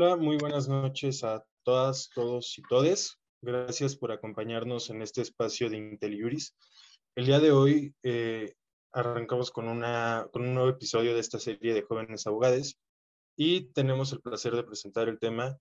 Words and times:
Hola, 0.00 0.14
muy 0.14 0.36
buenas 0.36 0.68
noches 0.68 1.24
a 1.24 1.44
todas, 1.64 2.08
todos 2.14 2.56
y 2.56 2.62
todes. 2.62 3.18
Gracias 3.42 3.96
por 3.96 4.12
acompañarnos 4.12 4.90
en 4.90 5.02
este 5.02 5.22
espacio 5.22 5.68
de 5.68 5.78
IntelliJuris. 5.78 6.54
El 7.16 7.26
día 7.26 7.40
de 7.40 7.50
hoy 7.50 7.92
eh, 8.04 8.54
arrancamos 8.92 9.50
con, 9.50 9.66
una, 9.66 10.28
con 10.32 10.42
un 10.42 10.54
nuevo 10.54 10.70
episodio 10.70 11.14
de 11.14 11.18
esta 11.18 11.40
serie 11.40 11.74
de 11.74 11.82
jóvenes 11.82 12.28
abogados 12.28 12.78
y 13.36 13.72
tenemos 13.72 14.12
el 14.12 14.20
placer 14.20 14.54
de 14.54 14.62
presentar 14.62 15.08
el 15.08 15.18
tema 15.18 15.58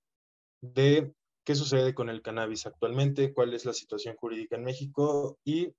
de 0.61 1.11
qué 1.43 1.55
sucede 1.55 1.95
con 1.95 2.07
el 2.07 2.21
cannabis 2.21 2.67
actualmente, 2.67 3.33
cuál 3.33 3.55
es 3.55 3.65
la 3.65 3.73
situación 3.73 4.17
jurídica 4.17 4.55
en 4.55 4.65
México 4.65 5.39
y 5.43 5.73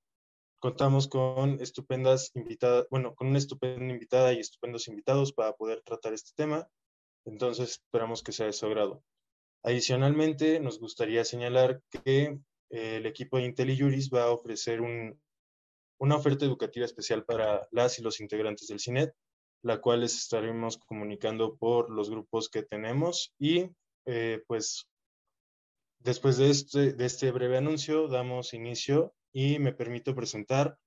contamos 0.59 1.07
con 1.07 1.61
estupendas 1.61 2.33
invitadas, 2.35 2.89
bueno, 2.91 3.15
con 3.15 3.29
una 3.29 3.39
estupenda 3.39 3.95
invitada 3.95 4.33
y 4.33 4.41
estupendos 4.41 4.89
invitados 4.89 5.33
para 5.33 5.53
poder 5.53 5.81
tratar 5.83 6.13
este 6.13 6.33
tema. 6.35 6.69
Entonces, 7.29 7.71
esperamos 7.83 8.23
que 8.23 8.33
sea 8.33 8.47
de 8.47 8.53
su 8.53 8.67
agrado. 8.67 9.03
Adicionalmente, 9.63 10.61
nos 10.61 10.81
gustaría 10.81 11.25
señalar 11.25 11.83
que 11.91 12.39
eh, 12.71 12.97
el 12.97 13.07
equipo 13.07 13.37
de 13.37 13.45
IntelliJuris 13.45 14.11
va 14.11 14.25
a 14.25 14.31
ofrecer 14.31 14.81
una 14.81 16.17
oferta 16.17 16.47
educativa 16.47 16.87
especial 16.87 17.25
para 17.25 17.69
las 17.71 17.99
y 17.99 18.03
los 18.03 18.21
integrantes 18.21 18.69
del 18.69 18.81
CINET, 18.81 19.15
la 19.63 19.81
cual 19.81 20.01
les 20.01 20.17
estaremos 20.17 20.79
comunicando 20.79 21.57
por 21.57 21.91
los 21.91 22.09
grupos 22.09 22.49
que 22.49 22.63
tenemos 22.63 23.35
y 23.39 23.69
eh, 24.07 24.43
pues 24.47 24.89
después 25.99 26.39
de 26.39 26.51
este, 26.51 26.93
de 26.93 27.05
este 27.05 27.31
breve 27.31 27.59
anuncio 27.59 28.09
damos 28.09 28.55
inicio 28.55 29.13
y 29.35 29.59
me 29.59 29.75
permito 29.75 30.15
presentar 30.15 30.79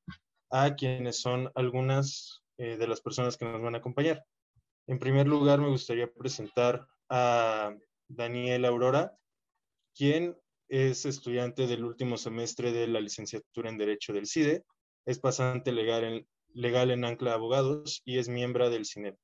a 0.50 0.76
quienes 0.76 1.20
son 1.22 1.52
algunas 1.54 2.42
eh, 2.58 2.78
de 2.78 2.88
las 2.88 3.02
personas 3.02 3.38
que 3.38 3.46
nos 3.46 3.62
van 3.62 3.76
a 3.76 3.80
acompañar. 3.80 4.26
En 4.88 5.00
primer 5.00 5.28
lugar, 5.28 5.60
me 5.60 5.70
gustaría 5.70 6.12
presentar 6.12 6.88
a 7.10 7.76
Daniel 8.08 8.66
Aurora, 8.66 9.16
quien 9.96 10.38
es 10.70 11.06
estudiante 11.06 11.68
del 11.68 11.84
último 11.84 12.18
semestre 12.18 12.72
de 12.72 12.88
la 12.88 13.02
licenciatura 13.02 13.70
en 13.70 13.78
Derecho 13.78 14.14
del 14.14 14.26
CIDE, 14.26 14.64
es 15.06 15.20
pasante 15.20 15.72
legal 15.72 16.92
en, 16.92 17.06
Ancla 17.06 17.34
Abogados 17.34 18.02
y 18.06 18.20
es 18.20 18.30
miembro 18.30 18.70
del 18.70 18.86
CINEP. 18.86 19.18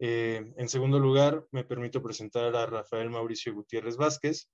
Eh, 0.00 0.52
en 0.56 0.68
segundo 0.68 0.98
lugar, 0.98 1.46
me 1.50 1.64
permito 1.64 2.02
presentar 2.02 2.54
a 2.56 2.66
Rafael 2.66 3.10
Mauricio 3.10 3.54
Gutiérrez 3.54 3.96
Vázquez, 3.96 4.48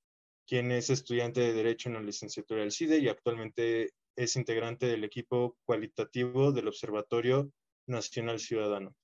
quien 0.47 0.71
es 0.73 0.91
estudiante 0.91 1.41
de 1.41 1.53
Derecho 1.53 1.89
en 1.89 1.97
la 1.97 2.03
licenciatura 2.03 2.61
del 2.61 2.73
CIDE 2.73 2.99
y 2.99 3.09
actualmente 3.09 3.91
es 4.17 4.37
integrante 4.37 4.87
del 4.87 5.05
equipo 5.05 5.57
cualitativo 5.65 6.53
del 6.53 6.69
Observatorio 6.69 7.51
Nacional 7.87 8.39
Ciudadano. 8.39 8.95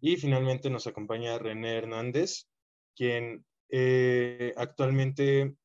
Y 0.00 0.16
finalmente 0.16 0.70
nos 0.70 0.86
acompaña 0.86 1.38
René 1.38 1.76
Hernández, 1.76 2.46
quien 2.96 3.44
eh, 3.70 4.52
actualmente 4.56 5.56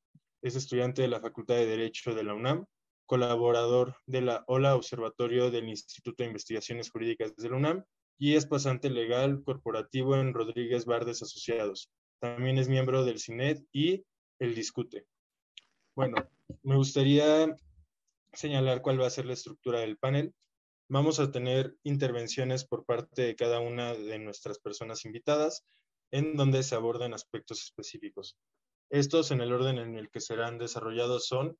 es 0.41 0.55
estudiante 0.55 1.01
de 1.01 1.09
la 1.09 1.19
Facultad 1.19 1.55
de 1.55 1.65
Derecho 1.65 2.15
de 2.15 2.23
la 2.23 2.33
UNAM, 2.33 2.65
colaborador 3.05 3.95
de 4.05 4.21
la 4.21 4.43
OLA 4.47 4.75
Observatorio 4.75 5.51
del 5.51 5.67
Instituto 5.67 6.23
de 6.23 6.29
Investigaciones 6.29 6.89
Jurídicas 6.89 7.35
de 7.35 7.49
la 7.49 7.57
UNAM 7.57 7.83
y 8.17 8.35
es 8.35 8.45
pasante 8.45 8.89
legal 8.89 9.43
corporativo 9.43 10.15
en 10.15 10.33
Rodríguez 10.33 10.85
Bardes 10.85 11.21
Asociados. 11.21 11.89
También 12.19 12.57
es 12.57 12.67
miembro 12.67 13.05
del 13.05 13.19
CINET 13.19 13.63
y 13.71 14.03
el 14.39 14.53
Discute. 14.53 15.05
Bueno, 15.95 16.17
me 16.63 16.75
gustaría 16.75 17.55
señalar 18.33 18.81
cuál 18.81 19.01
va 19.01 19.07
a 19.07 19.11
ser 19.11 19.25
la 19.25 19.33
estructura 19.33 19.79
del 19.79 19.97
panel 19.97 20.33
vamos 20.89 21.19
a 21.19 21.31
tener 21.31 21.75
intervenciones 21.83 22.65
por 22.65 22.83
parte 22.83 23.21
de 23.21 23.35
cada 23.35 23.59
una 23.59 23.93
de 23.93 24.19
nuestras 24.19 24.59
personas 24.59 25.05
invitadas 25.05 25.63
en 26.11 26.35
donde 26.35 26.63
se 26.63 26.75
abordan 26.75 27.13
aspectos 27.13 27.61
específicos. 27.61 28.35
Estos 28.89 29.29
en 29.29 29.41
el 29.41 29.53
orden 29.53 29.77
en 29.77 29.95
el 29.95 30.09
que 30.09 30.19
serán 30.19 30.57
desarrollados 30.57 31.27
son 31.27 31.57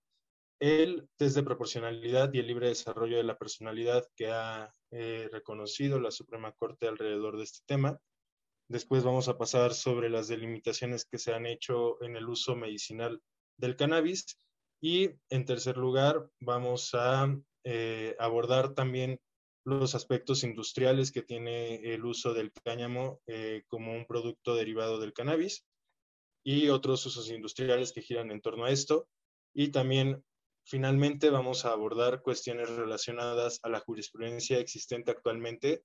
el 0.60 1.08
test 1.16 1.36
de 1.36 1.44
proporcionalidad 1.44 2.34
y 2.34 2.40
el 2.40 2.48
libre 2.48 2.68
desarrollo 2.68 3.18
de 3.18 3.24
la 3.24 3.38
personalidad 3.38 4.06
que 4.16 4.32
ha 4.32 4.74
eh, 4.92 5.30
reconocido 5.32 6.00
la 6.00 6.12
Suprema 6.12 6.52
Corte 6.52 6.88
alrededor 6.88 7.38
de 7.38 7.44
este 7.44 7.60
tema. 7.66 8.00
Después 8.68 9.04
vamos 9.04 9.30
a 9.30 9.38
pasar 9.38 9.74
sobre 9.74 10.10
las 10.10 10.28
delimitaciones 10.28 11.06
que 11.06 11.20
se 11.20 11.34
han 11.34 11.46
hecho 11.46 12.02
en 12.04 12.18
el 12.18 12.28
uso 12.28 12.56
medicinal 12.56 13.22
del 13.58 13.76
cannabis. 13.76 14.26
Y 14.82 15.12
en 15.30 15.46
tercer 15.46 15.78
lugar, 15.78 16.30
vamos 16.40 16.94
a 16.94 17.36
eh, 17.64 18.16
abordar 18.20 18.74
también 18.74 19.20
los 19.66 19.96
aspectos 19.96 20.44
industriales 20.44 21.12
que 21.12 21.22
tiene 21.22 21.76
el 21.94 22.06
uso 22.06 22.34
del 22.34 22.52
cáñamo 22.52 23.22
eh, 23.28 23.64
como 23.68 23.94
un 23.94 24.06
producto 24.06 24.56
derivado 24.56 25.00
del 25.00 25.14
cannabis 25.14 25.66
y 26.44 26.70
otros 26.70 27.06
usos 27.06 27.30
industriales 27.30 27.92
que 27.92 28.02
giran 28.02 28.32
en 28.32 28.42
torno 28.42 28.66
a 28.66 28.72
esto. 28.72 29.08
Y 29.54 29.70
también, 29.70 30.24
finalmente, 30.66 31.30
vamos 31.30 31.66
a 31.66 31.72
abordar 31.72 32.22
cuestiones 32.22 32.70
relacionadas 32.70 33.60
a 33.64 33.70
la 33.70 33.80
jurisprudencia 33.80 34.60
existente 34.60 35.12
actualmente 35.12 35.84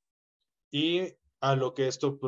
y 0.71 1.15
a 1.45 1.55
lo 1.57 1.75
que 1.75 1.89
esto 1.89 2.19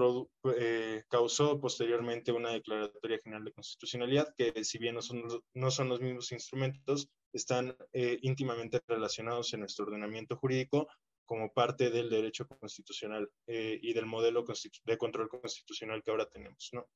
eh, 0.58 1.02
causó 1.08 1.58
posteriormente 1.58 2.32
una 2.32 2.50
declaratoria 2.50 3.18
general 3.24 3.46
de 3.46 3.52
constitucionalidad, 3.52 4.34
que 4.36 4.62
si 4.62 4.76
bien 4.76 4.94
no 4.94 5.00
son, 5.00 5.22
no 5.54 5.70
son 5.70 5.88
los 5.88 6.02
mismos 6.02 6.32
instrumentos, 6.32 7.08
están 7.32 7.74
eh, 7.94 8.18
íntimamente 8.20 8.78
relacionados 8.86 9.54
en 9.54 9.60
nuestro 9.60 9.86
ordenamiento 9.86 10.36
jurídico 10.36 10.86
como 11.24 11.50
parte 11.50 11.88
del 11.88 12.10
derecho 12.10 12.46
constitucional 12.46 13.30
eh, 13.46 13.78
y 13.80 13.94
del 13.94 14.04
modelo 14.04 14.44
de 14.84 14.98
control 14.98 15.30
constitucional 15.30 16.02
que 16.02 16.10
ahora 16.10 16.28
tenemos. 16.28 16.68
¿no? 16.74 16.86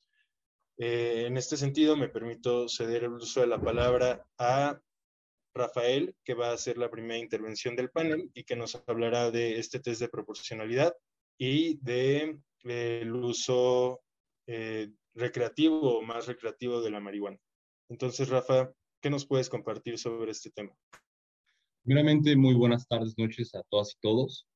en 0.76 1.38
este 1.38 1.56
sentido, 1.56 1.96
me 1.96 2.10
permito 2.10 2.68
ceder 2.68 3.04
el 3.04 3.12
uso 3.12 3.40
de 3.40 3.46
la 3.46 3.60
palabra 3.60 4.26
a 4.38 4.78
Rafael, 5.54 6.14
que 6.22 6.34
va 6.34 6.50
a 6.50 6.54
hacer 6.54 6.76
la 6.76 6.90
primera 6.90 7.18
intervención 7.18 7.76
del 7.76 7.90
panel 7.90 8.30
y 8.34 8.44
que 8.44 8.56
nos 8.56 8.76
hablará 8.86 9.30
de 9.30 9.58
este 9.58 9.80
test 9.80 10.00
de 10.00 10.08
proporcionalidad 10.08 10.94
y 11.40 11.78
del 11.78 12.38
de, 12.64 13.00
el 13.00 13.14
uso 13.14 14.02
eh, 14.46 14.92
recreativo 15.14 15.98
o 15.98 16.02
más 16.02 16.26
recreativo 16.26 16.82
de 16.82 16.90
la 16.90 17.00
marihuana. 17.00 17.38
Entonces, 17.88 18.28
Rafa, 18.28 18.70
¿qué 19.00 19.08
nos 19.08 19.26
puedes 19.26 19.48
compartir 19.48 19.98
sobre 19.98 20.32
este 20.32 20.50
tema? 20.50 20.76
Primeramente, 21.82 22.36
muy 22.36 22.54
buenas 22.54 22.86
tardes, 22.86 23.14
noches 23.16 23.54
a 23.54 23.62
todas 23.70 23.92
y 23.92 24.00
todos. 24.02 24.46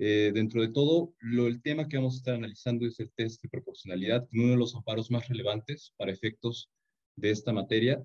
Eh, 0.00 0.32
dentro 0.34 0.60
de 0.60 0.72
todo, 0.72 1.14
lo, 1.20 1.46
el 1.46 1.62
tema 1.62 1.86
que 1.86 1.98
vamos 1.98 2.14
a 2.14 2.18
estar 2.18 2.34
analizando 2.34 2.84
es 2.84 2.98
el 2.98 3.12
test 3.12 3.40
de 3.40 3.48
proporcionalidad, 3.48 4.26
uno 4.32 4.50
de 4.50 4.56
los 4.56 4.74
amparos 4.74 5.12
más 5.12 5.28
relevantes 5.28 5.94
para 5.96 6.10
efectos 6.10 6.68
de 7.14 7.30
esta 7.30 7.52
materia 7.52 8.04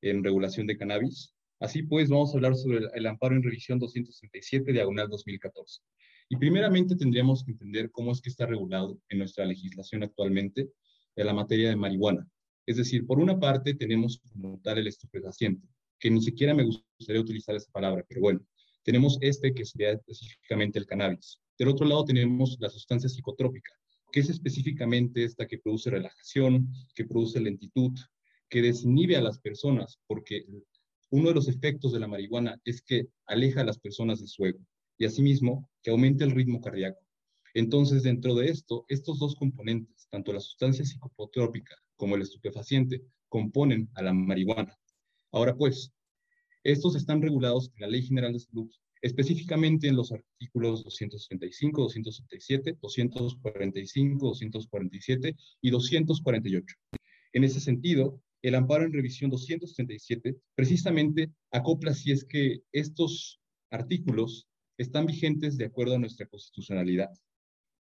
en 0.00 0.22
regulación 0.22 0.68
de 0.68 0.78
cannabis. 0.78 1.34
Así 1.58 1.82
pues, 1.82 2.08
vamos 2.08 2.32
a 2.32 2.36
hablar 2.36 2.54
sobre 2.54 2.78
el, 2.78 2.90
el 2.94 3.06
amparo 3.06 3.34
en 3.34 3.42
revisión 3.42 3.80
237, 3.80 4.72
diagonal 4.72 5.08
2014. 5.08 5.82
Y 6.28 6.36
primeramente 6.36 6.96
tendríamos 6.96 7.44
que 7.44 7.52
entender 7.52 7.90
cómo 7.90 8.12
es 8.12 8.20
que 8.20 8.30
está 8.30 8.46
regulado 8.46 8.98
en 9.08 9.18
nuestra 9.18 9.44
legislación 9.44 10.02
actualmente 10.02 10.70
en 11.16 11.26
la 11.26 11.34
materia 11.34 11.68
de 11.68 11.76
marihuana. 11.76 12.26
Es 12.66 12.78
decir, 12.78 13.06
por 13.06 13.20
una 13.20 13.38
parte 13.38 13.74
tenemos 13.74 14.20
como 14.32 14.58
tal 14.62 14.78
el 14.78 14.86
estupefaciente, 14.86 15.68
que 15.98 16.10
ni 16.10 16.22
siquiera 16.22 16.54
me 16.54 16.64
gustaría 16.64 17.20
utilizar 17.20 17.54
esa 17.54 17.70
palabra, 17.70 18.04
pero 18.08 18.22
bueno, 18.22 18.40
tenemos 18.82 19.18
este 19.20 19.52
que 19.52 19.66
sería 19.66 19.92
específicamente 19.92 20.78
el 20.78 20.86
cannabis. 20.86 21.40
Del 21.58 21.68
otro 21.68 21.86
lado 21.86 22.04
tenemos 22.04 22.56
la 22.58 22.70
sustancia 22.70 23.08
psicotrópica, 23.08 23.72
que 24.10 24.20
es 24.20 24.30
específicamente 24.30 25.24
esta 25.24 25.46
que 25.46 25.58
produce 25.58 25.90
relajación, 25.90 26.72
que 26.94 27.04
produce 27.04 27.38
lentitud, 27.38 27.92
que 28.48 28.62
desinhibe 28.62 29.16
a 29.16 29.20
las 29.22 29.38
personas, 29.38 29.98
porque 30.06 30.46
uno 31.10 31.28
de 31.28 31.34
los 31.34 31.48
efectos 31.48 31.92
de 31.92 32.00
la 32.00 32.08
marihuana 32.08 32.58
es 32.64 32.80
que 32.80 33.08
aleja 33.26 33.60
a 33.60 33.64
las 33.64 33.78
personas 33.78 34.20
de 34.20 34.26
su 34.26 34.46
ego 34.46 34.60
y 34.98 35.04
asimismo 35.04 35.70
que 35.82 35.90
aumente 35.90 36.24
el 36.24 36.30
ritmo 36.30 36.60
cardíaco. 36.60 37.00
Entonces, 37.54 38.02
dentro 38.02 38.34
de 38.34 38.46
esto, 38.46 38.84
estos 38.88 39.18
dos 39.18 39.36
componentes, 39.36 40.08
tanto 40.10 40.32
la 40.32 40.40
sustancia 40.40 40.84
psicotrópica 40.84 41.76
como 41.96 42.16
el 42.16 42.22
estupefaciente, 42.22 43.02
componen 43.28 43.88
a 43.94 44.02
la 44.02 44.12
marihuana. 44.12 44.76
Ahora 45.32 45.56
pues, 45.56 45.92
estos 46.64 46.96
están 46.96 47.20
regulados 47.22 47.70
en 47.74 47.82
la 47.82 47.88
Ley 47.88 48.02
General 48.02 48.32
de 48.32 48.40
Salud, 48.40 48.70
específicamente 49.02 49.86
en 49.86 49.96
los 49.96 50.12
artículos 50.12 50.82
235, 50.84 51.82
277, 51.82 52.78
245, 52.80 54.26
247 54.26 55.36
y 55.60 55.70
248. 55.70 56.76
En 57.34 57.44
ese 57.44 57.60
sentido, 57.60 58.20
el 58.42 58.54
amparo 58.54 58.84
en 58.84 58.92
revisión 58.92 59.30
237 59.30 60.36
precisamente 60.54 61.32
acopla 61.50 61.94
si 61.94 62.12
es 62.12 62.24
que 62.24 62.62
estos 62.72 63.40
artículos 63.70 64.46
están 64.78 65.06
vigentes 65.06 65.56
de 65.56 65.66
acuerdo 65.66 65.94
a 65.94 65.98
nuestra 65.98 66.26
constitucionalidad. 66.26 67.10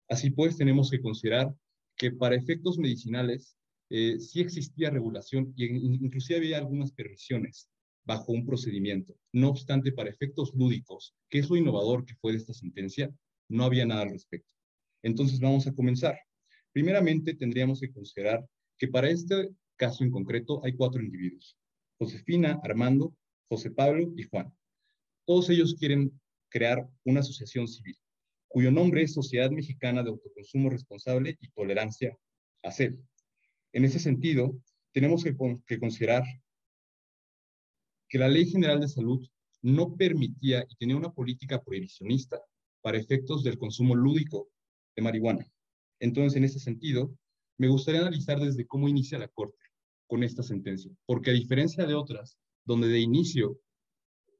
Así 0.07 0.29
pues, 0.29 0.57
tenemos 0.57 0.91
que 0.91 1.01
considerar 1.01 1.53
que 1.97 2.11
para 2.11 2.35
efectos 2.35 2.77
medicinales 2.77 3.57
eh, 3.89 4.19
sí 4.19 4.41
existía 4.41 4.89
regulación 4.89 5.53
y 5.55 5.65
inclusive 5.65 6.37
había 6.37 6.57
algunas 6.57 6.91
permisiones 6.91 7.69
bajo 8.03 8.31
un 8.31 8.45
procedimiento. 8.45 9.15
No 9.33 9.49
obstante, 9.49 9.91
para 9.91 10.09
efectos 10.09 10.53
lúdicos, 10.53 11.15
que 11.29 11.39
es 11.39 11.49
lo 11.49 11.55
innovador 11.55 12.05
que 12.05 12.15
fue 12.15 12.33
de 12.33 12.37
esta 12.37 12.53
sentencia, 12.53 13.13
no 13.49 13.63
había 13.63 13.85
nada 13.85 14.03
al 14.03 14.11
respecto. 14.11 14.49
Entonces 15.03 15.39
vamos 15.39 15.67
a 15.67 15.73
comenzar. 15.73 16.17
Primeramente, 16.71 17.33
tendríamos 17.33 17.79
que 17.79 17.91
considerar 17.91 18.45
que 18.77 18.87
para 18.87 19.09
este 19.09 19.49
caso 19.75 20.03
en 20.03 20.11
concreto 20.11 20.63
hay 20.63 20.73
cuatro 20.73 21.01
individuos, 21.01 21.57
Josefina, 21.97 22.59
Armando, 22.63 23.13
José 23.49 23.71
Pablo 23.71 24.13
y 24.15 24.23
Juan. 24.23 24.53
Todos 25.25 25.49
ellos 25.49 25.75
quieren 25.79 26.19
crear 26.55 26.87
una 27.03 27.19
asociación 27.19 27.67
civil, 27.67 27.97
cuyo 28.47 28.71
nombre 28.71 29.01
es 29.03 29.13
Sociedad 29.13 29.51
Mexicana 29.51 30.01
de 30.01 30.11
Autoconsumo 30.11 30.69
Responsable 30.69 31.37
y 31.41 31.49
Tolerancia 31.49 32.17
a 32.63 32.71
CEL. 32.71 32.97
En 33.73 33.83
ese 33.83 33.99
sentido, 33.99 34.57
tenemos 34.93 35.21
que 35.21 35.77
considerar 35.77 36.23
que 38.07 38.17
la 38.17 38.29
Ley 38.29 38.45
General 38.45 38.79
de 38.79 38.87
Salud 38.87 39.27
no 39.63 39.97
permitía 39.97 40.65
y 40.69 40.77
tenía 40.77 40.95
una 40.95 41.11
política 41.11 41.61
prohibicionista 41.61 42.41
para 42.81 42.99
efectos 42.99 43.43
del 43.43 43.57
consumo 43.57 43.93
lúdico 43.93 44.47
de 44.95 45.01
marihuana. 45.01 45.45
Entonces, 45.99 46.37
en 46.37 46.45
ese 46.45 46.59
sentido, 46.59 47.13
me 47.57 47.67
gustaría 47.67 47.99
analizar 47.99 48.39
desde 48.39 48.65
cómo 48.65 48.87
inicia 48.87 49.19
la 49.19 49.27
Corte 49.27 49.65
con 50.07 50.23
esta 50.23 50.41
sentencia, 50.41 50.89
porque 51.05 51.31
a 51.31 51.33
diferencia 51.33 51.85
de 51.85 51.95
otras, 51.95 52.37
donde 52.63 52.87
de 52.87 53.01
inicio 53.01 53.59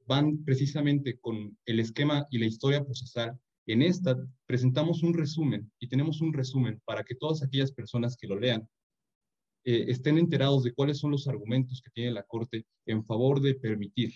van 0.06 0.44
precisamente 0.44 1.18
con 1.18 1.56
el 1.66 1.80
esquema 1.80 2.26
y 2.30 2.38
la 2.38 2.46
historia 2.46 2.84
procesal, 2.84 3.38
en 3.66 3.82
esta 3.82 4.16
presentamos 4.46 5.02
un 5.02 5.14
resumen 5.14 5.70
y 5.80 5.88
tenemos 5.88 6.20
un 6.20 6.32
resumen 6.32 6.80
para 6.84 7.02
que 7.02 7.16
todas 7.16 7.42
aquellas 7.42 7.72
personas 7.72 8.16
que 8.16 8.28
lo 8.28 8.38
lean 8.38 8.68
eh, 9.64 9.86
estén 9.88 10.18
enterados 10.18 10.62
de 10.62 10.72
cuáles 10.72 10.98
son 10.98 11.10
los 11.10 11.26
argumentos 11.26 11.82
que 11.82 11.90
tiene 11.90 12.12
la 12.12 12.22
Corte 12.22 12.64
en 12.86 13.04
favor 13.04 13.40
de 13.40 13.56
permitir 13.56 14.14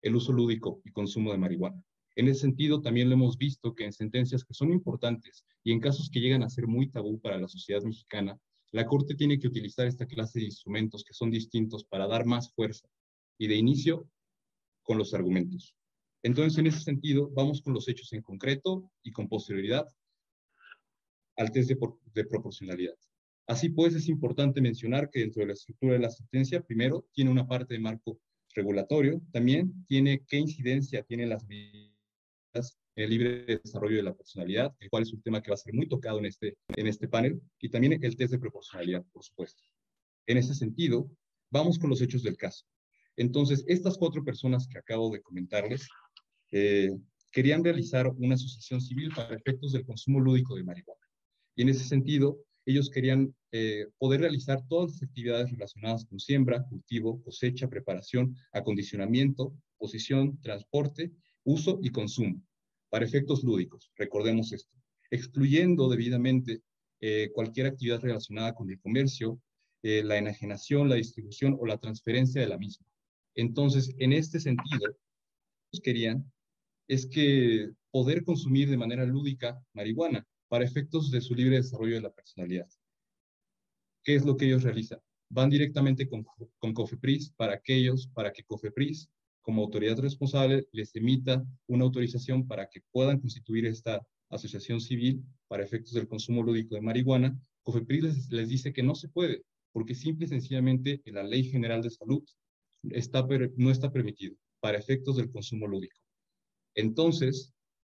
el 0.00 0.16
uso 0.16 0.32
lúdico 0.32 0.80
y 0.84 0.92
consumo 0.92 1.32
de 1.32 1.38
marihuana. 1.38 1.82
En 2.16 2.28
ese 2.28 2.40
sentido, 2.40 2.80
también 2.80 3.10
lo 3.10 3.14
hemos 3.14 3.36
visto 3.36 3.74
que 3.74 3.84
en 3.84 3.92
sentencias 3.92 4.44
que 4.44 4.54
son 4.54 4.72
importantes 4.72 5.44
y 5.62 5.72
en 5.72 5.80
casos 5.80 6.08
que 6.10 6.20
llegan 6.20 6.42
a 6.42 6.48
ser 6.48 6.66
muy 6.66 6.90
tabú 6.90 7.20
para 7.20 7.38
la 7.38 7.48
sociedad 7.48 7.82
mexicana, 7.82 8.38
la 8.72 8.86
Corte 8.86 9.14
tiene 9.14 9.38
que 9.38 9.48
utilizar 9.48 9.86
esta 9.86 10.06
clase 10.06 10.40
de 10.40 10.46
instrumentos 10.46 11.04
que 11.04 11.14
son 11.14 11.30
distintos 11.30 11.84
para 11.84 12.06
dar 12.06 12.24
más 12.24 12.52
fuerza 12.54 12.88
y 13.38 13.46
de 13.46 13.56
inicio 13.56 14.08
con 14.88 14.96
los 14.96 15.12
argumentos. 15.12 15.76
Entonces, 16.22 16.58
en 16.58 16.66
ese 16.66 16.80
sentido, 16.80 17.30
vamos 17.30 17.60
con 17.60 17.74
los 17.74 17.86
hechos 17.88 18.10
en 18.14 18.22
concreto 18.22 18.90
y 19.02 19.12
con 19.12 19.28
posterioridad 19.28 19.86
al 21.36 21.52
test 21.52 21.70
de, 21.70 22.24
proporcionalidad. 22.24 22.94
Así 23.46 23.68
pues, 23.68 23.94
es 23.94 24.08
importante 24.08 24.62
mencionar 24.62 25.10
que 25.10 25.20
dentro 25.20 25.40
de 25.40 25.48
la 25.48 25.52
estructura 25.52 25.92
de 25.92 25.98
la 25.98 26.10
sentencia, 26.10 26.62
primero, 26.62 27.06
tiene 27.12 27.30
una 27.30 27.46
parte 27.46 27.74
de 27.74 27.80
marco 27.80 28.18
regulatorio, 28.54 29.20
también 29.30 29.84
tiene 29.86 30.24
qué 30.26 30.38
incidencia 30.38 31.02
tienen 31.02 31.28
las 31.28 31.46
medidas 31.46 32.80
en 32.96 33.04
el 33.04 33.10
libre 33.10 33.60
desarrollo 33.62 33.98
de 33.98 34.02
la 34.04 34.14
personalidad, 34.14 34.74
el 34.80 34.88
cual 34.88 35.02
es 35.02 35.12
un 35.12 35.20
tema 35.20 35.42
que 35.42 35.50
va 35.50 35.54
a 35.54 35.58
ser 35.58 35.74
muy 35.74 35.86
tocado 35.86 36.18
en 36.18 36.24
este, 36.24 36.56
en 36.68 36.86
este 36.86 37.08
panel, 37.08 37.42
y 37.60 37.68
también 37.68 38.02
el 38.02 38.16
test 38.16 38.32
de 38.32 38.38
proporcionalidad, 38.38 39.04
por 39.12 39.22
supuesto. 39.22 39.62
En 40.26 40.38
ese 40.38 40.54
sentido, 40.54 41.10
vamos 41.50 41.78
con 41.78 41.90
los 41.90 42.00
hechos 42.00 42.22
del 42.22 42.38
caso. 42.38 42.64
Entonces, 43.18 43.64
estas 43.66 43.98
cuatro 43.98 44.24
personas 44.24 44.68
que 44.68 44.78
acabo 44.78 45.10
de 45.10 45.20
comentarles 45.20 45.88
eh, 46.52 46.96
querían 47.32 47.64
realizar 47.64 48.06
una 48.16 48.36
asociación 48.36 48.80
civil 48.80 49.10
para 49.14 49.34
efectos 49.34 49.72
del 49.72 49.84
consumo 49.84 50.20
lúdico 50.20 50.54
de 50.54 50.62
marihuana. 50.62 51.04
Y 51.56 51.62
en 51.62 51.70
ese 51.70 51.84
sentido, 51.84 52.38
ellos 52.64 52.90
querían 52.90 53.34
eh, 53.50 53.86
poder 53.98 54.20
realizar 54.20 54.62
todas 54.68 54.92
las 54.92 55.02
actividades 55.02 55.50
relacionadas 55.50 56.04
con 56.04 56.20
siembra, 56.20 56.62
cultivo, 56.68 57.20
cosecha, 57.24 57.68
preparación, 57.68 58.36
acondicionamiento, 58.52 59.52
posición, 59.78 60.40
transporte 60.40 61.10
uso 61.42 61.80
y 61.82 61.90
consumo, 61.90 62.40
para 62.88 63.04
efectos 63.04 63.42
lúdicos, 63.42 63.90
recordemos 63.96 64.52
esto, 64.52 64.76
excluyendo 65.10 65.88
debidamente 65.88 66.62
eh, 67.00 67.30
cualquier 67.32 67.66
actividad 67.66 68.00
relacionada 68.00 68.54
con 68.54 68.70
el 68.70 68.78
comercio, 68.78 69.40
la 69.82 70.18
enajenación, 70.18 70.88
la 70.88 70.96
distribución 70.96 71.56
o 71.58 71.64
la 71.64 71.78
transferencia 71.78 72.40
de 72.40 72.48
la 72.48 72.58
misma. 72.58 72.84
Entonces, 73.38 73.94
en 73.98 74.12
este 74.12 74.40
sentido, 74.40 74.96
que 75.70 75.80
querían 75.80 76.28
es 76.88 77.06
que 77.06 77.70
poder 77.92 78.24
consumir 78.24 78.68
de 78.68 78.76
manera 78.76 79.04
lúdica 79.04 79.62
marihuana 79.74 80.26
para 80.48 80.64
efectos 80.64 81.12
de 81.12 81.20
su 81.20 81.36
libre 81.36 81.56
desarrollo 81.56 81.94
de 81.94 82.00
la 82.00 82.10
personalidad. 82.10 82.68
¿Qué 84.02 84.16
es 84.16 84.24
lo 84.24 84.36
que 84.36 84.46
ellos 84.46 84.64
realizan? 84.64 84.98
Van 85.30 85.50
directamente 85.50 86.08
con, 86.08 86.26
con 86.58 86.74
COFEPRIS 86.74 87.30
para 87.36 87.54
aquellos, 87.54 88.08
para 88.08 88.32
que 88.32 88.42
COFEPRIS 88.42 89.08
como 89.40 89.62
autoridad 89.62 89.98
responsable 90.00 90.66
les 90.72 90.96
emita 90.96 91.46
una 91.68 91.84
autorización 91.84 92.48
para 92.48 92.68
que 92.68 92.80
puedan 92.90 93.20
constituir 93.20 93.66
esta 93.66 94.04
asociación 94.30 94.80
civil 94.80 95.22
para 95.46 95.62
efectos 95.62 95.92
del 95.92 96.08
consumo 96.08 96.42
lúdico 96.42 96.74
de 96.74 96.80
marihuana, 96.80 97.40
COFEPRIS 97.62 98.30
les, 98.32 98.48
dice 98.48 98.72
que 98.72 98.82
no 98.82 98.96
se 98.96 99.08
puede, 99.08 99.44
porque 99.70 99.94
simple 99.94 100.26
y 100.26 100.28
sencillamente 100.28 101.02
en 101.04 101.14
la 101.14 101.22
Ley 101.22 101.44
General 101.44 101.80
de 101.82 101.90
Salud 101.90 102.24
no 102.82 103.70
está 103.70 103.92
permitido 103.92 104.36
para 104.60 104.78
efectos 104.78 105.16
del 105.16 105.30
consumo 105.30 105.66
lúdico. 105.66 105.98
Entonces, 106.74 107.52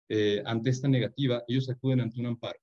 eh, 0.10 0.42
ante 0.46 0.70
esta 0.70 0.88
negativa, 0.88 1.44
ellos 1.48 1.70
acuden 1.70 2.02
ante 2.02 2.20
un 2.20 2.28
amparo. 2.28 2.60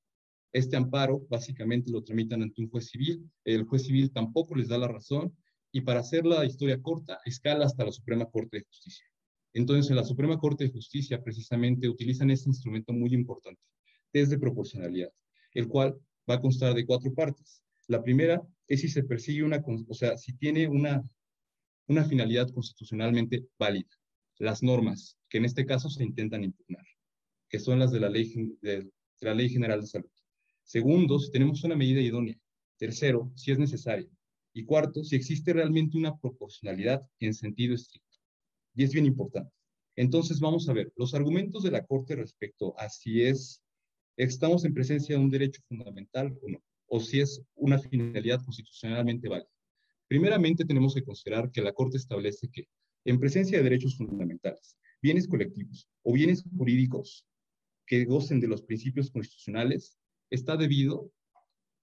Este 0.53 0.77
amparo 0.77 1.27
básicamente 1.29 1.91
lo 1.91 2.03
tramitan 2.03 2.43
ante 2.43 2.61
un 2.61 2.71
juez 2.71 2.89
civil. 2.89 3.29
El 3.45 3.65
juez 3.65 3.85
civil 3.85 4.13
tampoco 4.13 4.55
les 4.55 4.69
da 4.69 4.79
la 4.79 4.89
razón 4.89 5.35
y 5.73 5.81
para 5.81 6.01
hacer 6.01 6.27
la 6.27 6.45
historia 6.45 6.81
corta, 6.81 7.19
escala 7.25 7.65
hasta 7.65 7.85
la 7.85 7.93
Suprema 7.93 8.27
Corte 8.27 8.59
de 8.59 8.65
Justicia. 8.65 9.07
Entonces, 9.55 9.91
en 9.91 9.97
la 9.97 10.05
Suprema 10.05 10.39
Corte 10.39 10.65
de 10.65 10.71
Justicia 10.71 11.23
precisamente 11.23 11.89
utilizan 11.89 12.31
este 12.31 12.51
instrumento 12.51 12.93
muy 12.93 13.15
importante, 13.15 13.61
test 14.13 14.31
de 14.31 14.39
proporcionalidad, 14.39 15.11
el 15.55 15.69
cual 15.69 15.99
va 16.29 16.35
a 16.35 16.41
constar 16.41 16.75
de 16.75 16.87
cuatro 16.87 17.13
partes. 17.15 17.63
La 17.89 18.03
primera 18.03 18.43
es 18.69 18.83
si 18.83 18.89
se 18.89 19.03
persigue 19.03 19.43
una, 19.43 19.63
o 19.89 19.95
sea, 19.95 20.17
si 20.17 20.35
tiene 20.35 20.69
una, 20.69 21.03
una 21.87 22.05
finalidad 22.05 22.49
constitucionalmente 22.51 23.47
válida, 23.59 23.91
las 24.39 24.63
normas 24.63 25.17
que 25.29 25.39
en 25.39 25.45
este 25.45 25.67
caso 25.67 25.89
se 25.89 26.05
intentan 26.05 26.45
impugnar, 26.45 26.85
que 27.49 27.59
son 27.59 27.79
las 27.79 27.93
de 27.93 28.01
la 28.01 28.11
Ley, 28.11 29.49
General 29.49 29.81
de 29.81 29.87
Salud. 29.87 30.11
Segundo, 30.65 31.19
si 31.19 31.31
tenemos 31.31 31.63
una 31.65 31.77
medida 31.77 32.01
idónea. 32.01 32.37
Tercero, 32.77 33.31
si 33.37 33.53
es 33.53 33.59
necesaria. 33.59 34.09
Y 34.53 34.65
cuarto, 34.65 35.05
si 35.05 35.17
existe 35.17 35.53
realmente 35.53 35.97
una 35.97 36.17
proporcionalidad 36.19 37.03
en 37.21 37.33
sentido 37.33 37.75
estricto. 37.75 38.19
Y 38.75 38.85
es 38.85 38.93
bien 38.93 39.07
importante. 39.07 39.53
Entonces 39.97 40.41
vamos 40.41 40.69
a 40.69 40.73
ver 40.73 40.93
los 40.97 41.15
argumentos 41.15 41.63
de 41.63 41.71
la 41.71 41.85
Corte 41.85 42.17
respecto 42.17 42.79
a 42.79 42.89
si 42.89 43.23
es, 43.23 43.63
estamos 44.17 44.65
en 44.65 44.75
presencia 44.75 45.17
de 45.17 45.23
un 45.23 45.31
derecho 45.31 45.63
fundamental 45.69 46.37
o 46.43 46.49
no, 46.51 46.63
o 46.87 47.01
si 47.01 47.21
es 47.21 47.43
una 47.55 47.79
finalidad 47.79 48.43
constitucionalmente 48.45 49.29
válida. 49.29 49.52
Primeramente 50.13 50.67
tenemos 50.67 50.95
que 50.95 51.03
considerar 51.03 51.51
que 51.51 51.63
la 51.63 51.73
Corte 51.73 51.97
establece 51.97 52.51
que 52.51 52.69
en 53.07 53.19
presencia 53.19 53.57
de 53.57 53.65
derechos 53.65 53.97
fundamentales, 53.97 54.77
bienes 55.01 55.27
colectivos 55.27 55.89
o 56.03 56.13
bienes 56.13 56.45
jurídicos 56.55 57.27
que 57.87 58.05
gocen 58.05 58.39
de 58.39 58.47
los 58.47 58.61
principios 58.61 59.11
constitucionales, 59.11 59.97
está 60.29 60.59
debido 60.59 61.11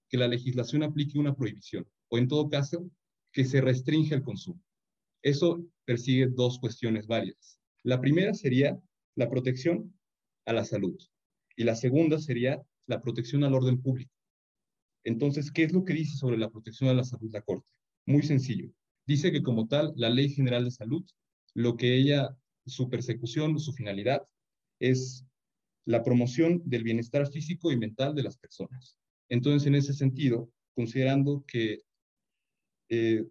que 0.08 0.16
la 0.16 0.28
legislación 0.28 0.84
aplique 0.84 1.18
una 1.18 1.34
prohibición 1.34 1.84
o 2.08 2.18
en 2.18 2.28
todo 2.28 2.48
caso 2.48 2.88
que 3.32 3.44
se 3.44 3.60
restringe 3.60 4.14
el 4.14 4.22
consumo. 4.22 4.62
Eso 5.22 5.66
persigue 5.84 6.28
dos 6.28 6.60
cuestiones 6.60 7.08
válidas. 7.08 7.58
La 7.82 8.00
primera 8.00 8.32
sería 8.32 8.80
la 9.16 9.28
protección 9.28 9.92
a 10.46 10.52
la 10.52 10.64
salud 10.64 10.96
y 11.56 11.64
la 11.64 11.74
segunda 11.74 12.20
sería 12.20 12.62
la 12.86 13.02
protección 13.02 13.42
al 13.42 13.54
orden 13.54 13.82
público. 13.82 14.14
Entonces, 15.02 15.50
¿qué 15.50 15.64
es 15.64 15.72
lo 15.72 15.84
que 15.84 15.94
dice 15.94 16.16
sobre 16.16 16.38
la 16.38 16.48
protección 16.48 16.90
a 16.90 16.94
la 16.94 17.02
salud 17.02 17.28
la 17.32 17.42
Corte? 17.42 17.66
Muy 18.10 18.22
sencillo. 18.22 18.72
Dice 19.06 19.30
que 19.30 19.40
como 19.40 19.68
tal, 19.68 19.92
la 19.94 20.10
Ley 20.10 20.30
General 20.30 20.64
de 20.64 20.72
Salud, 20.72 21.08
lo 21.54 21.76
que 21.76 21.94
ella, 21.94 22.36
su 22.66 22.90
persecución, 22.90 23.56
su 23.60 23.72
finalidad, 23.72 24.26
es 24.80 25.24
la 25.84 26.02
promoción 26.02 26.60
del 26.64 26.82
bienestar 26.82 27.30
físico 27.30 27.70
y 27.70 27.76
mental 27.76 28.16
de 28.16 28.24
las 28.24 28.36
personas. 28.36 28.98
Entonces, 29.28 29.64
en 29.68 29.76
ese 29.76 29.92
sentido, 29.92 30.50
considerando 30.74 31.44
que 31.46 31.82
eh, 32.88 33.24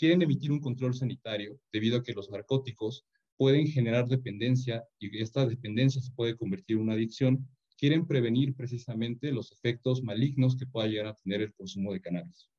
quieren 0.00 0.22
emitir 0.22 0.50
un 0.50 0.60
control 0.60 0.94
sanitario 0.94 1.60
debido 1.72 1.98
a 1.98 2.02
que 2.02 2.12
los 2.12 2.28
narcóticos 2.28 3.06
pueden 3.36 3.68
generar 3.68 4.08
dependencia 4.08 4.82
y 4.98 5.16
esta 5.22 5.46
dependencia 5.46 6.02
se 6.02 6.10
puede 6.10 6.36
convertir 6.36 6.74
en 6.74 6.82
una 6.82 6.94
adicción, 6.94 7.48
quieren 7.78 8.04
prevenir 8.04 8.56
precisamente 8.56 9.30
los 9.30 9.52
efectos 9.52 10.02
malignos 10.02 10.56
que 10.56 10.66
pueda 10.66 10.88
llegar 10.88 11.06
a 11.06 11.14
tener 11.14 11.40
el 11.40 11.54
consumo 11.54 11.92
de 11.92 12.00
cannabis. 12.00 12.50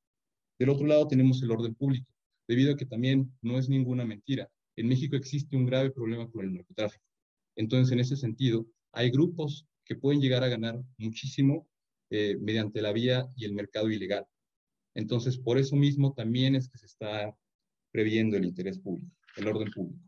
Del 0.59 0.69
otro 0.69 0.87
lado 0.87 1.07
tenemos 1.07 1.41
el 1.43 1.51
orden 1.51 1.75
público, 1.75 2.07
debido 2.47 2.73
a 2.73 2.77
que 2.77 2.85
también 2.85 3.31
no 3.41 3.57
es 3.57 3.69
ninguna 3.69 4.05
mentira. 4.05 4.49
En 4.75 4.87
México 4.87 5.15
existe 5.15 5.55
un 5.55 5.65
grave 5.65 5.91
problema 5.91 6.29
con 6.29 6.45
el 6.45 6.53
narcotráfico. 6.53 7.03
Entonces, 7.55 7.91
en 7.91 7.99
ese 7.99 8.15
sentido, 8.15 8.65
hay 8.91 9.09
grupos 9.09 9.65
que 9.85 9.95
pueden 9.95 10.21
llegar 10.21 10.43
a 10.43 10.47
ganar 10.47 10.81
muchísimo 10.97 11.67
eh, 12.09 12.37
mediante 12.39 12.81
la 12.81 12.91
vía 12.91 13.27
y 13.35 13.45
el 13.45 13.53
mercado 13.53 13.89
ilegal. 13.89 14.25
Entonces, 14.93 15.37
por 15.37 15.57
eso 15.57 15.75
mismo 15.75 16.13
también 16.13 16.55
es 16.55 16.69
que 16.69 16.77
se 16.77 16.85
está 16.85 17.35
previendo 17.91 18.37
el 18.37 18.45
interés 18.45 18.79
público, 18.79 19.11
el 19.37 19.47
orden 19.47 19.71
público. 19.71 19.99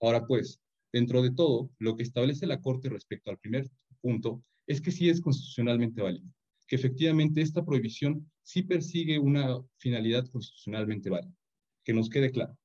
Ahora 0.00 0.26
pues, 0.26 0.60
dentro 0.92 1.22
de 1.22 1.30
todo, 1.30 1.70
lo 1.78 1.96
que 1.96 2.02
establece 2.02 2.46
la 2.46 2.60
Corte 2.60 2.88
respecto 2.88 3.30
al 3.30 3.38
primer 3.38 3.70
punto 4.00 4.42
es 4.66 4.80
que 4.80 4.90
sí 4.90 5.08
es 5.08 5.20
constitucionalmente 5.20 6.02
válido, 6.02 6.26
que 6.66 6.76
efectivamente 6.76 7.40
esta 7.40 7.64
prohibición 7.64 8.30
sí 8.42 8.62
persigue 8.62 9.18
una 9.18 9.60
finalidad 9.78 10.26
constitucionalmente 10.28 11.10
válida. 11.10 11.34
Que 11.84 11.92
nos 11.92 12.08
quede 12.08 12.30
claro. 12.30 12.56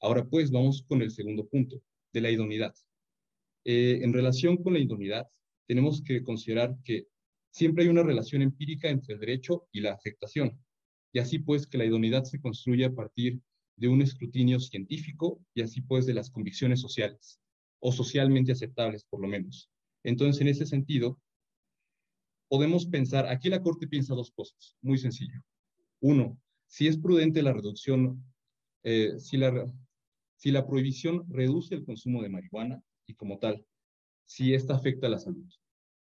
Ahora 0.00 0.24
pues 0.24 0.50
vamos 0.50 0.82
con 0.82 1.02
el 1.02 1.10
segundo 1.10 1.46
punto, 1.46 1.82
de 2.12 2.20
la 2.20 2.30
idoneidad. 2.30 2.74
Eh, 3.64 4.00
en 4.02 4.12
relación 4.12 4.56
con 4.56 4.72
la 4.72 4.80
idoneidad, 4.80 5.28
tenemos 5.66 6.02
que 6.02 6.22
considerar 6.22 6.76
que 6.84 7.06
siempre 7.50 7.84
hay 7.84 7.90
una 7.90 8.02
relación 8.02 8.42
empírica 8.42 8.88
entre 8.88 9.14
el 9.14 9.20
derecho 9.20 9.68
y 9.72 9.80
la 9.80 9.92
afectación, 9.92 10.58
y 11.12 11.18
así 11.20 11.38
pues 11.38 11.66
que 11.66 11.78
la 11.78 11.84
idoneidad 11.84 12.24
se 12.24 12.40
construye 12.40 12.84
a 12.84 12.92
partir 12.92 13.40
de 13.76 13.88
un 13.88 14.02
escrutinio 14.02 14.58
científico 14.58 15.40
y 15.54 15.62
así 15.62 15.80
pues 15.82 16.06
de 16.06 16.14
las 16.14 16.30
convicciones 16.30 16.80
sociales, 16.80 17.40
o 17.80 17.92
socialmente 17.92 18.52
aceptables 18.52 19.04
por 19.04 19.20
lo 19.20 19.28
menos. 19.28 19.70
Entonces, 20.04 20.40
en 20.40 20.48
ese 20.48 20.66
sentido, 20.66 21.20
podemos 22.52 22.84
pensar, 22.84 23.28
aquí 23.28 23.48
la 23.48 23.62
Corte 23.62 23.86
piensa 23.86 24.14
dos 24.14 24.30
cosas, 24.30 24.76
muy 24.82 24.98
sencillo. 24.98 25.40
Uno, 26.00 26.38
si 26.66 26.86
es 26.86 26.98
prudente 26.98 27.40
la 27.40 27.54
reducción, 27.54 28.22
eh, 28.82 29.14
si, 29.18 29.38
la, 29.38 30.66
prohibición 30.66 31.24
reduce 31.30 31.74
el 31.74 31.82
consumo 31.82 32.20
de 32.20 32.28
marihuana 32.28 32.82
y 33.06 33.14
como 33.14 33.38
tal, 33.38 33.64
si 34.26 34.52
esta 34.52 34.74
afecta 34.74 35.06
a 35.06 35.10
la 35.10 35.18
salud. 35.18 35.50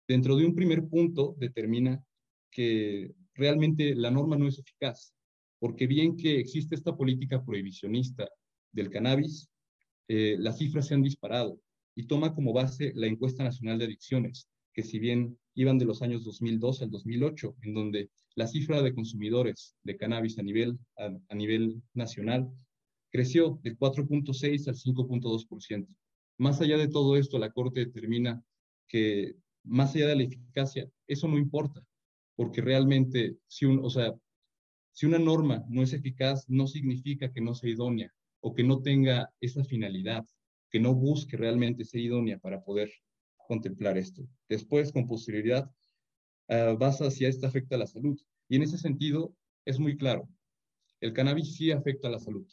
Dentro 0.05 0.35
de 0.35 0.45
un 0.45 0.53
primer 0.53 0.89
punto 0.89 1.37
determina 1.39 2.03
que 2.51 3.13
realmente 3.33 3.95
la 3.95 4.11
norma 4.11 4.35
no 4.35 4.49
es 4.49 4.59
eficaz, 4.59 5.13
porque 5.57 5.87
bien 5.87 6.17
que 6.17 6.37
existe 6.37 6.75
esta 6.75 6.97
política 6.97 7.41
prohibicionista 7.45 8.27
del 8.73 8.89
cannabis, 8.89 9.49
eh, 10.09 10.35
las 10.37 10.57
cifras 10.57 10.87
se 10.87 10.95
han 10.95 11.01
disparado 11.01 11.61
y 11.95 12.07
toma 12.07 12.35
como 12.35 12.51
base 12.51 12.91
la 12.93 13.07
encuesta 13.07 13.41
nacional 13.41 13.79
de 13.79 13.85
adicciones, 13.85 14.49
que 14.73 14.83
si 14.83 14.99
bien 14.99 15.37
iban 15.55 15.77
de 15.77 15.85
los 15.85 16.01
años 16.01 16.23
2002 16.23 16.81
al 16.81 16.91
2008, 16.91 17.55
en 17.63 17.73
donde 17.73 18.09
la 18.35 18.47
cifra 18.47 18.81
de 18.81 18.93
consumidores 18.93 19.75
de 19.83 19.97
cannabis 19.97 20.39
a 20.39 20.43
nivel, 20.43 20.79
a, 20.97 21.35
nivel 21.35 21.81
nacional 21.93 22.49
creció 23.09 23.59
de 23.63 23.77
4.6 23.77 24.67
al 24.67 24.75
5.2%. 24.75 25.87
Más 26.37 26.61
allá 26.61 26.77
de 26.77 26.87
todo 26.87 27.17
esto, 27.17 27.37
la 27.37 27.51
Corte 27.51 27.85
determina 27.85 28.43
que 28.87 29.35
más 29.63 29.93
allá 29.95 30.07
de 30.07 30.15
la 30.15 30.23
eficacia, 30.23 30.89
eso 31.07 31.27
no 31.27 31.37
importa, 31.37 31.85
porque 32.35 32.61
realmente, 32.61 33.37
si, 33.47 33.65
un, 33.65 33.79
o 33.83 33.89
sea, 33.89 34.15
si 34.93 35.05
una 35.05 35.19
norma 35.19 35.63
no 35.69 35.83
es 35.83 35.93
eficaz, 35.93 36.49
no 36.49 36.67
significa 36.67 37.31
que 37.31 37.41
no 37.41 37.53
sea 37.53 37.69
idónea 37.69 38.11
o 38.39 38.53
que 38.53 38.63
no 38.63 38.81
tenga 38.81 39.31
esa 39.39 39.63
finalidad, 39.63 40.25
que 40.69 40.79
no 40.79 40.95
busque 40.95 41.37
realmente 41.37 41.85
ser 41.85 42.01
idónea 42.01 42.39
para 42.39 42.63
poder 42.63 42.91
contemplar 43.53 43.97
esto. 43.97 44.21
Después, 44.47 44.93
con 44.93 45.07
posterioridad, 45.07 45.69
uh, 46.47 46.77
vas 46.77 47.01
hacia 47.01 47.27
esta 47.27 47.47
afecta 47.47 47.75
a 47.75 47.79
la 47.79 47.87
salud. 47.87 48.17
Y 48.47 48.55
en 48.55 48.63
ese 48.63 48.77
sentido, 48.77 49.35
es 49.65 49.77
muy 49.77 49.97
claro, 49.97 50.29
el 51.01 51.11
cannabis 51.11 51.55
sí 51.55 51.71
afecta 51.71 52.07
a 52.07 52.11
la 52.11 52.19
salud. 52.19 52.47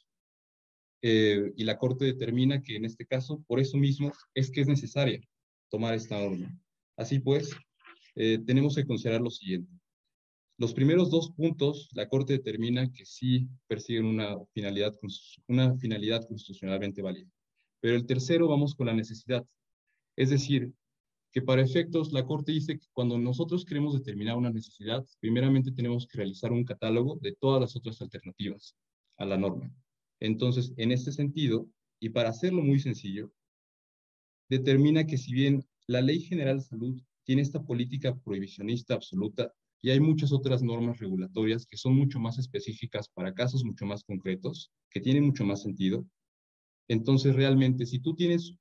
Eh, 1.02 1.52
y 1.56 1.62
la 1.62 1.78
Corte 1.78 2.04
determina 2.04 2.60
que 2.60 2.74
en 2.74 2.84
este 2.84 3.06
caso, 3.06 3.44
por 3.46 3.60
eso 3.60 3.76
mismo, 3.76 4.10
es 4.34 4.50
que 4.50 4.60
es 4.62 4.66
necesaria 4.66 5.20
tomar 5.70 5.94
esta 5.94 6.18
norma. 6.18 6.48
Así 6.96 7.20
pues, 7.20 7.54
eh, 8.16 8.40
tenemos 8.44 8.74
que 8.74 8.86
considerar 8.86 9.20
lo 9.20 9.30
siguiente. 9.30 9.70
Los 10.58 10.74
primeros 10.74 11.10
dos 11.10 11.30
puntos, 11.30 11.88
la 11.92 12.08
Corte 12.08 12.32
determina 12.32 12.90
que 12.92 13.04
sí 13.04 13.46
persiguen 13.68 14.06
una 14.06 14.36
finalidad, 14.52 14.92
una 15.46 15.76
finalidad 15.78 16.26
constitucionalmente 16.26 17.02
válida. 17.02 17.30
Pero 17.80 17.94
el 17.94 18.06
tercero, 18.06 18.48
vamos 18.48 18.74
con 18.74 18.86
la 18.86 18.94
necesidad. 18.94 19.46
Es 20.16 20.30
decir, 20.30 20.72
que 21.30 21.42
para 21.42 21.62
efectos, 21.62 22.12
la 22.12 22.24
Corte 22.24 22.52
dice 22.52 22.78
que 22.78 22.86
cuando 22.92 23.18
nosotros 23.18 23.64
queremos 23.64 23.94
determinar 23.94 24.36
una 24.36 24.50
necesidad, 24.50 25.04
primeramente 25.20 25.72
tenemos 25.72 26.06
que 26.06 26.18
realizar 26.18 26.52
un 26.52 26.64
catálogo 26.64 27.18
de 27.20 27.34
todas 27.38 27.60
las 27.60 27.76
otras 27.76 28.00
alternativas 28.00 28.74
a 29.18 29.26
la 29.26 29.36
norma. 29.36 29.72
Entonces, 30.20 30.72
en 30.76 30.92
este 30.92 31.12
sentido, 31.12 31.68
y 32.00 32.10
para 32.10 32.30
hacerlo 32.30 32.62
muy 32.62 32.78
sencillo, 32.78 33.32
determina 34.48 35.06
que 35.06 35.18
si 35.18 35.32
bien 35.32 35.64
la 35.86 36.00
Ley 36.00 36.20
General 36.20 36.58
de 36.58 36.64
Salud 36.64 37.02
tiene 37.24 37.42
esta 37.42 37.62
política 37.62 38.16
prohibicionista 38.16 38.94
absoluta 38.94 39.52
y 39.80 39.90
hay 39.90 40.00
muchas 40.00 40.32
otras 40.32 40.62
normas 40.62 40.98
regulatorias 40.98 41.66
que 41.66 41.76
son 41.76 41.94
mucho 41.94 42.18
más 42.18 42.38
específicas 42.38 43.08
para 43.08 43.34
casos 43.34 43.64
mucho 43.64 43.84
más 43.84 44.02
concretos, 44.02 44.72
que 44.90 45.00
tienen 45.00 45.24
mucho 45.24 45.44
más 45.44 45.62
sentido, 45.62 46.06
entonces 46.88 47.36
realmente 47.36 47.86
si 47.86 47.98
tú 47.98 48.14
tienes 48.14 48.54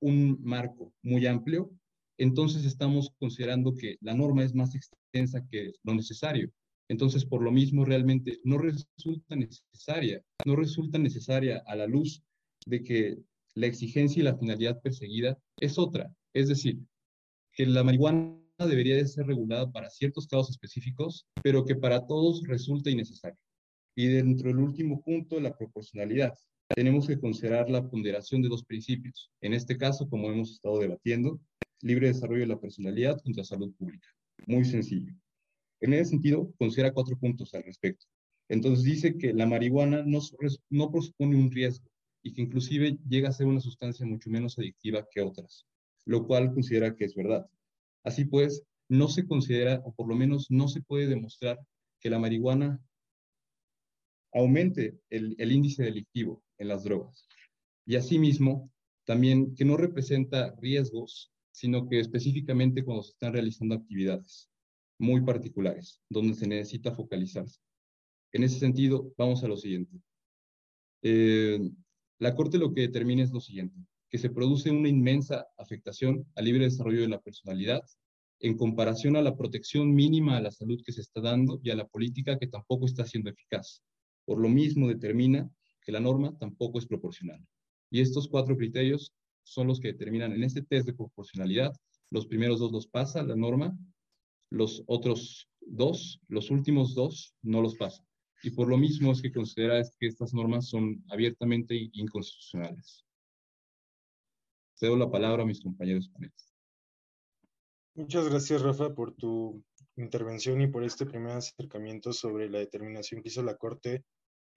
un 0.00 0.38
marco 0.42 0.92
muy 1.02 1.26
amplio, 1.26 1.70
entonces 2.18 2.64
estamos 2.64 3.10
considerando 3.18 3.74
que 3.74 3.96
la 4.00 4.14
norma 4.14 4.44
es 4.44 4.54
más 4.54 4.74
extensa 4.74 5.46
que 5.50 5.72
lo 5.82 5.94
necesario. 5.94 6.50
Entonces, 6.88 7.24
por 7.24 7.42
lo 7.42 7.50
mismo, 7.50 7.84
realmente 7.84 8.40
no 8.44 8.58
resulta 8.58 9.36
necesaria, 9.36 10.22
no 10.44 10.54
resulta 10.56 10.98
necesaria 10.98 11.62
a 11.66 11.76
la 11.76 11.86
luz 11.86 12.22
de 12.66 12.82
que 12.82 13.18
la 13.54 13.66
exigencia 13.66 14.20
y 14.20 14.24
la 14.24 14.36
finalidad 14.36 14.80
perseguida 14.82 15.38
es 15.58 15.78
otra. 15.78 16.12
Es 16.34 16.48
decir, 16.48 16.78
que 17.52 17.66
la 17.66 17.84
marihuana 17.84 18.38
debería 18.58 18.96
de 18.96 19.06
ser 19.06 19.26
regulada 19.26 19.70
para 19.70 19.90
ciertos 19.90 20.26
casos 20.26 20.50
específicos, 20.50 21.26
pero 21.42 21.64
que 21.64 21.76
para 21.76 22.06
todos 22.06 22.42
resulta 22.46 22.90
innecesario. 22.90 23.38
Y 23.96 24.06
dentro 24.06 24.48
del 24.48 24.58
último 24.58 25.02
punto, 25.02 25.40
la 25.40 25.56
proporcionalidad 25.56 26.34
tenemos 26.68 27.06
que 27.06 27.18
considerar 27.18 27.70
la 27.70 27.88
ponderación 27.88 28.42
de 28.42 28.48
dos 28.48 28.64
principios. 28.64 29.30
En 29.40 29.52
este 29.52 29.76
caso, 29.76 30.08
como 30.08 30.30
hemos 30.30 30.52
estado 30.52 30.78
debatiendo, 30.78 31.40
libre 31.84 32.08
desarrollo 32.08 32.40
de 32.40 32.46
la 32.46 32.60
personalidad 32.60 33.20
contra 33.22 33.44
salud 33.44 33.72
pública. 33.74 34.08
Muy 34.46 34.64
sencillo. 34.64 35.14
En 35.80 35.92
ese 35.92 36.10
sentido, 36.10 36.50
considera 36.58 36.92
cuatro 36.92 37.16
puntos 37.18 37.52
al 37.54 37.62
respecto. 37.62 38.06
Entonces 38.48 38.84
dice 38.84 39.18
que 39.18 39.34
la 39.34 39.46
marihuana 39.46 40.02
no, 40.04 40.20
no 40.70 40.90
presupone 40.90 41.36
un 41.36 41.50
riesgo 41.50 41.86
y 42.22 42.32
que 42.32 42.40
inclusive 42.40 42.98
llega 43.06 43.28
a 43.28 43.32
ser 43.32 43.46
una 43.46 43.60
sustancia 43.60 44.06
mucho 44.06 44.30
menos 44.30 44.58
adictiva 44.58 45.06
que 45.10 45.20
otras, 45.20 45.66
lo 46.06 46.26
cual 46.26 46.54
considera 46.54 46.96
que 46.96 47.04
es 47.04 47.14
verdad. 47.14 47.46
Así 48.02 48.24
pues, 48.24 48.62
no 48.88 49.08
se 49.08 49.26
considera, 49.26 49.82
o 49.84 49.92
por 49.92 50.08
lo 50.08 50.16
menos 50.16 50.50
no 50.50 50.68
se 50.68 50.80
puede 50.80 51.06
demostrar 51.06 51.58
que 52.00 52.08
la 52.08 52.18
marihuana 52.18 52.80
aumente 54.32 54.98
el, 55.10 55.36
el 55.38 55.52
índice 55.52 55.82
delictivo 55.82 56.42
en 56.58 56.68
las 56.68 56.82
drogas. 56.82 57.26
Y 57.86 57.96
asimismo, 57.96 58.70
también 59.04 59.54
que 59.54 59.66
no 59.66 59.76
representa 59.76 60.54
riesgos, 60.60 61.33
sino 61.54 61.88
que 61.88 62.00
específicamente 62.00 62.84
cuando 62.84 63.04
se 63.04 63.12
están 63.12 63.32
realizando 63.32 63.76
actividades 63.76 64.50
muy 64.98 65.20
particulares, 65.20 66.02
donde 66.10 66.34
se 66.34 66.48
necesita 66.48 66.92
focalizarse. 66.92 67.60
En 68.32 68.42
ese 68.42 68.58
sentido, 68.58 69.14
vamos 69.16 69.44
a 69.44 69.48
lo 69.48 69.56
siguiente. 69.56 70.00
Eh, 71.02 71.60
la 72.18 72.34
Corte 72.34 72.58
lo 72.58 72.74
que 72.74 72.80
determina 72.80 73.22
es 73.22 73.30
lo 73.30 73.40
siguiente, 73.40 73.78
que 74.10 74.18
se 74.18 74.30
produce 74.30 74.72
una 74.72 74.88
inmensa 74.88 75.46
afectación 75.56 76.26
al 76.34 76.46
libre 76.46 76.64
desarrollo 76.64 77.02
de 77.02 77.08
la 77.08 77.20
personalidad 77.20 77.84
en 78.40 78.56
comparación 78.56 79.14
a 79.14 79.22
la 79.22 79.36
protección 79.36 79.94
mínima 79.94 80.36
a 80.36 80.40
la 80.40 80.50
salud 80.50 80.82
que 80.84 80.92
se 80.92 81.02
está 81.02 81.20
dando 81.20 81.60
y 81.62 81.70
a 81.70 81.76
la 81.76 81.86
política 81.86 82.36
que 82.36 82.48
tampoco 82.48 82.86
está 82.86 83.06
siendo 83.06 83.30
eficaz. 83.30 83.80
Por 84.24 84.40
lo 84.40 84.48
mismo 84.48 84.88
determina 84.88 85.48
que 85.80 85.92
la 85.92 86.00
norma 86.00 86.36
tampoco 86.36 86.80
es 86.80 86.86
proporcional. 86.86 87.46
Y 87.92 88.00
estos 88.00 88.26
cuatro 88.26 88.56
criterios 88.56 89.14
son 89.44 89.68
los 89.68 89.80
que 89.80 89.92
determinan 89.92 90.32
en 90.32 90.42
este 90.42 90.62
test 90.62 90.86
de 90.86 90.94
proporcionalidad. 90.94 91.72
Los 92.10 92.26
primeros 92.26 92.60
dos 92.60 92.72
los 92.72 92.86
pasa 92.86 93.22
la 93.22 93.36
norma, 93.36 93.76
los 94.50 94.82
otros 94.86 95.48
dos, 95.60 96.20
los 96.28 96.50
últimos 96.50 96.94
dos, 96.94 97.34
no 97.42 97.62
los 97.62 97.76
pasa. 97.76 98.04
Y 98.42 98.50
por 98.50 98.68
lo 98.68 98.76
mismo 98.76 99.12
es 99.12 99.22
que 99.22 99.32
considera 99.32 99.82
que 99.98 100.06
estas 100.06 100.34
normas 100.34 100.68
son 100.68 101.02
abiertamente 101.08 101.90
inconstitucionales. 101.92 103.04
Cedo 104.74 104.96
la 104.96 105.10
palabra 105.10 105.44
a 105.44 105.46
mis 105.46 105.62
compañeros 105.62 106.08
panelistas. 106.08 106.52
Muchas 107.94 108.28
gracias, 108.28 108.60
Rafa, 108.60 108.92
por 108.92 109.14
tu 109.14 109.62
intervención 109.96 110.60
y 110.60 110.66
por 110.66 110.82
este 110.82 111.06
primer 111.06 111.36
acercamiento 111.36 112.12
sobre 112.12 112.50
la 112.50 112.58
determinación 112.58 113.22
que 113.22 113.28
hizo 113.28 113.42
la 113.42 113.56
Corte 113.56 114.04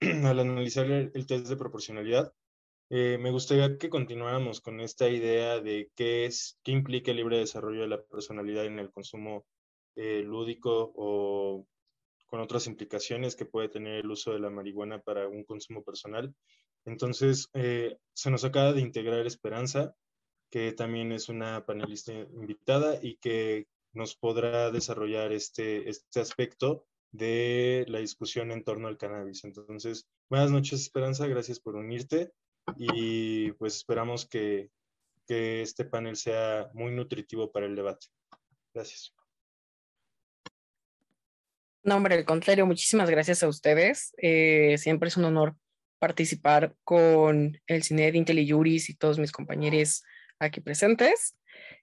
al 0.00 0.40
analizar 0.40 0.90
el, 0.90 1.26
test 1.26 1.46
de 1.46 1.56
proporcionalidad. 1.56 2.32
Eh, 2.90 3.18
me 3.18 3.30
gustaría 3.30 3.76
que 3.76 3.90
continuáramos 3.90 4.62
con 4.62 4.80
esta 4.80 5.08
idea 5.10 5.60
de 5.60 5.90
qué 5.94 6.24
es, 6.24 6.58
qué 6.62 6.72
implica 6.72 7.10
el 7.10 7.18
libre 7.18 7.38
desarrollo 7.38 7.82
de 7.82 7.88
la 7.88 8.02
personalidad 8.02 8.64
en 8.64 8.78
el 8.78 8.90
consumo 8.90 9.44
eh, 9.94 10.22
lúdico 10.22 10.92
o 10.96 11.66
con 12.26 12.40
otras 12.40 12.66
implicaciones 12.66 13.36
que 13.36 13.44
puede 13.44 13.68
tener 13.68 13.94
el 13.94 14.10
uso 14.10 14.32
de 14.32 14.38
la 14.38 14.48
marihuana 14.48 15.00
para 15.00 15.28
un 15.28 15.44
consumo 15.44 15.82
personal. 15.82 16.34
Entonces, 16.86 17.48
eh, 17.52 17.98
se 18.14 18.30
nos 18.30 18.44
acaba 18.44 18.72
de 18.72 18.80
integrar 18.80 19.26
Esperanza, 19.26 19.94
que 20.50 20.72
también 20.72 21.12
es 21.12 21.28
una 21.28 21.66
panelista 21.66 22.12
invitada 22.12 22.98
y 23.02 23.16
que 23.16 23.66
nos 23.92 24.16
podrá 24.16 24.70
desarrollar 24.70 25.32
este, 25.32 25.90
este 25.90 26.20
aspecto 26.20 26.86
de 27.10 27.84
la 27.88 27.98
discusión 27.98 28.50
en 28.50 28.64
torno 28.64 28.88
al 28.88 28.96
cannabis. 28.96 29.44
Entonces, 29.44 30.08
buenas 30.30 30.50
noches 30.50 30.80
Esperanza, 30.80 31.26
gracias 31.26 31.60
por 31.60 31.76
unirte 31.76 32.32
y 32.76 33.52
pues 33.52 33.76
esperamos 33.76 34.26
que, 34.26 34.70
que 35.26 35.62
este 35.62 35.84
panel 35.84 36.16
sea 36.16 36.70
muy 36.74 36.92
nutritivo 36.92 37.50
para 37.50 37.66
el 37.66 37.76
debate. 37.76 38.06
Gracias. 38.74 39.14
No, 41.82 41.96
hombre, 41.96 42.16
al 42.16 42.24
contrario, 42.24 42.66
muchísimas 42.66 43.08
gracias 43.08 43.42
a 43.42 43.48
ustedes. 43.48 44.14
Eh, 44.18 44.76
siempre 44.78 45.08
es 45.08 45.16
un 45.16 45.24
honor 45.24 45.56
participar 45.98 46.74
con 46.84 47.60
el 47.66 47.82
cine 47.82 48.10
de 48.10 48.18
IntelliJuris 48.18 48.90
y 48.90 48.94
todos 48.94 49.18
mis 49.18 49.32
compañeros 49.32 50.02
aquí 50.38 50.60
presentes. 50.60 51.36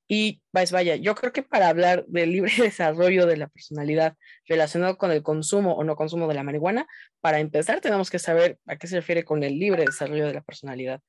Y 0.08 0.42
pues 0.52 0.72
vaya, 0.72 0.96
yo 0.96 1.16
creo 1.16 1.34
que 1.34 1.42
para 1.42 1.68
hablar 1.68 2.06
del 2.08 2.32
libre 2.32 2.52
desarrollo 2.58 3.26
de 3.26 3.38
la 3.38 3.48
personalidad 3.48 4.16
relacionado 4.48 4.98
con 4.98 5.12
el 5.12 5.24
consumo 5.24 5.74
o 5.74 5.84
no 5.84 5.96
consumo 5.96 6.28
de 6.28 6.36
la 6.36 6.44
marihuana, 6.44 6.88
para 7.22 7.40
empezar 7.40 7.82
tenemos 7.82 8.10
que 8.12 8.20
saber 8.20 8.60
a 8.68 8.76
qué 8.78 8.88
se 8.88 8.98
refiere 8.98 9.24
con 9.24 9.44
el 9.44 9.58
libre 9.58 9.86
desarrollo 9.86 10.28
de 10.28 10.34
la 10.34 10.42
personalidad. 10.42 11.02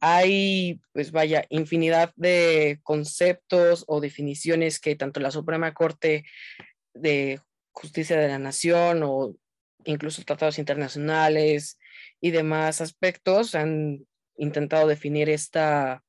Hay, 0.00 0.80
pues 0.92 1.12
vaya, 1.12 1.44
infinidad 1.50 2.12
de 2.16 2.80
conceptos 2.82 3.84
o 3.86 4.00
definiciones 4.00 4.80
que 4.80 4.96
tanto 4.96 5.20
la 5.20 5.30
Suprema 5.30 5.74
Corte 5.74 6.24
de 6.94 7.40
Justicia 7.72 8.18
de 8.18 8.28
la 8.28 8.38
Nación 8.38 9.02
o 9.04 9.36
incluso 9.84 10.22
tratados 10.24 10.58
internacionales 10.58 11.78
y 12.20 12.30
demás 12.30 12.80
aspectos 12.80 13.54
han 13.54 14.06
intentado 14.36 14.86
definir 14.88 15.28
esta 15.28 16.02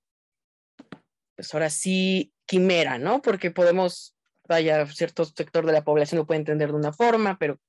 pues 1.42 1.56
ahora 1.56 1.72
sí, 1.72 2.32
quimera, 2.46 3.00
¿no? 3.00 3.20
Porque 3.24 3.50
podemos, 3.50 4.16
vaya, 4.48 4.86
cierto 4.86 5.26
sector 5.26 5.66
de 5.66 5.72
la 5.72 5.84
población 5.84 6.20
lo 6.20 6.28
puede 6.28 6.40
entender 6.40 6.70
de 6.70 6.76
una 6.76 6.94
forma, 6.94 7.40
pero 7.40 7.60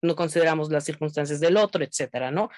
no 0.00 0.16
consideramos 0.16 0.70
las 0.70 0.84
circunstancias 0.84 1.40
del 1.40 1.58
otro, 1.58 1.84
etcétera, 1.84 2.30
¿no? 2.30 2.48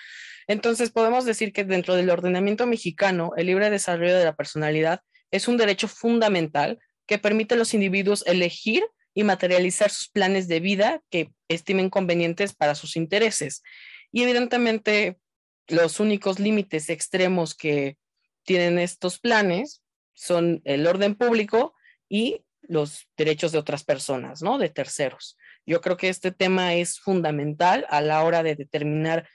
Entonces, 0.47 0.93
podemos 0.93 1.25
decir 1.25 1.53
que 1.53 1.65
dentro 1.65 1.97
del 1.97 2.09
ordenamiento 2.09 2.69
mexicano, 2.69 3.33
el 3.37 3.47
libre 3.47 3.69
desarrollo 3.69 4.17
de 4.17 4.25
la 4.25 4.37
personalidad 4.37 5.01
es 5.33 5.49
un 5.49 5.57
derecho 5.57 5.89
fundamental 5.89 6.79
que 7.07 7.19
permite 7.19 7.57
a 7.57 7.59
los 7.59 7.75
individuos 7.75 8.25
elegir 8.29 8.85
y 9.13 9.25
materializar 9.25 9.91
sus 9.91 10.09
planes 10.09 10.47
de 10.47 10.61
vida 10.61 11.03
que 11.11 11.33
estimen 11.49 11.91
convenientes 11.91 12.55
para 12.55 12.77
sus 12.77 12.95
intereses. 12.95 13.65
Y 14.13 14.23
evidentemente, 14.23 15.19
los 15.67 15.99
únicos 15.99 16.39
límites 16.39 16.91
extremos 16.91 17.57
que 17.57 17.97
tienen 18.45 18.79
estos 18.79 19.19
planes 19.19 19.80
son 20.21 20.61
el 20.65 20.87
orden 20.87 21.15
público 21.15 21.75
y 22.09 22.45
los 22.61 23.09
derechos 23.17 23.53
de 23.53 23.59
otras 23.59 23.85
personas, 23.85 24.43
¿no? 24.43 24.59
De 24.59 24.69
terceros. 24.69 25.39
Yo 25.65 25.81
creo 25.81 25.97
que 25.97 26.11
este 26.11 26.31
tema 26.31 26.75
es 26.75 27.01
fundamental 27.01 27.87
a 27.89 28.03
la 28.03 28.23
hora 28.23 28.43
de 28.43 28.55
determinar 28.55 29.29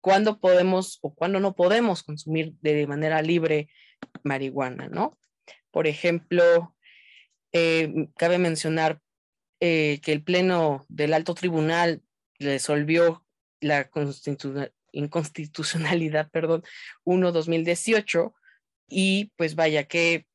cuándo 0.00 0.40
podemos 0.40 0.98
o 1.00 1.14
cuándo 1.14 1.38
no 1.38 1.54
podemos 1.54 2.02
consumir 2.02 2.54
de 2.60 2.88
manera 2.88 3.22
libre 3.22 3.68
marihuana, 4.24 4.88
¿no? 4.88 5.16
Por 5.70 5.86
ejemplo, 5.86 6.74
eh, 7.52 8.08
cabe 8.16 8.38
mencionar 8.38 9.00
eh, 9.60 10.00
que 10.02 10.10
el 10.12 10.24
Pleno 10.24 10.84
del 10.88 11.14
Alto 11.14 11.34
Tribunal 11.34 12.02
resolvió 12.40 13.24
la 13.60 13.88
inconstitucionalidad, 14.90 16.30
perdón, 16.32 16.64
1-2018 17.04 18.34
y 18.88 19.32
pues 19.36 19.54
vaya 19.54 19.84
que 19.84 20.26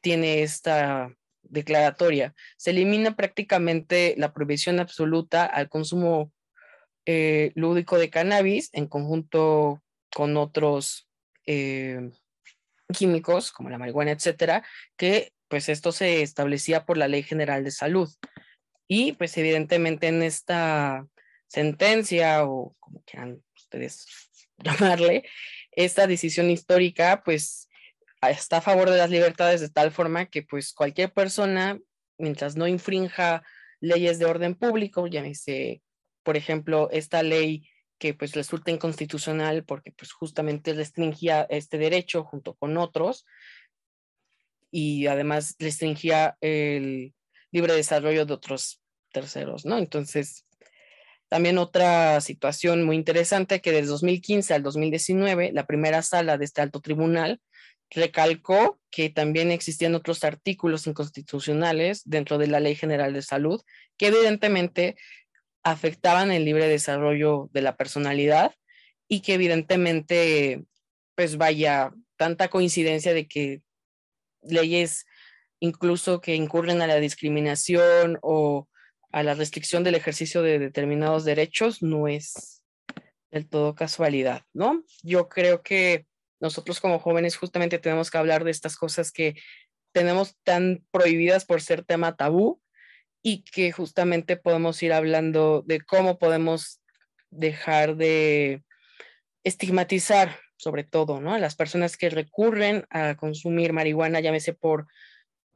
tiene 0.00 0.42
esta 0.42 1.14
declaratoria. 1.42 2.34
Se 2.56 2.70
elimina 2.70 3.16
prácticamente 3.16 4.14
la 4.16 4.32
prohibición 4.32 4.80
absoluta 4.80 5.44
al 5.44 5.68
consumo 5.68 6.32
eh, 7.06 7.52
lúdico 7.54 7.98
de 7.98 8.10
cannabis 8.10 8.70
en 8.72 8.86
conjunto 8.86 9.82
con 10.14 10.36
otros 10.36 11.08
eh, 11.46 12.10
químicos 12.92 13.52
como 13.52 13.70
la 13.70 13.78
marihuana, 13.78 14.12
etcétera, 14.12 14.64
que 14.96 15.32
pues 15.48 15.68
esto 15.68 15.92
se 15.92 16.22
establecía 16.22 16.84
por 16.84 16.96
la 16.96 17.08
Ley 17.08 17.22
General 17.22 17.64
de 17.64 17.70
Salud. 17.70 18.08
Y 18.86 19.12
pues 19.12 19.36
evidentemente 19.36 20.08
en 20.08 20.22
esta 20.22 21.06
sentencia 21.48 22.44
o 22.44 22.76
como 22.78 23.02
quieran 23.02 23.42
ustedes 23.56 24.06
llamarle, 24.58 25.24
esta 25.72 26.06
decisión 26.06 26.50
histórica 26.50 27.22
pues 27.24 27.69
está 28.22 28.58
a 28.58 28.62
favor 28.62 28.90
de 28.90 28.98
las 28.98 29.10
libertades 29.10 29.60
de 29.60 29.70
tal 29.70 29.90
forma 29.90 30.26
que 30.26 30.42
pues 30.42 30.72
cualquier 30.72 31.12
persona, 31.12 31.78
mientras 32.18 32.56
no 32.56 32.66
infrinja 32.66 33.42
leyes 33.80 34.18
de 34.18 34.26
orden 34.26 34.54
público, 34.54 35.06
llámese, 35.06 35.82
por 36.22 36.36
ejemplo, 36.36 36.90
esta 36.90 37.22
ley 37.22 37.68
que 37.98 38.14
pues 38.14 38.32
resulta 38.32 38.70
inconstitucional 38.70 39.64
porque 39.64 39.92
pues 39.92 40.12
justamente 40.12 40.72
restringía 40.74 41.46
este 41.50 41.78
derecho 41.78 42.24
junto 42.24 42.54
con 42.54 42.76
otros 42.76 43.26
y 44.70 45.06
además 45.06 45.56
restringía 45.58 46.36
el 46.40 47.14
libre 47.50 47.74
desarrollo 47.74 48.26
de 48.26 48.34
otros 48.34 48.82
terceros, 49.12 49.66
¿no? 49.66 49.78
Entonces, 49.78 50.46
también 51.28 51.58
otra 51.58 52.20
situación 52.20 52.84
muy 52.84 52.96
interesante 52.96 53.60
que 53.60 53.72
desde 53.72 53.88
2015 53.88 54.54
al 54.54 54.62
2019, 54.62 55.52
la 55.52 55.66
primera 55.66 56.02
sala 56.02 56.38
de 56.38 56.44
este 56.44 56.60
alto 56.60 56.80
tribunal 56.80 57.40
recalcó 57.90 58.80
que 58.90 59.10
también 59.10 59.50
existían 59.50 59.94
otros 59.94 60.24
artículos 60.24 60.86
inconstitucionales 60.86 62.02
dentro 62.04 62.38
de 62.38 62.46
la 62.46 62.60
Ley 62.60 62.74
General 62.74 63.12
de 63.12 63.22
Salud 63.22 63.62
que 63.96 64.08
evidentemente 64.08 64.96
afectaban 65.62 66.30
el 66.30 66.44
libre 66.44 66.68
desarrollo 66.68 67.50
de 67.52 67.62
la 67.62 67.76
personalidad 67.76 68.54
y 69.08 69.20
que 69.20 69.34
evidentemente, 69.34 70.64
pues 71.14 71.36
vaya, 71.36 71.92
tanta 72.16 72.48
coincidencia 72.48 73.12
de 73.12 73.26
que 73.26 73.60
leyes 74.42 75.04
incluso 75.58 76.20
que 76.20 76.34
incurren 76.34 76.80
a 76.80 76.86
la 76.86 76.96
discriminación 76.96 78.18
o 78.22 78.68
a 79.12 79.22
la 79.22 79.34
restricción 79.34 79.84
del 79.84 79.96
ejercicio 79.96 80.42
de 80.42 80.58
determinados 80.58 81.24
derechos 81.24 81.82
no 81.82 82.08
es 82.08 82.62
del 83.30 83.48
todo 83.48 83.74
casualidad, 83.74 84.42
¿no? 84.52 84.84
Yo 85.02 85.28
creo 85.28 85.62
que 85.62 86.06
nosotros 86.40 86.80
como 86.80 86.98
jóvenes 86.98 87.36
justamente 87.36 87.78
tenemos 87.78 88.10
que 88.10 88.18
hablar 88.18 88.44
de 88.44 88.50
estas 88.50 88.76
cosas 88.76 89.12
que 89.12 89.36
tenemos 89.92 90.36
tan 90.42 90.84
prohibidas 90.90 91.44
por 91.44 91.60
ser 91.60 91.84
tema 91.84 92.16
tabú 92.16 92.60
y 93.22 93.44
que 93.44 93.72
justamente 93.72 94.36
podemos 94.36 94.82
ir 94.82 94.92
hablando 94.92 95.62
de 95.66 95.80
cómo 95.80 96.18
podemos 96.18 96.80
dejar 97.30 97.96
de 97.96 98.62
estigmatizar 99.44 100.38
sobre 100.60 100.84
todo, 100.84 101.20
¿no? 101.20 101.38
Las 101.38 101.56
personas 101.56 101.96
que 101.96 102.10
recurren 102.10 102.84
a 102.90 103.16
consumir 103.16 103.72
marihuana, 103.72 104.20
llámese 104.20 104.52
por 104.52 104.86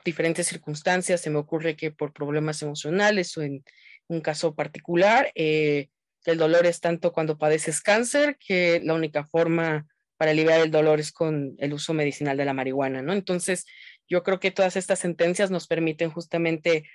diferentes 0.02 0.46
circunstancias, 0.46 1.20
se 1.20 1.30
me 1.30 1.38
ocurre 1.38 1.76
que 1.76 1.90
por 1.90 2.12
problemas 2.14 2.62
emocionales 2.62 3.36
o 3.36 3.42
en 3.42 3.64
un 4.08 4.22
caso 4.22 4.54
particular, 4.54 5.30
eh, 5.34 5.88
el 6.24 6.38
dolor 6.38 6.64
es 6.64 6.80
tanto 6.80 7.12
cuando 7.12 7.36
padeces 7.36 7.82
cáncer 7.82 8.38
que 8.38 8.80
la 8.82 8.94
única 8.94 9.24
forma 9.24 9.86
para 10.16 10.30
aliviar 10.30 10.60
el 10.60 10.70
dolor 10.70 11.00
es 11.00 11.12
con 11.12 11.54
el 11.58 11.72
uso 11.72 11.94
medicinal 11.94 12.36
de 12.36 12.44
la 12.44 12.54
marihuana, 12.54 13.02
¿no? 13.02 13.12
Entonces, 13.12 13.66
yo 14.08 14.22
creo 14.22 14.40
que 14.40 14.50
todas 14.50 14.76
estas 14.76 14.98
sentencias 14.98 15.50
nos 15.50 15.66
permiten 15.66 16.10
justamente 16.10 16.88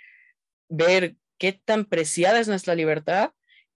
ver 0.69 1.15
qué 1.38 1.53
tan 1.53 1.86
preciada 1.86 2.39
es 2.39 2.47
nuestra 2.47 2.75
libertad 2.75 3.32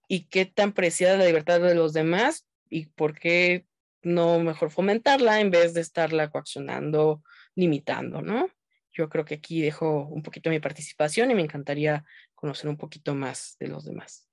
y 0.07 0.27
qué 0.27 0.45
tan 0.45 0.73
preciada 0.73 1.13
es 1.13 1.19
la 1.19 1.25
libertad 1.25 1.59
de 1.61 1.75
los 1.75 1.93
demás 1.93 2.45
y 2.69 2.87
por 2.87 3.17
qué 3.17 3.65
no 4.01 4.39
mejor 4.39 4.69
fomentarla 4.69 5.39
en 5.39 5.49
vez 5.49 5.73
de 5.73 5.81
estarla 5.81 6.29
coaccionando, 6.29 7.23
limitando, 7.55 8.21
¿no? 8.21 8.49
Yo 8.91 9.09
creo 9.09 9.25
que 9.25 9.35
aquí 9.35 9.61
dejo 9.61 10.05
un 10.05 10.21
poquito 10.21 10.49
mi 10.49 10.59
participación 10.59 11.31
y 11.31 11.35
me 11.35 11.41
encantaría 11.41 12.05
conocer 12.35 12.69
un 12.69 12.77
poquito 12.77 13.15
más 13.15 13.55
de 13.59 13.69
los 13.69 13.85
demás. 13.85 14.32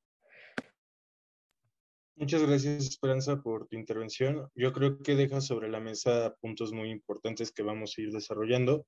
Muchas 2.21 2.43
gracias, 2.43 2.87
Esperanza, 2.87 3.41
por 3.41 3.67
tu 3.67 3.77
intervención. 3.77 4.51
Yo 4.55 4.75
creo 4.75 4.99
que 4.99 5.15
deja 5.15 5.41
sobre 5.41 5.71
la 5.71 5.81
mesa 5.81 6.37
puntos 6.43 6.71
muy 6.71 6.91
importantes 6.91 7.51
que 7.51 7.63
vamos 7.63 7.95
a 7.97 8.03
ir 8.03 8.13
desarrollando. 8.13 8.85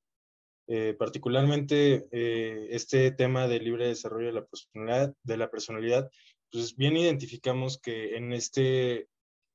Eh, 0.69 0.95
particularmente 0.99 2.07
eh, 2.13 2.67
este 2.69 3.11
tema 3.11 3.49
del 3.49 3.65
libre 3.65 3.89
desarrollo 3.89 4.27
de 4.27 4.33
la 4.35 4.45
personalidad, 4.45 5.15
de 5.23 5.37
la 5.39 5.51
personalidad, 5.51 6.11
pues 6.51 6.77
bien 6.77 6.95
identificamos 6.99 7.81
que 7.81 8.17
en, 8.17 8.35
este, 8.35 9.09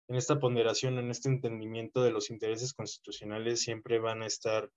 en 0.07 0.15
esta 0.15 0.39
ponderación, 0.39 0.97
en 0.97 1.11
este 1.11 1.29
entendimiento 1.29 2.01
de 2.01 2.09
los 2.09 2.31
intereses 2.31 2.73
constitucionales, 2.73 3.61
siempre 3.61 3.99
van 3.99 4.23
a 4.23 4.25
estar 4.25 4.71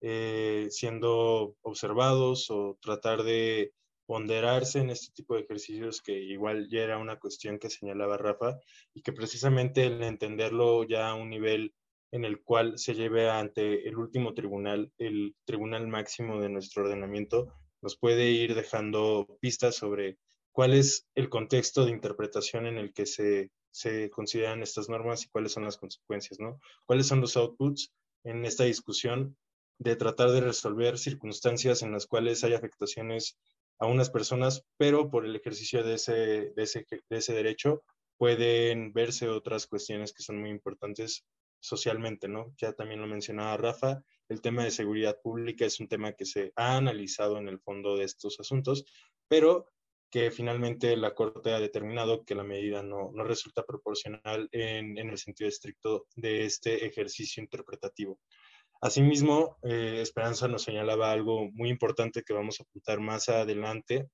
eh, 0.00 0.68
siendo 0.70 1.54
observados 1.60 2.50
o 2.50 2.78
tratar 2.80 3.24
de 3.24 3.74
ponderarse 4.08 4.78
en 4.78 4.88
este 4.88 5.12
tipo 5.12 5.34
de 5.34 5.42
ejercicios 5.42 6.00
que 6.00 6.18
igual 6.18 6.70
ya 6.70 6.80
era 6.80 6.96
una 6.96 7.18
cuestión 7.20 7.58
que 7.58 7.68
señalaba 7.68 8.16
Rafa 8.16 8.58
y 8.94 9.02
que 9.02 9.12
precisamente 9.12 9.84
el 9.84 10.02
entenderlo 10.02 10.82
ya 10.84 11.10
a 11.10 11.14
un 11.14 11.28
nivel 11.28 11.74
en 12.10 12.24
el 12.24 12.42
cual 12.42 12.78
se 12.78 12.94
lleve 12.94 13.28
ante 13.28 13.86
el 13.86 13.98
último 13.98 14.32
tribunal, 14.32 14.90
el 14.96 15.36
tribunal 15.44 15.86
máximo 15.88 16.40
de 16.40 16.48
nuestro 16.48 16.84
ordenamiento, 16.84 17.52
nos 17.82 17.98
puede 17.98 18.30
ir 18.30 18.54
dejando 18.54 19.26
pistas 19.42 19.76
sobre 19.76 20.16
cuál 20.52 20.72
es 20.72 21.06
el 21.14 21.28
contexto 21.28 21.84
de 21.84 21.92
interpretación 21.92 22.64
en 22.64 22.78
el 22.78 22.94
que 22.94 23.04
se, 23.04 23.50
se 23.70 24.08
consideran 24.08 24.62
estas 24.62 24.88
normas 24.88 25.22
y 25.26 25.28
cuáles 25.28 25.52
son 25.52 25.64
las 25.64 25.76
consecuencias, 25.76 26.40
¿no? 26.40 26.58
¿Cuáles 26.86 27.06
son 27.06 27.20
los 27.20 27.36
outputs 27.36 27.92
en 28.24 28.46
esta 28.46 28.64
discusión 28.64 29.36
de 29.78 29.96
tratar 29.96 30.30
de 30.30 30.40
resolver 30.40 30.96
circunstancias 30.96 31.82
en 31.82 31.92
las 31.92 32.06
cuales 32.06 32.42
hay 32.42 32.54
afectaciones 32.54 33.36
a 33.78 33.86
unas 33.86 34.10
personas, 34.10 34.64
pero 34.76 35.10
por 35.10 35.24
el 35.24 35.36
ejercicio 35.36 35.82
de 35.82 35.94
ese, 35.94 36.52
de 36.56 36.62
ese, 36.62 36.86
de 37.08 37.16
ese 37.16 37.32
derecho 37.32 37.82
pueden 38.16 38.92
verse 38.92 39.28
otras 39.28 39.66
cuestiones 39.66 40.12
que 40.12 40.22
son 40.22 40.40
muy 40.40 40.50
importantes 40.50 41.24
socialmente, 41.60 42.28
¿no? 42.28 42.52
Ya 42.56 42.72
también 42.72 43.00
lo 43.00 43.06
mencionaba 43.06 43.56
Rafa, 43.56 44.02
el 44.28 44.40
tema 44.40 44.64
de 44.64 44.70
seguridad 44.70 45.18
pública 45.22 45.64
es 45.64 45.80
un 45.80 45.88
tema 45.88 46.12
que 46.12 46.24
se 46.24 46.52
ha 46.56 46.76
analizado 46.76 47.38
en 47.38 47.48
el 47.48 47.60
fondo 47.60 47.96
de 47.96 48.04
estos 48.04 48.38
asuntos, 48.40 48.84
pero 49.28 49.70
que 50.10 50.30
finalmente 50.30 50.96
la 50.96 51.14
Corte 51.14 51.52
ha 51.52 51.60
determinado 51.60 52.24
que 52.24 52.34
la 52.34 52.44
medida 52.44 52.82
no, 52.82 53.10
no 53.12 53.24
resulta 53.24 53.64
proporcional 53.64 54.48
en, 54.52 54.96
en, 54.96 55.10
el 55.10 55.18
sentido 55.18 55.48
estricto 55.48 56.06
de 56.16 56.46
este 56.46 56.86
ejercicio 56.86 57.42
interpretativo. 57.42 58.18
Asimismo, 58.80 59.56
eh, 59.62 60.00
Esperanza 60.02 60.46
nos 60.46 60.62
señalaba 60.62 61.10
algo 61.10 61.50
muy 61.52 61.68
importante 61.68 62.22
que 62.22 62.32
vamos 62.32 62.60
a 62.60 62.62
apuntar 62.62 63.00
más 63.00 63.28
adelante, 63.28 64.08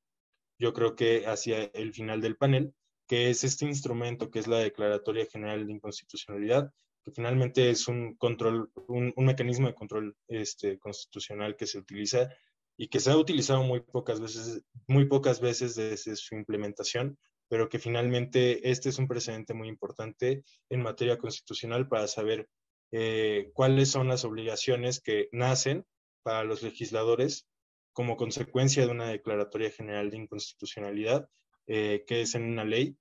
yo 0.59 0.73
creo 0.73 0.95
que 0.95 1.27
hacia 1.27 1.65
el 1.75 1.93
final 1.93 2.21
del 2.21 2.37
panel, 2.37 2.75
que 3.07 3.29
es 3.29 3.45
este 3.45 3.67
instrumento 3.67 4.31
que 4.31 4.39
es 4.39 4.47
la 4.47 4.59
Declaratoria 4.59 5.27
General 5.27 5.67
de 5.67 5.73
Inconstitucionalidad, 5.73 6.73
que 7.03 7.11
finalmente 7.11 7.69
es 7.69 7.87
un 7.89 8.17
control, 8.17 8.71
un, 8.89 9.13
un 9.15 9.25
mecanismo 9.27 9.67
de 9.67 9.75
control 9.75 10.17
este, 10.29 10.79
constitucional 10.79 11.57
que 11.57 11.67
se 11.67 11.79
utiliza 11.79 12.31
y 12.79 12.89
que 12.89 13.01
se 13.01 13.11
ha 13.11 13.17
utilizado 13.17 13.63
muy 13.63 13.81
pocas 13.81 14.21
veces, 14.21 14.63
muy 14.87 15.05
pocas 15.07 15.41
veces 15.41 15.75
desde 15.75 16.17
su 16.17 16.35
implementación, 16.35 17.19
pero 17.49 17.69
que 17.69 17.79
finalmente 17.79 18.71
este 18.71 18.89
es 18.89 18.99
un 18.99 19.07
precedente 19.07 19.53
muy 19.53 19.69
importante 19.69 20.43
en 20.71 20.83
materia 20.83 21.19
constitucional 21.19 21.89
para 21.89 22.07
saber 22.07 22.49
eh, 22.97 23.51
cuáles 23.55 23.91
son 23.91 24.07
las 24.07 24.25
obligaciones 24.25 25.01
que 25.01 25.29
nacen 25.33 25.85
para 26.23 26.45
los 26.45 26.63
legisladores 26.63 27.49
como 27.93 28.17
consecuencia 28.17 28.87
de 28.87 28.93
una 28.93 29.09
declaratoria 29.09 29.73
general 29.73 30.11
de 30.11 30.19
inconstitucionalidad, 30.19 31.29
eh, 31.67 32.05
que 32.07 32.21
es 32.21 32.37
en 32.37 32.45
una 32.45 32.65
ley 32.65 32.97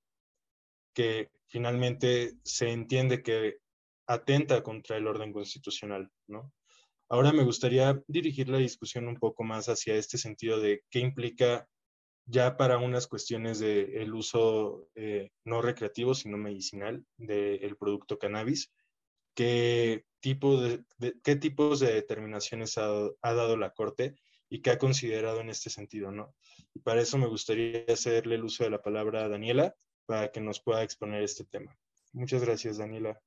que 0.95 1.29
finalmente 1.45 2.33
se 2.43 2.71
entiende 2.71 3.21
que 3.21 3.57
atenta 4.07 4.63
contra 4.63 4.97
el 4.97 5.05
orden 5.05 5.31
constitucional, 5.31 6.09
¿no? 6.27 6.51
Ahora 7.07 7.31
me 7.31 7.43
gustaría 7.43 8.01
dirigir 8.07 8.49
la 8.49 8.57
discusión 8.57 9.07
un 9.07 9.17
poco 9.17 9.43
más 9.43 9.69
hacia 9.69 9.93
este 9.93 10.17
sentido 10.17 10.59
de 10.59 10.81
qué 10.89 11.01
implica 11.01 11.67
ya 12.25 12.57
para 12.57 12.79
unas 12.79 13.05
cuestiones 13.05 13.59
del 13.59 13.95
el 13.95 14.13
uso 14.15 14.89
eh, 14.95 15.29
no 15.45 15.61
recreativo, 15.61 16.15
sino 16.15 16.37
medicinal 16.37 17.05
del 17.17 17.77
producto 17.77 18.17
cannabis, 18.17 18.71
qué, 19.33 20.05
tipo 20.19 20.61
de, 20.61 20.83
de, 20.97 21.15
qué 21.23 21.35
tipos 21.35 21.79
de 21.79 21.93
determinaciones 21.93 22.77
ha, 22.77 22.87
ha, 23.21 23.33
dado 23.33 23.57
la 23.57 23.71
Corte 23.71 24.15
y 24.49 24.61
qué 24.61 24.71
ha 24.71 24.77
considerado 24.77 25.41
en 25.41 25.49
este 25.49 25.69
sentido, 25.69 26.11
¿no? 26.11 26.33
Y 26.73 26.79
para 26.79 27.01
eso 27.01 27.17
me 27.17 27.27
gustaría 27.27 27.83
hacerle 27.87 28.35
el 28.35 28.45
uso 28.45 28.63
de 28.63 28.69
la 28.69 28.81
palabra 28.81 29.25
a 29.25 29.29
Daniela 29.29 29.75
para 30.05 30.31
que 30.31 30.39
nos 30.39 30.61
pueda 30.61 30.83
exponer 30.83 31.23
este 31.23 31.43
tema. 31.43 31.77
Muchas 32.13 32.43
gracias, 32.43 32.77
Daniela. 32.77 33.19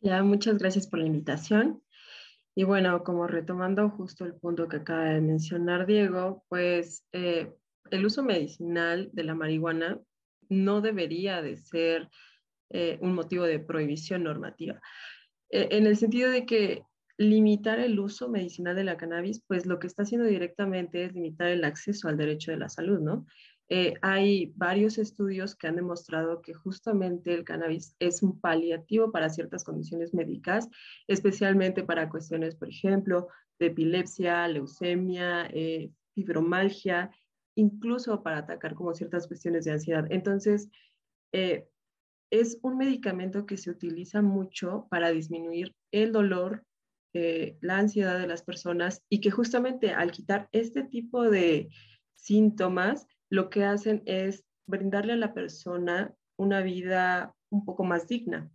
Ya, 0.00 0.22
muchas 0.22 0.58
gracias 0.58 0.86
por 0.86 1.00
la 1.00 1.06
invitación. 1.06 1.82
Y 2.54 2.64
bueno, 2.64 3.02
como 3.02 3.26
retomando 3.26 3.90
justo 3.90 4.24
el 4.24 4.34
punto 4.34 4.68
que 4.68 4.76
acaba 4.76 5.04
de 5.04 5.20
mencionar 5.20 5.86
Diego, 5.86 6.44
pues 6.48 7.04
eh, 7.12 7.52
el 7.90 8.06
uso 8.06 8.22
medicinal 8.22 9.10
de 9.12 9.24
la 9.24 9.34
marihuana 9.34 10.00
no 10.48 10.80
debería 10.80 11.42
de 11.42 11.56
ser 11.56 12.08
eh, 12.70 12.98
un 13.00 13.14
motivo 13.14 13.44
de 13.44 13.58
prohibición 13.58 14.24
normativa, 14.24 14.80
eh, 15.50 15.68
en 15.70 15.86
el 15.86 15.96
sentido 15.96 16.30
de 16.30 16.46
que 16.46 16.82
limitar 17.18 17.80
el 17.80 17.98
uso 17.98 18.28
medicinal 18.28 18.76
de 18.76 18.84
la 18.84 18.96
cannabis, 18.96 19.42
pues 19.46 19.66
lo 19.66 19.78
que 19.80 19.88
está 19.88 20.04
haciendo 20.04 20.26
directamente 20.26 21.04
es 21.04 21.12
limitar 21.12 21.48
el 21.48 21.64
acceso 21.64 22.08
al 22.08 22.16
derecho 22.16 22.52
de 22.52 22.58
la 22.58 22.68
salud, 22.68 23.00
¿no? 23.00 23.26
Eh, 23.70 23.94
hay 24.00 24.52
varios 24.56 24.96
estudios 24.96 25.54
que 25.54 25.66
han 25.66 25.76
demostrado 25.76 26.40
que 26.40 26.54
justamente 26.54 27.34
el 27.34 27.44
cannabis 27.44 27.94
es 27.98 28.22
un 28.22 28.40
paliativo 28.40 29.12
para 29.12 29.28
ciertas 29.28 29.62
condiciones 29.62 30.14
médicas, 30.14 30.68
especialmente 31.06 31.82
para 31.82 32.08
cuestiones, 32.08 32.54
por 32.54 32.68
ejemplo, 32.68 33.28
de 33.58 33.66
epilepsia, 33.66 34.48
leucemia, 34.48 35.48
eh, 35.52 35.90
fibromalgia, 36.14 37.10
incluso 37.56 38.22
para 38.22 38.38
atacar 38.38 38.74
como 38.74 38.94
ciertas 38.94 39.26
cuestiones 39.26 39.64
de 39.64 39.72
ansiedad. 39.72 40.06
Entonces, 40.08 40.70
eh, 41.32 41.68
es 42.30 42.58
un 42.62 42.76
medicamento 42.76 43.46
que 43.46 43.56
se 43.56 43.70
utiliza 43.70 44.22
mucho 44.22 44.86
para 44.90 45.10
disminuir 45.10 45.74
el 45.92 46.12
dolor, 46.12 46.64
eh, 47.14 47.56
la 47.60 47.78
ansiedad 47.78 48.18
de 48.18 48.26
las 48.26 48.42
personas 48.42 49.02
y 49.08 49.20
que 49.20 49.30
justamente 49.30 49.92
al 49.92 50.12
quitar 50.12 50.48
este 50.52 50.84
tipo 50.84 51.22
de 51.30 51.70
síntomas, 52.14 53.06
lo 53.30 53.48
que 53.50 53.64
hacen 53.64 54.02
es 54.06 54.44
brindarle 54.66 55.14
a 55.14 55.16
la 55.16 55.32
persona 55.32 56.14
una 56.36 56.60
vida 56.60 57.34
un 57.50 57.64
poco 57.64 57.84
más 57.84 58.06
digna. 58.06 58.50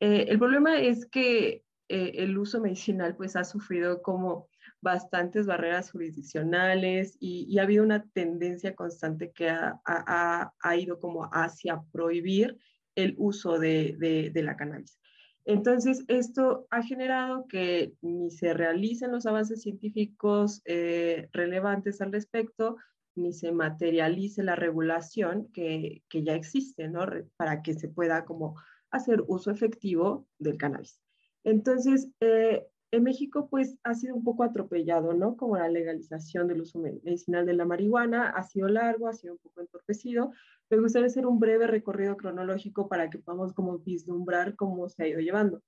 Eh, 0.00 0.26
el 0.28 0.38
problema 0.38 0.80
es 0.80 1.06
que 1.06 1.64
eh, 1.88 2.12
el 2.16 2.38
uso 2.38 2.60
medicinal 2.60 3.14
pues 3.16 3.36
ha 3.36 3.44
sufrido 3.44 4.00
como 4.02 4.48
bastantes 4.80 5.46
barreras 5.46 5.90
jurisdiccionales 5.90 7.16
y, 7.20 7.46
y 7.48 7.58
ha 7.58 7.62
habido 7.62 7.84
una 7.84 8.04
tendencia 8.08 8.74
constante 8.74 9.32
que 9.32 9.50
ha, 9.50 9.80
ha, 9.84 10.52
ha, 10.60 10.76
ido 10.76 10.98
como 10.98 11.24
hacia 11.32 11.82
prohibir 11.92 12.58
el 12.94 13.14
uso 13.18 13.58
de, 13.58 14.30
de, 14.32 14.42
la 14.42 14.56
cannabis. 14.56 14.98
Entonces, 15.44 16.04
esto 16.08 16.66
ha 16.70 16.82
generado 16.82 17.46
que 17.48 17.92
ni 18.00 18.30
se 18.30 18.54
realicen 18.54 19.12
los 19.12 19.26
avances 19.26 19.62
científicos 19.62 20.62
eh, 20.64 21.28
relevantes 21.32 22.00
al 22.00 22.12
respecto, 22.12 22.76
ni 23.14 23.32
se 23.32 23.52
materialice 23.52 24.42
la 24.42 24.56
regulación 24.56 25.48
que, 25.52 26.02
que 26.08 26.24
ya 26.24 26.34
existe, 26.34 26.88
¿no? 26.88 27.06
Para 27.36 27.62
que 27.62 27.74
se 27.74 27.88
pueda 27.88 28.24
como 28.24 28.56
hacer 28.90 29.22
uso 29.26 29.50
efectivo 29.50 30.26
del 30.38 30.56
cannabis. 30.56 31.00
Entonces, 31.44 32.08
eh, 32.20 32.66
en 32.90 33.02
México, 33.02 33.48
pues, 33.50 33.76
ha 33.82 33.94
sido 33.94 34.14
un 34.14 34.24
poco 34.24 34.44
atropellado, 34.44 35.14
¿no? 35.14 35.36
Como 35.36 35.56
la 35.56 35.68
legalización 35.68 36.46
del 36.46 36.60
uso 36.60 36.78
medicinal 36.78 37.44
de 37.44 37.54
la 37.54 37.64
marihuana, 37.64 38.30
ha 38.30 38.42
sido 38.42 38.68
largo, 38.68 39.08
ha 39.08 39.12
sido 39.12 39.34
un 39.34 39.38
poco 39.40 39.60
entorpecido. 39.60 40.32
Me 40.70 40.78
gustaría 40.78 41.06
hacer 41.06 41.26
un 41.26 41.38
breve 41.38 41.66
recorrido 41.66 42.16
cronológico 42.16 42.88
para 42.88 43.10
que 43.10 43.18
podamos 43.18 43.52
como 43.52 43.78
vislumbrar 43.78 44.54
cómo 44.56 44.88
se 44.88 45.02
ha 45.02 45.08
ido 45.08 45.20
llevando. 45.20 45.62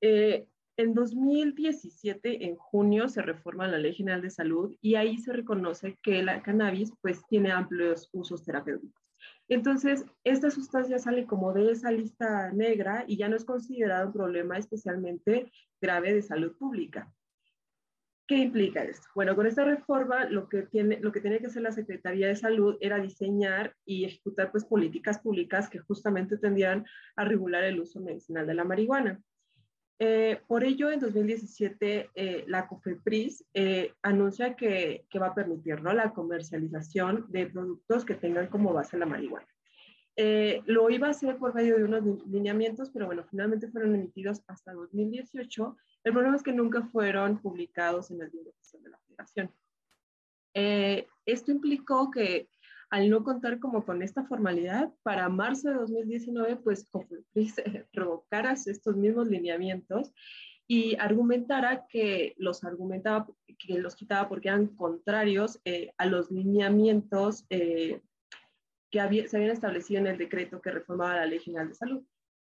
Eh, 0.00 0.48
en 0.76 0.94
2017, 0.94 2.46
en 2.46 2.56
junio, 2.56 3.08
se 3.08 3.22
reforma 3.22 3.68
la 3.68 3.78
Ley 3.78 3.92
General 3.92 4.22
de 4.22 4.30
Salud 4.30 4.74
y 4.80 4.94
ahí 4.94 5.18
se 5.18 5.32
reconoce 5.32 5.98
que 6.02 6.22
la 6.22 6.42
cannabis 6.42 6.92
pues 7.02 7.22
tiene 7.26 7.52
amplios 7.52 8.08
usos 8.12 8.44
terapéuticos. 8.44 8.99
Entonces, 9.50 10.06
esta 10.22 10.48
sustancia 10.52 11.00
sale 11.00 11.26
como 11.26 11.52
de 11.52 11.72
esa 11.72 11.90
lista 11.90 12.52
negra 12.52 13.04
y 13.08 13.16
ya 13.16 13.28
no 13.28 13.34
es 13.34 13.44
considerado 13.44 14.06
un 14.06 14.12
problema 14.12 14.56
especialmente 14.56 15.50
grave 15.80 16.14
de 16.14 16.22
salud 16.22 16.56
pública. 16.56 17.12
¿Qué 18.28 18.36
implica 18.36 18.84
esto? 18.84 19.08
Bueno, 19.12 19.34
con 19.34 19.48
esta 19.48 19.64
reforma 19.64 20.26
lo 20.26 20.48
que, 20.48 20.62
tiene, 20.62 21.00
lo 21.00 21.10
que 21.10 21.20
tenía 21.20 21.40
que 21.40 21.48
hacer 21.48 21.62
la 21.62 21.72
Secretaría 21.72 22.28
de 22.28 22.36
Salud 22.36 22.76
era 22.80 23.00
diseñar 23.00 23.74
y 23.84 24.04
ejecutar 24.04 24.52
pues, 24.52 24.64
políticas 24.64 25.18
públicas 25.18 25.68
que 25.68 25.80
justamente 25.80 26.38
tendrían 26.38 26.86
a 27.16 27.24
regular 27.24 27.64
el 27.64 27.80
uso 27.80 27.98
medicinal 27.98 28.46
de 28.46 28.54
la 28.54 28.62
marihuana. 28.62 29.20
Eh, 30.02 30.40
por 30.48 30.64
ello, 30.64 30.90
en 30.90 30.98
2017, 30.98 32.10
eh, 32.14 32.44
la 32.48 32.66
COFEPRIS 32.66 33.44
eh, 33.52 33.92
anuncia 34.02 34.56
que, 34.56 35.04
que, 35.10 35.18
va 35.18 35.28
a 35.28 35.34
permitir 35.34 35.82
¿no? 35.82 35.92
la 35.92 36.12
comercialización 36.14 37.26
de 37.28 37.46
productos 37.46 38.04
que 38.06 38.14
tengan 38.14 38.46
como 38.48 38.72
base 38.72 38.96
la 38.96 39.04
marihuana. 39.04 39.46
Eh, 40.22 40.62
lo 40.66 40.90
iba 40.90 41.06
a 41.06 41.10
hacer 41.12 41.38
por 41.38 41.54
medio 41.54 41.78
de 41.78 41.84
unos 41.84 42.26
lineamientos, 42.26 42.90
pero 42.90 43.06
bueno, 43.06 43.24
finalmente 43.30 43.68
fueron 43.68 43.94
emitidos 43.94 44.42
hasta 44.48 44.72
2018. 44.72 45.76
El 46.04 46.12
problema 46.12 46.36
es 46.36 46.42
que 46.42 46.52
nunca 46.52 46.82
fueron 46.82 47.40
publicados 47.40 48.10
en 48.10 48.20
el 48.20 48.30
libro 48.30 48.50
oficial 48.50 48.82
de 48.82 48.90
la 48.90 48.98
Federación. 48.98 49.50
Eh, 50.52 51.06
esto 51.24 51.52
implicó 51.52 52.10
que 52.10 52.48
al 52.90 53.08
no 53.08 53.22
contar 53.22 53.60
como 53.60 53.84
con 53.84 54.02
esta 54.02 54.24
formalidad, 54.24 54.92
para 55.02 55.28
marzo 55.28 55.68
de 55.68 55.76
2019, 55.76 56.56
pues 56.56 56.88
Cofepris 56.90 57.54
estos 58.66 58.96
mismos 58.96 59.28
lineamientos 59.28 60.12
y 60.66 60.96
argumentara 60.98 61.86
que 61.88 62.34
los 62.36 62.64
argumentaba, 62.64 63.28
que 63.58 63.78
los 63.78 63.94
quitaba 63.94 64.28
porque 64.28 64.48
eran 64.48 64.68
contrarios 64.68 65.60
eh, 65.64 65.92
a 65.98 66.06
los 66.06 66.30
lineamientos 66.30 67.44
eh, 67.50 68.00
que 68.90 69.00
había, 69.00 69.28
se 69.28 69.36
habían 69.36 69.52
establecido 69.52 70.00
en 70.00 70.08
el 70.08 70.18
decreto 70.18 70.60
que 70.60 70.72
reformaba 70.72 71.16
la 71.16 71.26
Ley 71.26 71.38
General 71.38 71.68
de 71.68 71.74
Salud, 71.74 72.02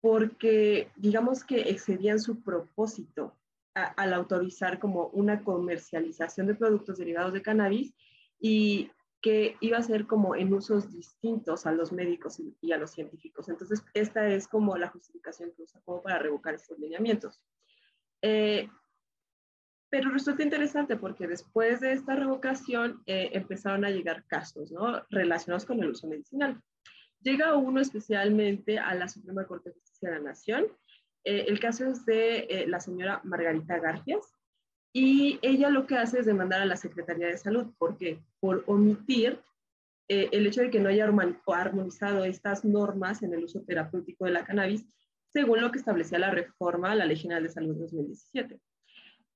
porque 0.00 0.90
digamos 0.96 1.44
que 1.44 1.60
excedían 1.70 2.20
su 2.20 2.42
propósito 2.42 3.36
a, 3.74 3.84
al 3.84 4.14
autorizar 4.14 4.78
como 4.78 5.08
una 5.08 5.42
comercialización 5.42 6.46
de 6.46 6.54
productos 6.54 6.98
derivados 6.98 7.32
de 7.32 7.42
cannabis 7.42 7.94
y 8.40 8.90
que 9.20 9.56
iba 9.61 9.78
a 9.78 9.83
ser 9.83 10.06
como 10.06 10.35
en 10.35 10.52
usos 10.52 10.92
distintos 10.92 11.66
a 11.66 11.72
los 11.72 11.92
médicos 11.92 12.40
y, 12.40 12.72
a 12.72 12.78
los 12.78 12.90
científicos. 12.90 13.48
Entonces, 13.48 13.85
esta 13.92 14.26
es 14.28 14.48
como 14.48 14.76
la 14.76 14.88
justificación 14.88 15.52
que 15.54 15.62
usa 15.62 15.80
como 15.85 16.02
para 16.02 16.18
revocar 16.18 16.54
estos 16.54 16.78
lineamientos. 16.78 17.42
Eh, 18.22 18.68
Pero 19.90 20.11
resulta 20.11 20.42
interesante 20.42 20.96
porque 20.96 21.26
después 21.26 21.80
de 21.80 21.92
esta 21.92 22.14
revocación 22.14 23.02
eh, 23.06 23.30
empezaron 23.33 23.85
a 23.85 23.90
llegar 23.90 24.24
casos 24.26 24.70
¿no? 24.70 25.02
relacionados 25.11 25.64
con 25.64 25.83
el 25.83 25.90
uso 25.90 26.06
medicinal. 26.06 26.62
Llega 27.20 27.56
uno 27.56 27.80
especialmente 27.80 28.78
a 28.78 28.94
la 28.94 29.09
Suprema 29.09 29.46
Corte 29.46 29.70
de 29.70 29.74
Justicia 29.74 30.11
de 30.11 30.16
la 30.16 30.22
Nación. 30.22 30.66
Eh, 31.24 31.44
el 31.48 31.61
caso 31.61 31.85
es 31.87 32.06
de 32.06 32.38
eh, 32.48 32.66
la 32.66 32.80
señora 32.80 33.20
Margarita 33.24 33.78
Garfias 33.78 34.35
y 34.92 35.38
ella 35.42 35.70
lo 35.70 35.87
que 35.87 35.96
hace 35.96 36.20
es 36.20 36.26
demandar 36.26 36.62
a 36.62 36.66
la 36.66 36.76
Secretaría 36.76 37.29
de 37.29 37.38
Salud. 37.38 37.66
¿Por 37.79 37.96
qué? 37.96 38.18
Por 38.40 38.64
omitir 38.66 39.40
el 40.09 40.44
hecho 40.44 40.62
de 40.62 40.70
que 40.70 40.81
no 40.81 40.88
haya 40.88 41.05
armonizado 41.05 42.24
estas 42.24 42.64
normas 42.64 43.22
en 43.22 43.33
el 43.33 43.44
uso 43.44 43.62
terapéutico 43.62 44.24
de 44.24 44.33
la 44.33 44.44
cannabis 44.44 44.85
según 45.33 45.61
lo 45.61 45.70
que 45.70 45.79
establecía 45.79 46.18
la 46.18 46.31
reforma 46.31 46.92
a 46.92 46.94
la 46.94 47.07
Ley 47.07 47.16
General 47.16 47.42
de 47.42 47.48
Salud 47.48 47.76
2017. 47.76 48.61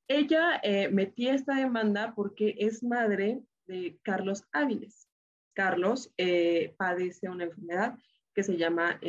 Ella 0.08 0.60
eh, 0.62 0.88
metía 0.88 1.34
esta 1.34 1.54
demanda 1.54 2.14
porque 2.14 2.54
es 2.58 2.82
madre 2.82 3.40
de 3.66 3.98
Carlos 4.02 4.44
Áviles. 4.52 5.08
Carlos 5.54 6.12
eh, 6.18 6.74
padece 6.76 7.28
una 7.28 7.44
enfermedad 7.44 7.96
que 8.34 8.42
se 8.42 8.56
llama 8.56 9.00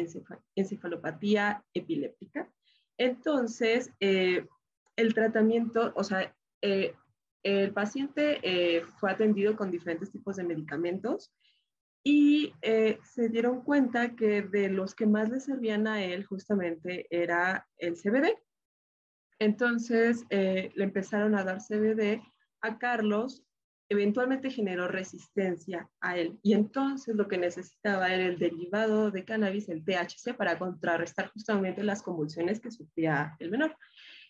encefalopatía 0.56 1.66
epiléptica. 1.74 2.50
Entonces, 2.98 3.92
eh, 4.00 4.48
el 4.96 5.14
tratamiento, 5.14 5.92
o 5.96 6.04
sea, 6.04 6.36
el 6.62 7.74
paciente 7.74 8.82
fue 9.00 9.12
atendido 9.12 9.56
con 9.56 9.72
diferentes 9.72 10.12
tipos 10.12 10.38
de 10.38 10.44
medicamentos 10.44 11.32
y 12.04 12.54
se 12.62 13.30
dieron 13.30 13.62
cuenta 13.62 14.16
que 14.16 14.42
de 14.42 14.70
los 14.70 14.96
que 14.96 15.06
más 15.06 15.30
le 15.30 15.40
servían 15.40 15.88
a 15.88 16.04
él 16.04 16.26
justamente 16.26 17.08
era 17.10 17.68
el 17.78 17.96
CBD, 17.96 18.36
entonces 19.40 20.26
eh, 20.30 20.72
le 20.76 20.84
empezaron 20.84 21.36
a 21.36 21.44
dar 21.44 21.60
CBD 21.60 22.22
a 22.62 22.78
Carlos, 22.78 23.44
eventualmente 23.90 24.50
generó 24.50 24.88
resistencia 24.88 25.90
a 26.00 26.18
él 26.18 26.40
y 26.42 26.54
entonces 26.54 27.16
lo 27.16 27.28
que 27.28 27.38
necesitaba 27.38 28.12
era 28.12 28.26
el 28.26 28.40
derivado 28.40 29.12
de 29.12 29.26
cannabis, 29.26 29.70
el 29.70 29.84
THC, 29.84 30.36
para 30.36 30.58
contrarrestar 30.58 31.32
justamente 31.32 31.84
las 31.84 32.02
convulsiones 32.02 32.60
que 32.60 32.72
sufría 32.72 33.36
el 33.40 33.52
menor. 33.52 33.76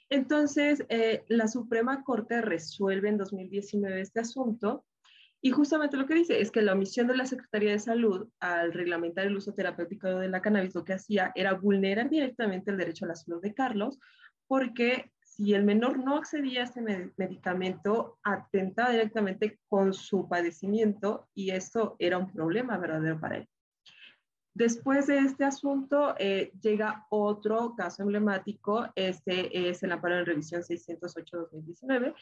Entonces, 0.10 0.86
eh, 0.90 1.24
la 1.28 1.48
Suprema 1.48 2.04
Corte 2.04 2.42
resuelve 2.42 3.10
en 3.10 3.18
2019 3.18 4.02
este 4.02 4.20
asunto 4.20 4.86
y 5.42 5.52
justamente 5.52 5.98
lo 5.98 6.08
que 6.08 6.16
dice 6.16 6.42
es 6.42 6.50
que 6.50 6.62
la 6.62 6.74
omisión 6.74 7.08
de 7.08 7.18
la 7.18 7.26
Secretaría 7.26 7.72
de 7.72 7.80
Salud 7.80 8.28
al 8.40 8.74
reglamentar 8.74 9.28
el 9.28 9.36
uso 9.36 9.54
terapéutico 9.54 10.08
de 10.08 10.28
la 10.28 10.42
cannabis 10.42 10.74
lo 10.74 10.84
que 10.84 10.94
hacía 10.94 11.32
era 11.36 11.54
vulnerar 11.54 12.10
directamente 12.10 12.72
el 12.72 12.78
derecho 12.78 13.06
a 13.06 13.10
la 13.10 13.16
salud 13.16 13.42
de 13.42 13.54
Carlos, 13.54 14.00
porque 14.48 15.12
si 15.22 15.54
el 15.54 15.64
menor 15.64 16.00
no 16.00 16.18
accedía 16.18 16.62
a 16.62 16.64
este 16.64 16.82
medicamento, 17.18 18.18
atentaba 18.24 18.92
directamente 18.92 19.60
con 19.68 19.94
su 19.94 20.28
padecimiento 20.28 21.28
y 21.36 21.52
eso 21.52 21.96
era 22.00 22.18
un 22.18 22.32
problema 22.32 22.78
verdadero 22.78 23.20
para 23.20 23.38
él. 23.38 23.50
Después 24.56 25.08
de 25.08 25.18
este 25.18 25.44
asunto, 25.44 26.16
eh, 26.18 26.54
llega 26.62 27.06
otro 27.10 27.76
caso 27.76 28.04
emblemático, 28.04 28.88
este 28.96 29.70
es 29.70 29.84
el 29.84 29.92
amparo 29.92 30.18
en 30.18 30.26
revisión 30.26 30.62
608-2019, 30.62 32.16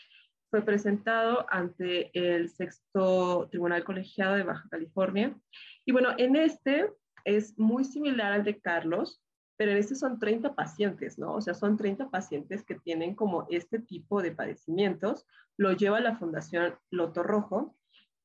fue 0.49 0.63
presentado 0.63 1.45
ante 1.47 2.09
el 2.13 2.49
sexto 2.49 3.47
Tribunal 3.51 3.83
Colegiado 3.83 4.33
de 4.33 4.41
Baja 4.41 4.67
California. 4.71 5.39
Y 5.85 5.91
bueno, 5.91 6.09
en 6.17 6.35
este 6.35 6.91
es 7.23 7.55
muy 7.59 7.83
similar 7.83 8.33
al 8.33 8.43
de 8.43 8.59
Carlos, 8.59 9.21
pero 9.55 9.69
en 9.69 9.77
este 9.77 9.93
son 9.93 10.17
30 10.17 10.55
pacientes, 10.55 11.19
¿no? 11.19 11.35
O 11.35 11.41
sea, 11.41 11.53
son 11.53 11.77
30 11.77 12.09
pacientes 12.09 12.63
que 12.63 12.73
tienen 12.73 13.13
como 13.13 13.45
este 13.51 13.77
tipo 13.77 14.23
de 14.23 14.31
padecimientos, 14.31 15.27
lo 15.55 15.73
lleva 15.73 15.99
la 15.99 16.17
Fundación 16.17 16.73
Loto 16.89 17.21
Rojo 17.21 17.75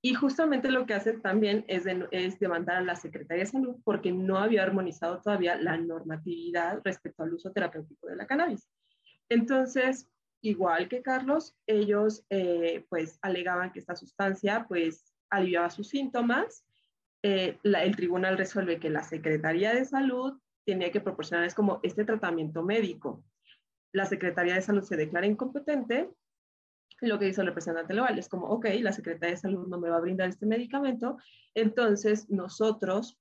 y 0.01 0.15
justamente 0.15 0.71
lo 0.71 0.87
que 0.87 0.95
hace 0.95 1.15
también 1.15 1.65
es, 1.67 1.85
demandar 2.39 2.77
a 2.77 2.83
la 2.83 2.95
Secretaría 2.95 3.45
de 3.45 3.51
Salud 3.51 3.77
porque 3.85 4.13
no 4.13 4.39
había 4.39 4.63
armonizado 4.63 5.21
todavía 5.21 5.57
la 5.57 5.77
normatividad 5.77 6.81
respecto 6.85 7.25
al 7.25 7.35
uso 7.35 7.51
terapéutico 7.51 8.07
de 8.07 8.17
la 8.17 8.27
cannabis. 8.27 8.69
Entonces, 9.29 10.09
igual 10.41 10.89
que 10.89 11.03
Carlos, 11.03 11.57
ellos 11.67 12.25
eh, 12.31 12.87
pues 12.89 13.19
alegaban 13.23 13.73
que 13.73 13.81
esta 13.81 13.97
sustancia 13.97 14.67
pues 14.69 15.13
aliviaba 15.31 15.71
sus 15.71 15.89
síntomas. 15.89 16.65
Eh, 17.25 17.59
el 17.65 17.97
tribunal 17.97 18.39
resuelve 18.39 18.79
que 18.79 18.91
la 18.91 19.03
Secretaría 19.03 19.75
de 19.75 19.85
Salud 19.85 20.39
tenía 20.65 20.93
que 20.93 21.01
proporcionar 21.01 21.53
como 21.55 21.81
este 21.83 22.05
tratamiento 22.05 22.63
médico. 22.63 23.25
La 23.93 24.05
Secretaría 24.05 24.55
de 24.55 24.63
Salud 24.63 24.85
se 24.85 24.97
declara 24.97 25.27
incompetente. 25.27 26.09
Lo 27.01 27.19
que 27.19 27.27
dice 27.27 27.41
el 27.43 27.47
representante 27.47 27.95
legal 27.95 28.19
es 28.19 28.29
como, 28.29 28.47
ok, 28.49 28.67
la 28.81 28.93
Secretaría 28.93 29.35
de 29.35 29.41
Salud 29.41 29.69
no 29.69 29.79
me 29.79 29.89
va 29.89 29.97
a 29.97 30.01
brindar 30.01 30.29
este 30.29 30.47
medicamento, 30.47 31.17
entonces 31.55 32.29
nosotros, 32.29 33.19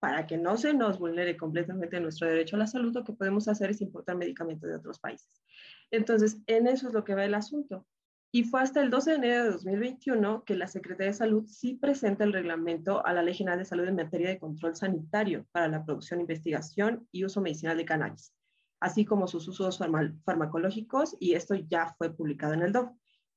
para 0.00 0.26
que 0.26 0.38
no 0.38 0.56
se 0.56 0.72
nos 0.72 0.98
vulnere 0.98 1.36
completamente 1.36 2.00
nuestro 2.00 2.28
derecho 2.28 2.56
a 2.56 2.60
la 2.60 2.66
salud, 2.66 2.94
lo 2.94 3.04
que 3.04 3.12
podemos 3.12 3.48
hacer 3.48 3.70
es 3.70 3.82
importar 3.82 4.16
medicamentos 4.16 4.68
de 4.68 4.76
otros 4.76 4.98
países. 4.98 5.42
Entonces, 5.90 6.40
en 6.46 6.66
eso 6.66 6.88
es 6.88 6.94
lo 6.94 7.04
que 7.04 7.14
va 7.14 7.24
el 7.24 7.34
asunto. 7.34 7.86
Y 8.32 8.44
fue 8.44 8.62
hasta 8.62 8.80
el 8.80 8.90
12 8.90 9.10
de 9.10 9.16
enero 9.16 9.44
de 9.44 9.50
2021 9.50 10.44
que 10.44 10.54
la 10.54 10.68
Secretaría 10.68 11.10
de 11.10 11.18
Salud 11.18 11.46
sí 11.46 11.74
presenta 11.74 12.22
el 12.22 12.32
reglamento 12.32 13.04
a 13.04 13.12
la 13.12 13.24
Ley 13.24 13.34
General 13.34 13.58
de 13.58 13.64
Salud 13.64 13.88
en 13.88 13.96
materia 13.96 14.28
de 14.28 14.38
control 14.38 14.76
sanitario 14.76 15.46
para 15.50 15.66
la 15.66 15.84
producción, 15.84 16.20
investigación 16.20 17.08
y 17.10 17.24
uso 17.24 17.40
medicinal 17.40 17.76
de 17.76 17.84
cannabis, 17.84 18.32
así 18.80 19.04
como 19.04 19.28
sus 19.28 19.48
usos 19.48 19.78
farmacológicos, 20.24 21.16
y 21.20 21.34
esto 21.34 21.54
ya 21.54 21.94
fue 21.98 22.14
publicado 22.14 22.54
en 22.54 22.62
el 22.62 22.72
DOF. 22.72 22.90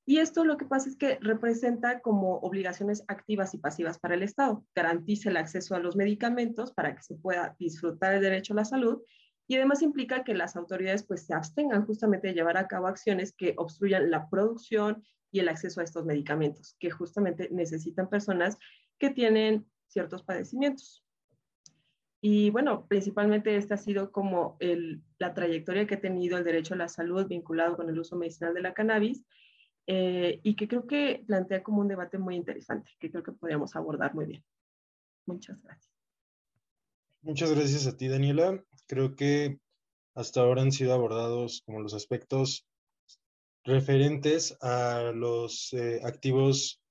Y 0.05 0.17
esto 0.17 0.43
lo 0.43 0.57
que 0.57 0.65
pasa 0.65 0.89
es 0.89 0.97
que 0.97 1.17
representa 1.21 2.01
como 2.01 2.37
obligaciones 2.39 3.03
activas 3.07 3.53
y 3.53 3.57
pasivas 3.57 3.99
para 3.99 4.15
el 4.15 4.23
Estado. 4.23 4.65
Garantiza 4.75 5.29
el 5.29 5.37
acceso 5.37 5.75
a 5.75 5.79
los 5.79 5.95
medicamentos 5.95 6.73
para 6.73 6.93
que 6.95 7.03
se 7.03 7.15
pueda 7.15 7.55
disfrutar 7.57 8.13
el 8.13 8.21
derecho 8.21 8.53
a 8.53 8.57
la 8.57 8.65
salud 8.65 9.01
y 9.47 9.55
además 9.55 9.81
implica 9.81 10.23
que 10.23 10.33
las 10.33 10.55
autoridades 10.55 11.03
pues 11.03 11.25
se 11.25 11.33
abstengan 11.33 11.85
justamente 11.85 12.27
de 12.27 12.33
llevar 12.33 12.57
a 12.57 12.67
cabo 12.67 12.87
acciones 12.87 13.33
que 13.33 13.53
obstruyan 13.57 14.09
la 14.09 14.29
producción 14.29 15.03
y 15.31 15.39
el 15.39 15.49
acceso 15.49 15.81
a 15.81 15.83
estos 15.83 16.05
medicamentos, 16.05 16.75
que 16.79 16.91
justamente 16.91 17.49
necesitan 17.51 18.09
personas 18.09 18.57
que 18.99 19.09
tienen 19.09 19.65
ciertos 19.87 20.23
padecimientos. 20.23 21.02
Y 22.25 22.51
bueno, 22.51 22.87
principalmente 22.87 23.57
esta 23.57 23.75
ha 23.75 23.77
sido 23.77 24.09
como 24.13 24.55
el, 24.61 25.03
la 25.19 25.33
trayectoria 25.33 25.85
que 25.85 25.95
ha 25.95 25.99
tenido 25.99 26.37
el 26.37 26.45
derecho 26.45 26.73
a 26.73 26.77
la 26.77 26.87
salud 26.87 27.27
vinculado 27.27 27.75
con 27.75 27.89
el 27.89 27.99
uso 27.99 28.15
medicinal 28.15 28.53
de 28.53 28.61
la 28.61 28.73
cannabis 28.73 29.25
eh, 29.87 30.39
y 30.41 30.55
que 30.55 30.69
creo 30.69 30.87
que 30.87 31.25
plantea 31.27 31.63
como 31.63 31.81
un 31.81 31.89
debate 31.89 32.17
muy 32.17 32.37
interesante, 32.37 32.91
que 32.97 33.11
creo 33.11 33.23
que 33.23 33.33
podríamos 33.33 33.75
abordar 33.75 34.15
muy 34.15 34.25
bien. 34.25 34.45
Muchas 35.25 35.61
gracias. 35.61 35.93
Muchas 37.23 37.51
gracias 37.51 37.87
a 37.87 37.97
ti, 37.97 38.07
Daniela. 38.07 38.63
Creo 38.87 39.17
que 39.17 39.59
hasta 40.15 40.39
ahora 40.39 40.61
han 40.61 40.71
sido 40.71 40.93
abordados 40.93 41.61
como 41.65 41.81
los 41.81 41.93
aspectos 41.93 42.65
referentes 43.65 44.57
a 44.61 45.11
los 45.13 45.73
eh, 45.73 45.99
activos 46.05 46.81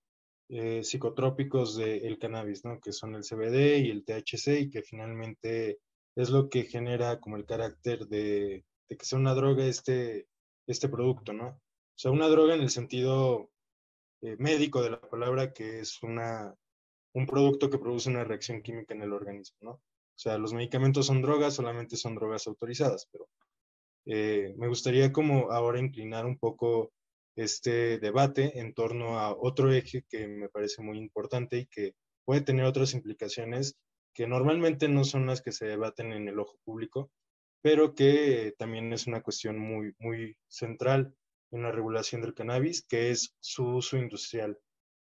eh, 0.55 0.85
psicotrópicos 0.85 1.77
del 1.77 2.19
cannabis, 2.19 2.62
¿no? 2.62 2.79
Que 2.79 2.93
son 2.93 3.15
el 3.15 3.23
CBD 3.23 3.79
y 3.79 3.91
el 3.91 4.05
THC 4.05 4.61
y 4.61 4.71
que 4.71 4.83
finalmente 4.83 5.79
es 6.15 6.29
lo 6.29 6.51
que 6.51 6.65
genera 6.65 7.21
como 7.21 7.38
el 7.38 7.47
carácter 7.47 8.07
de, 8.07 8.62
que 8.87 9.03
sea 9.03 9.19
una 9.19 9.35
droga 9.35 9.65
este, 9.65 10.29
este 10.67 10.91
producto, 10.91 11.33
¿no? 11.33 11.49
O 11.49 11.99
sea, 11.99 12.11
una 12.11 12.29
droga 12.29 12.55
en 12.55 12.61
el 12.61 12.69
sentido 12.69 13.51
eh, 14.21 14.37
médico 14.38 14.83
de 14.83 14.91
la 14.91 15.01
palabra, 15.01 15.55
que 15.55 15.81
es 15.81 16.03
una, 16.03 16.55
un 17.15 17.27
producto 17.27 17.71
que 17.71 17.79
produce 17.79 18.11
una 18.11 18.25
reacción 18.25 18.61
química 18.61 18.93
en 18.93 19.01
el 19.01 19.15
organismo, 19.15 19.57
¿no? 19.62 19.71
O 19.71 20.19
sea, 20.19 20.37
los 20.37 20.53
medicamentos 20.53 21.07
son 21.07 21.23
drogas, 21.23 21.55
solamente 21.55 21.97
son 21.97 22.15
drogas 22.15 22.47
autorizadas, 22.47 23.09
pero 23.11 23.27
eh, 24.05 24.55
me 24.59 24.69
gustaría 24.69 25.15
como 25.15 25.51
ahora 25.51 25.81
inclinar 25.81 26.27
un 26.27 26.37
poco 26.37 26.93
este 27.37 27.99
debate 27.99 28.59
en 28.61 28.75
torno 28.75 29.18
a 29.18 29.35
otro 29.35 29.73
eje 29.73 30.05
que 30.09 30.27
me 30.29 30.49
parece 30.49 30.83
muy 30.83 30.99
importante 30.99 31.59
y 31.59 31.66
que 31.66 31.95
puede 32.25 32.42
tener 32.42 32.64
otras 32.64 32.95
implicaciones 32.95 33.77
que 34.14 34.27
normalmente 34.27 34.88
no 34.88 35.05
son 35.05 35.27
las 35.27 35.40
que 35.40 35.53
se 35.53 35.66
debaten 35.66 36.12
en 36.12 36.29
el 36.29 36.38
ojo 36.38 36.59
público, 36.64 37.11
pero 37.62 37.95
que 37.95 38.55
también 38.59 38.92
es 38.92 39.07
una 39.07 39.23
cuestión 39.23 39.59
muy, 39.59 39.95
muy 39.99 40.37
central 40.49 41.14
en 41.51 41.62
la 41.62 41.73
regulación 41.73 42.21
del 42.21 42.35
cannabis, 42.35 42.85
que 42.87 43.11
es 43.11 43.35
su 43.40 43.64
uso 43.64 43.97
industrial. 43.97 44.59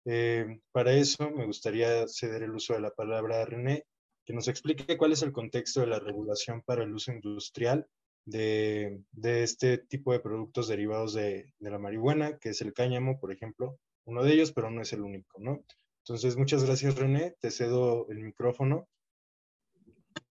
Eh, 0.05 0.59
para 0.71 0.93
eso 0.93 1.29
me 1.31 1.45
gustaría 1.45 2.07
ceder 2.07 2.43
el 2.43 2.55
uso 2.55 2.73
de 2.73 2.81
la 2.81 2.91
palabra 2.91 3.41
a 3.41 3.45
René 3.45 3.85
que 4.25 4.33
nos 4.33 4.47
explique 4.47 4.97
cuál 4.97 5.11
es 5.11 5.21
el 5.21 5.31
contexto 5.31 5.81
de 5.81 5.87
la 5.87 5.99
regulación 5.99 6.63
para 6.63 6.83
el 6.83 6.93
uso 6.93 7.11
industrial 7.11 7.87
de, 8.25 9.03
este 9.23 9.77
tipo 9.77 10.11
de 10.11 10.19
productos 10.19 10.67
derivados 10.67 11.13
de, 11.13 11.53
la 11.59 11.79
marihuana, 11.79 12.37
que 12.37 12.49
es 12.49 12.61
el 12.61 12.73
cáñamo, 12.73 13.19
por 13.19 13.31
ejemplo, 13.31 13.79
uno 14.05 14.23
de 14.23 14.33
ellos, 14.33 14.51
pero 14.51 14.69
no 14.69 14.81
es 14.81 14.91
el 14.93 15.01
único, 15.01 15.39
¿no? 15.39 15.63
Entonces, 16.03 16.37
muchas 16.37 16.63
gracias, 16.63 16.97
René. 16.97 17.35
Te 17.39 17.49
cedo 17.49 18.07
el 18.09 18.19
micrófono. 18.19 18.87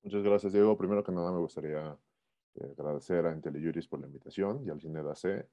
Muchas 0.03 0.23
gracias, 0.23 0.53
Diego. 0.53 0.77
Primero 0.77 1.03
que 1.03 1.13
nada, 1.13 1.33
me 1.33 1.39
gustaría 1.39 1.99
eh, 2.57 2.75
agradecer 2.79 3.27
a 3.27 3.33
IntelliJuris 3.33 3.89
por 3.89 4.01
la 4.01 4.07
invitación 4.07 4.65
y 4.65 4.71
al 4.71 4.81
CINEDAC 4.81 5.49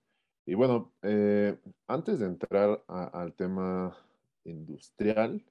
Y 0.46 0.54
bueno, 0.54 0.94
eh, 1.02 1.58
antes 1.88 2.20
de 2.20 2.28
entrar 2.28 2.84
al 2.88 3.34
tema 3.34 3.96
industrial, 4.44 5.44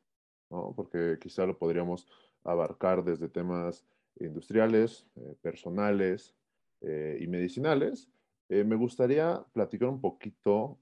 ¿no? 0.50 0.72
porque 0.76 1.18
quizá 1.20 1.46
lo 1.46 1.59
podríamos 1.59 2.07
abarcar 2.44 3.03
desde 3.03 3.29
temas 3.29 3.85
industriales, 4.20 5.07
eh, 5.16 5.35
personales 5.42 6.37
eh, 6.81 7.19
y 7.21 7.27
medicinales, 7.27 8.09
me 8.49 8.75
gustaría 8.75 9.45
platicar 9.53 9.88
un 9.88 10.01
poquito 10.01 10.81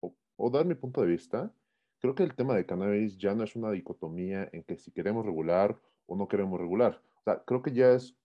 o, 0.00 0.50
dar 0.50 0.64
mi 0.64 0.74
punto 0.74 1.02
de 1.02 1.06
vista. 1.06 1.52
Creo 2.00 2.14
que 2.14 2.22
el 2.22 2.34
tema 2.34 2.54
de 2.54 2.64
cannabis 2.64 3.18
ya 3.18 3.34
no 3.34 3.44
es 3.44 3.54
una 3.56 3.70
dicotomía 3.70 4.48
en 4.52 4.62
que 4.62 4.78
si 4.78 4.90
queremos 4.90 5.26
regular 5.26 5.78
o 6.06 6.16
no 6.16 6.28
queremos 6.28 6.58
regular. 6.58 7.02
Creo 7.44 7.60
que 7.60 7.72
ya 7.72 7.92
es 7.92 8.16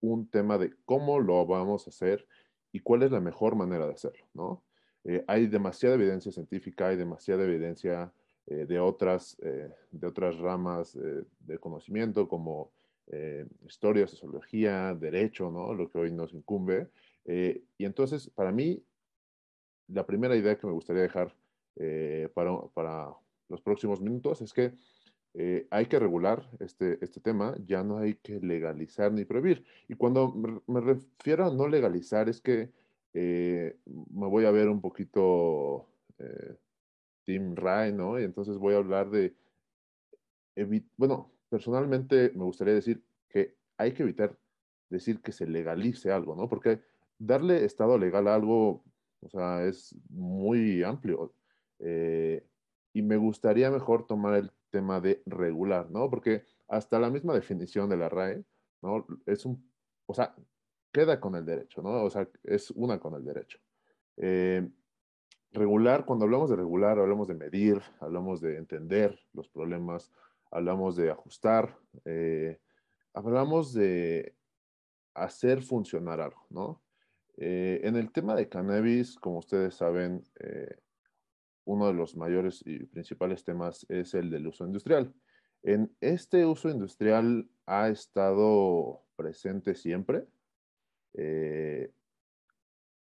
un 0.00 0.28
tema 0.28 0.58
de 0.58 0.74
cómo 0.84 1.18
lo 1.18 1.44
vamos 1.44 1.88
a 1.88 1.90
hacer 1.90 2.24
y 2.70 2.80
cuál 2.80 3.02
es 3.02 3.10
la 3.10 3.20
mejor 3.20 3.56
manera 3.56 3.86
de 3.86 3.94
hacerlo, 3.94 4.26
¿no? 4.32 4.62
Eh, 5.04 5.24
hay 5.26 5.46
demasiada 5.46 5.96
evidencia 5.96 6.30
científica, 6.30 6.88
hay 6.88 6.96
demasiada 6.96 7.44
evidencia 7.44 8.12
eh, 8.46 8.66
de, 8.66 8.78
otras, 8.78 9.36
eh, 9.42 9.68
de 9.90 10.06
otras 10.06 10.38
ramas 10.38 10.96
de 11.40 11.58
conocimiento 11.58 12.28
como 12.28 12.70
historia, 13.66 14.06
sociología, 14.06 14.94
derecho, 14.94 15.50
¿no? 15.50 15.74
Lo 15.74 15.90
que 15.90 15.98
hoy 15.98 16.12
nos 16.12 16.32
incumbe. 16.32 16.88
y 17.26 17.84
entonces, 17.84 18.30
para 18.30 18.52
mí, 18.52 18.82
la 19.88 20.06
primera 20.06 20.36
idea 20.36 20.56
que 20.58 20.66
me 20.66 20.72
gustaría 20.72 21.02
dejar 21.02 21.34
para, 22.34 22.58
para 22.74 23.08
los 23.48 23.60
próximos 23.60 24.00
minutos 24.00 24.40
es 24.40 24.52
que 24.52 24.74
eh, 25.34 25.66
hay 25.70 25.86
que 25.86 25.98
regular 25.98 26.46
este, 26.60 27.02
este 27.02 27.20
tema, 27.20 27.56
ya 27.64 27.82
no 27.82 27.98
hay 27.98 28.14
que 28.14 28.38
legalizar 28.40 29.12
ni 29.12 29.24
prohibir. 29.24 29.64
Y 29.88 29.94
cuando 29.94 30.34
me, 30.66 30.80
refiero 30.80 31.46
a 31.46 31.54
no 31.54 31.68
legalizar 31.68 32.28
es 32.28 32.40
que 32.40 32.70
eh, 33.14 33.76
me 33.86 34.26
voy 34.26 34.44
a 34.44 34.50
ver 34.50 34.68
un 34.68 34.80
poquito 34.80 35.88
eh, 36.18 36.56
Team 37.24 37.56
Rai, 37.56 37.92
¿no? 37.92 38.20
Y 38.20 38.24
entonces 38.24 38.58
voy 38.58 38.74
a 38.74 38.78
hablar 38.78 39.10
de, 39.10 39.34
bueno, 40.96 41.30
personalmente 41.52 42.32
me 42.34 42.44
gustaría 42.44 42.72
decir 42.72 43.04
que 43.28 43.58
hay 43.76 43.92
que 43.92 44.04
evitar 44.04 44.38
decir 44.88 45.20
que 45.20 45.32
se 45.32 45.46
legalice 45.46 46.10
algo, 46.10 46.34
¿no? 46.34 46.48
Porque 46.48 46.80
darle 47.18 47.66
estado 47.66 47.98
legal 47.98 48.26
a 48.26 48.34
algo, 48.34 48.82
o 49.20 49.28
sea, 49.28 49.62
es 49.66 49.94
muy 50.08 50.82
amplio. 50.82 51.34
y 52.94 53.02
me 53.02 53.16
gustaría 53.16 53.70
mejor 53.70 54.06
tomar 54.06 54.34
el 54.34 54.50
tema 54.70 55.00
de 55.00 55.22
regular, 55.26 55.90
¿no? 55.90 56.08
Porque 56.08 56.44
hasta 56.68 56.98
la 56.98 57.10
misma 57.10 57.34
definición 57.34 57.90
de 57.90 57.98
la 57.98 58.08
RAE, 58.08 58.44
¿no? 58.80 59.06
Es 59.26 59.44
un, 59.44 59.62
o 60.06 60.14
sea, 60.14 60.34
queda 60.90 61.20
con 61.20 61.34
el 61.36 61.44
derecho, 61.44 61.82
¿no? 61.82 62.02
O 62.02 62.10
sea, 62.10 62.26
es 62.44 62.70
una 62.70 62.98
con 62.98 63.14
el 63.14 63.24
derecho. 63.24 63.58
Eh, 64.16 64.66
regular, 65.52 66.06
cuando 66.06 66.24
hablamos 66.24 66.48
de 66.48 66.56
regular, 66.56 66.98
hablamos 66.98 67.28
de 67.28 67.34
medir, 67.34 67.82
hablamos 68.00 68.40
de 68.40 68.56
entender 68.56 69.18
los 69.34 69.48
problemas, 69.48 70.10
hablamos 70.52 70.94
de 70.96 71.10
ajustar, 71.10 71.76
eh, 72.04 72.60
hablamos 73.12 73.74
de 73.74 74.36
hacer 75.14 75.62
funcionar 75.62 76.20
algo, 76.20 76.46
¿no? 76.50 76.82
Eh, 77.36 77.80
en 77.82 77.96
el 77.96 78.12
tema 78.12 78.36
de 78.36 78.48
cannabis, 78.48 79.16
como 79.16 79.38
ustedes 79.38 79.74
saben, 79.74 80.22
uno 81.64 81.86
de 81.86 81.94
los 81.94 82.16
mayores 82.16 82.62
y 82.64 82.84
principales 82.86 83.44
temas 83.44 83.86
es 83.88 84.14
el 84.14 84.30
del 84.30 84.46
uso 84.46 84.64
industrial. 84.64 85.12
En 85.62 85.94
este 86.00 86.44
uso 86.44 86.68
industrial 86.68 87.48
ha 87.66 87.88
estado 87.88 89.04
presente 89.14 89.74
siempre. 89.74 90.26
Eh, 91.14 91.92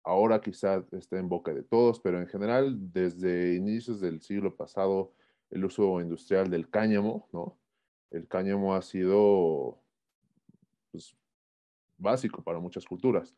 ahora 0.03 0.41
quizá 0.41 0.85
esté 0.91 1.17
en 1.17 1.27
boca 1.27 1.53
de 1.53 1.63
todos, 1.63 1.99
pero 1.99 2.19
en 2.19 2.27
general 2.27 2.77
desde 2.93 3.55
inicios 3.55 3.99
del 3.99 4.21
siglo 4.21 4.55
pasado 4.55 5.13
el 5.55 5.63
uso 5.63 6.01
industrial 6.01 6.49
del 6.49 6.69
cáñamo, 6.69 7.29
¿no? 7.31 7.57
El 8.11 8.27
cáñamo 8.27 8.75
ha 8.75 8.81
sido 8.81 9.79
pues, 10.91 11.15
básico 11.97 12.43
para 12.43 12.59
muchas 12.59 12.85
culturas. 12.85 13.33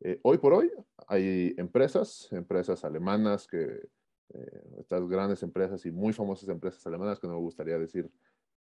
Eh, 0.00 0.18
hoy 0.22 0.38
por 0.38 0.52
hoy 0.52 0.72
hay 1.06 1.54
empresas, 1.58 2.28
empresas 2.32 2.84
alemanas 2.84 3.46
que 3.46 3.88
eh, 4.34 4.62
estas 4.80 5.06
grandes 5.06 5.44
empresas 5.44 5.86
y 5.86 5.92
muy 5.92 6.12
famosas 6.12 6.48
empresas 6.48 6.84
alemanas, 6.88 7.20
que 7.20 7.28
no 7.28 7.34
me 7.34 7.40
gustaría 7.40 7.78
decir 7.78 8.10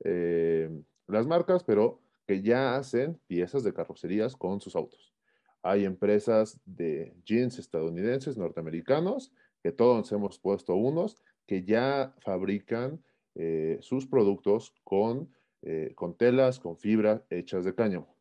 eh, 0.05 0.69
las 1.07 1.29
marcas, 1.29 1.63
pero 1.63 2.01
que 2.27 2.43
ya 2.43 2.77
hacen 2.77 3.21
piezas 3.29 3.63
de 3.63 3.73
carrocerías 3.73 4.35
con 4.35 4.61
sus 4.61 4.75
autos. 4.75 5.15
Hay 5.63 5.85
empresas 5.85 6.61
de 6.65 7.15
jeans 7.25 7.61
estadounidenses, 7.61 8.37
norteamericanos, 8.37 9.33
que 9.63 9.71
todos 9.71 10.11
hemos 10.11 10.41
puesto 10.41 10.75
unos, 10.75 11.23
que 11.47 11.65
ya 11.65 12.15
fabrican 12.21 13.03
eh, 13.35 13.79
sus 13.81 14.07
productos 14.07 14.75
con, 14.85 15.31
con 15.97 16.17
telas, 16.17 16.61
con 16.61 16.77
fibra 16.77 17.25
hechas 17.29 17.65
de 17.65 17.75
cáñamo. 17.75 18.15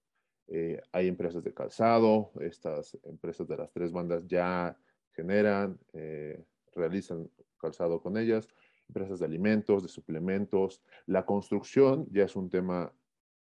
hay 0.92 1.08
empresas 1.08 1.44
de 1.44 1.54
calzado, 1.54 2.32
estas 2.42 2.98
empresas 3.04 3.48
de 3.48 3.58
las 3.58 3.72
tres 3.72 3.92
bandas 3.92 4.26
ya 4.26 4.76
generan 5.12 5.78
realizan 6.74 7.30
calzado 7.58 8.02
con 8.02 8.18
ellas, 8.18 8.48
empresas 8.88 9.20
de 9.20 9.26
alimentos, 9.26 9.84
de 9.84 9.90
suplementos. 9.90 10.82
La 11.08 11.26
construcción 11.26 12.08
ya 12.12 12.24
es 12.26 12.36
un 12.36 12.50
tema 12.50 12.94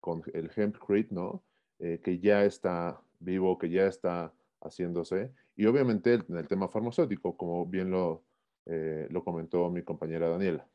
con 0.00 0.22
el 0.32 0.50
Hempcrete, 0.54 1.14
¿no? 1.14 1.42
Eh, 1.78 2.00
que 2.02 2.20
ya 2.20 2.44
está 2.44 3.00
vivo, 3.18 3.58
que 3.58 3.70
ya 3.70 3.86
está 3.86 4.32
haciéndose. 4.60 5.32
Y 5.56 5.66
obviamente 5.66 6.14
en 6.14 6.36
el 6.36 6.46
tema 6.46 6.68
farmacéutico, 6.68 7.36
como 7.36 7.66
bien 7.66 7.90
lo, 7.90 8.22
eh, 8.66 9.06
lo 9.10 9.22
comentó 9.24 9.70
mi 9.70 9.82
compañera 9.82 10.28
Daniela. 10.28 10.66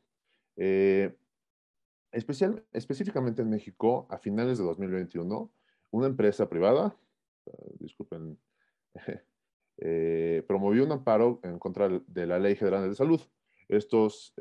Eh, 0.56 1.16
específicamente 2.12 3.42
en 3.42 3.50
México, 3.50 4.06
a 4.10 4.18
finales 4.18 4.58
de 4.58 4.64
2021, 4.64 5.50
una 5.92 6.06
empresa 6.06 6.48
privada, 6.48 6.96
disculpen 7.78 8.38
Eh, 9.82 10.44
promovió 10.46 10.84
un 10.84 10.92
amparo 10.92 11.40
en 11.42 11.58
contra 11.58 11.88
de 11.88 12.26
la 12.26 12.38
Ley 12.38 12.54
General 12.54 12.86
de 12.86 12.94
Salud. 12.94 13.18
Estos, 13.66 14.34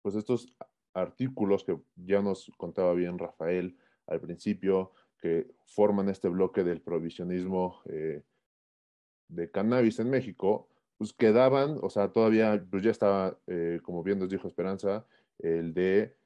pues 0.00 0.14
estos 0.14 0.50
artículos 0.94 1.62
que 1.62 1.78
ya 1.96 2.22
nos 2.22 2.50
contaba 2.56 2.94
bien 2.94 3.18
Rafael 3.18 3.76
al 4.06 4.22
principio, 4.22 4.92
que 5.18 5.46
forman 5.66 6.08
este 6.08 6.30
bloque 6.30 6.64
del 6.64 6.80
provisionismo 6.80 7.82
de 9.28 9.50
cannabis 9.50 9.98
en 9.98 10.08
México, 10.08 10.70
pues 10.98 11.12
quedaban, 11.12 11.78
o 11.82 11.90
sea, 11.90 12.12
todavía 12.12 12.64
pues 12.70 12.82
ya 12.82 12.90
estaba, 12.90 13.38
como 13.82 14.02
bien 14.02 14.18
nos 14.18 14.30
dijo 14.30 14.48
Esperanza, 14.48 15.06
el 15.38 15.74
de 15.74 16.16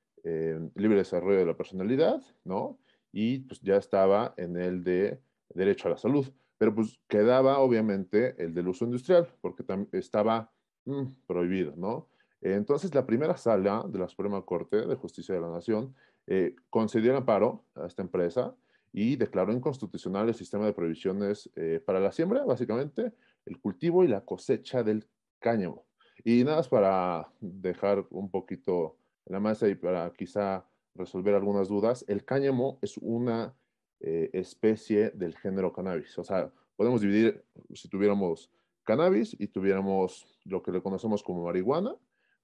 libre 0.74 0.98
desarrollo 0.98 1.38
de 1.38 1.46
la 1.46 1.56
personalidad, 1.56 2.22
¿no? 2.44 2.78
Y 3.12 3.40
pues 3.40 3.61
ya 3.61 3.76
estaba 3.76 4.35
en 4.37 4.56
el 4.56 4.85
de 4.85 5.20
derecho 5.54 5.88
a 5.88 5.92
la 5.92 5.96
salud. 5.96 6.26
Pero 6.59 6.74
pues 6.74 7.00
quedaba 7.09 7.59
obviamente 7.59 8.35
el 8.38 8.52
del 8.54 8.68
uso 8.68 8.85
industrial, 8.85 9.26
porque 9.40 9.64
estaba 9.92 10.52
mm, 10.85 11.04
prohibido, 11.26 11.72
¿no? 11.76 12.09
Entonces 12.42 12.94
la 12.94 13.06
primera 13.06 13.37
sala 13.37 13.85
de 13.88 13.98
la 13.98 14.09
Suprema 14.09 14.42
Corte 14.42 14.87
de 14.87 14.94
Justicia 14.94 15.35
de 15.35 15.40
la 15.40 15.50
Nación 15.50 15.94
eh, 16.26 16.54
concedió 16.70 17.11
el 17.11 17.18
amparo 17.18 17.64
a 17.74 17.87
esta 17.87 18.02
empresa 18.02 18.54
y 18.92 19.16
declaró 19.16 19.52
inconstitucional 19.52 20.28
el 20.28 20.35
sistema 20.35 20.66
de 20.66 20.72
prohibiciones 20.72 21.50
eh, 21.54 21.83
para 21.85 22.00
la 22.00 22.12
siembra, 22.12 22.44
básicamente, 22.44 23.12
el 23.50 23.60
cultivo 23.60 24.04
y 24.04 24.08
la 24.08 24.24
cosecha 24.24 24.82
del 24.82 25.06
cáñamo. 25.40 25.84
Y 26.24 26.44
nada 26.44 26.58
más 26.58 26.68
para 26.68 27.28
dejar 27.40 28.06
un 28.10 28.30
poquito 28.30 28.96
la 29.26 29.40
mesa 29.40 29.68
y 29.68 29.74
para 29.74 30.10
quizá 30.12 30.64
resolver 30.94 31.34
algunas 31.34 31.68
dudas, 31.68 32.05
el 32.09 32.24
cáñamo 32.24 32.78
es 32.80 32.96
una 32.98 33.55
eh, 34.01 34.30
especie 34.32 35.11
del 35.11 35.36
género 35.36 35.72
cannabis. 35.72 36.16
O 36.18 36.24
sea, 36.24 36.51
podemos 36.76 37.01
dividir, 37.01 37.44
si 37.74 37.88
tuviéramos 37.88 38.51
cannabis 38.84 39.36
y 39.38 39.48
tuviéramos 39.48 40.26
lo 40.44 40.62
que 40.62 40.72
le 40.72 40.82
conocemos 40.82 41.22
como 41.22 41.44
marihuana, 41.44 41.94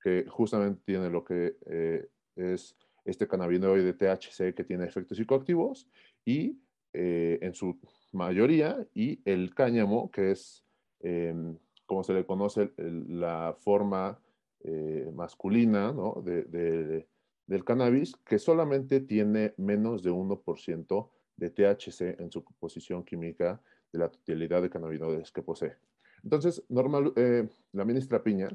que 0.02 0.26
justamente 0.28 0.82
tiene 0.84 1.09
lo 1.09 1.24
que 1.24 1.57
eh, 1.66 2.09
es 2.34 2.76
este 3.04 3.28
cannabinoide 3.28 3.92
THC 3.92 4.54
que 4.54 4.64
tiene 4.64 4.84
efectos 4.84 5.16
psicoactivos, 5.16 5.88
y 6.24 6.59
eh, 6.92 7.38
en 7.40 7.54
su 7.54 7.78
mayoría, 8.12 8.86
y 8.94 9.20
el 9.24 9.54
cáñamo, 9.54 10.11
que 10.11 10.32
es, 10.32 10.65
em, 11.01 11.57
como 11.86 12.03
se 12.03 12.14
le 12.14 12.26
conoce, 12.26 12.72
la 12.76 13.57
forma 13.61 14.20
masculina 15.14 15.92
¿no? 15.92 16.20
de, 16.24 17.07
del 17.47 17.64
cannabis, 17.64 18.16
que 18.24 18.38
solamente 18.38 19.01
tiene 19.01 19.55
menos 19.57 20.03
de 20.03 20.11
1% 20.11 21.11
de 21.36 21.51
THC 21.51 22.20
en 22.20 22.32
su 22.32 22.42
composición 22.42 23.05
química 23.05 23.61
de 23.92 23.99
la 23.99 24.09
totalidad 24.09 24.62
de 24.62 24.70
cannabinoides 24.70 25.30
que 25.30 25.42
posee. 25.42 25.76
Entonces, 26.24 26.64
normal, 26.68 27.12
eh, 27.16 27.49
la 27.72 27.84
ministra 27.84 28.22
Piña 28.22 28.49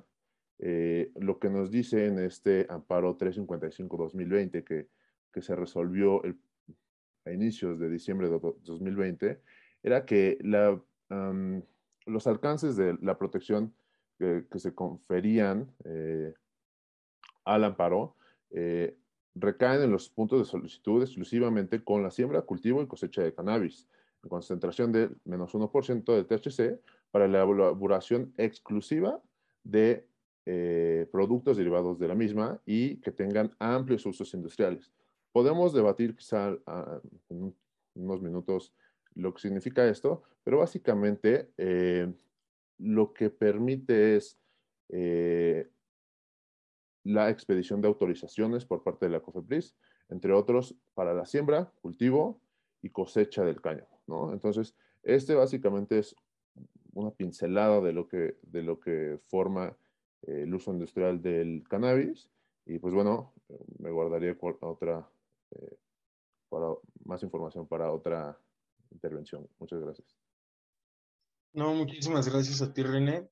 eh, 0.63 1.11
lo 1.15 1.39
que 1.39 1.49
nos 1.49 1.71
dice 1.71 2.05
en 2.05 2.19
este 2.19 2.67
amparo 2.69 3.17
355-2020 3.17 4.63
que, 4.63 4.89
que 5.33 5.41
se 5.41 5.55
resolvió 5.55 6.21
a 7.25 7.31
inicios 7.31 7.79
de 7.79 7.89
diciembre 7.89 8.29
de 8.29 8.39
2020 8.39 9.41
era 9.81 10.05
que 10.05 10.37
la, 10.41 10.79
los 12.05 12.27
alcances 12.27 12.75
de 12.75 12.97
la 13.01 13.17
protección 13.17 13.73
que, 14.17 14.45
se 14.59 14.75
conferían 14.75 15.71
eh, 15.83 16.33
al 17.43 17.63
amparo 17.63 18.15
eh, 18.51 18.95
recaen 19.35 19.81
en 19.81 19.91
los 19.91 20.09
puntos 20.09 20.39
de 20.39 20.45
solicitud 20.45 21.01
exclusivamente 21.01 21.83
con 21.83 22.03
la 22.03 22.11
siembra, 22.11 22.41
cultivo 22.41 22.81
y 22.81 22.87
cosecha 22.87 23.23
de 23.23 23.33
cannabis, 23.33 23.87
en 24.23 24.29
concentración 24.29 24.91
de 24.91 25.09
menos 25.25 25.53
1% 25.53 26.03
de 26.13 26.23
THC 26.23 26.79
para 27.11 27.27
la 27.27 27.43
elaboración 27.43 28.33
exclusiva 28.37 29.21
de 29.63 30.05
eh, 30.45 31.07
productos 31.11 31.57
derivados 31.57 31.97
de 31.99 32.07
la 32.07 32.15
misma 32.15 32.59
y 32.65 32.97
que 32.97 33.11
tengan 33.11 33.55
amplios 33.59 34.05
usos 34.05 34.33
industriales. 34.33 34.91
Podemos 35.31 35.73
debatir 35.73 36.15
quizá 36.15 36.57
ah, 36.65 36.99
en 37.29 37.55
unos 37.95 38.21
minutos 38.21 38.73
lo 39.15 39.33
que 39.33 39.41
significa 39.41 39.87
esto, 39.87 40.23
pero 40.43 40.59
básicamente 40.59 41.51
eh, 41.57 42.11
lo 42.77 43.13
que 43.13 43.29
permite 43.29 44.15
es 44.15 44.39
eh, 44.89 45.69
la 47.03 47.29
expedición 47.29 47.81
de 47.81 47.87
autorizaciones 47.87 48.65
por 48.65 48.83
parte 48.83 49.05
de 49.05 49.11
la 49.11 49.21
COFEPRIS, 49.21 49.75
entre 50.09 50.33
otros 50.33 50.75
para 50.93 51.13
la 51.13 51.25
siembra, 51.25 51.71
cultivo 51.81 52.41
y 52.81 52.89
cosecha 52.89 53.43
del 53.43 53.61
caño. 53.61 53.87
¿no? 54.07 54.33
Entonces, 54.33 54.75
este 55.03 55.35
básicamente 55.35 55.99
es 55.99 56.15
una 56.93 57.11
pincelada 57.11 57.81
de 57.81 57.93
lo 57.93 58.07
que, 58.07 58.37
de 58.41 58.63
lo 58.63 58.79
que 58.79 59.19
forma 59.27 59.77
eh, 60.23 60.43
el 60.43 60.53
uso 60.53 60.71
industrial 60.71 61.21
del 61.21 61.63
cannabis. 61.67 62.29
Y 62.65 62.77
pues 62.77 62.93
bueno, 62.93 63.33
me 63.79 63.89
guardaría 63.89 64.37
otra, 64.61 65.09
para 66.49 66.75
más 67.05 67.23
información 67.23 67.67
para 67.67 67.91
otra 67.91 68.37
intervención. 68.91 69.47
Muchas 69.59 69.81
gracias. 69.81 70.15
No, 71.53 71.73
muchísimas 71.73 72.27
gracias 72.29 72.61
a 72.61 72.73
ti, 72.73 72.83
René. 72.83 73.29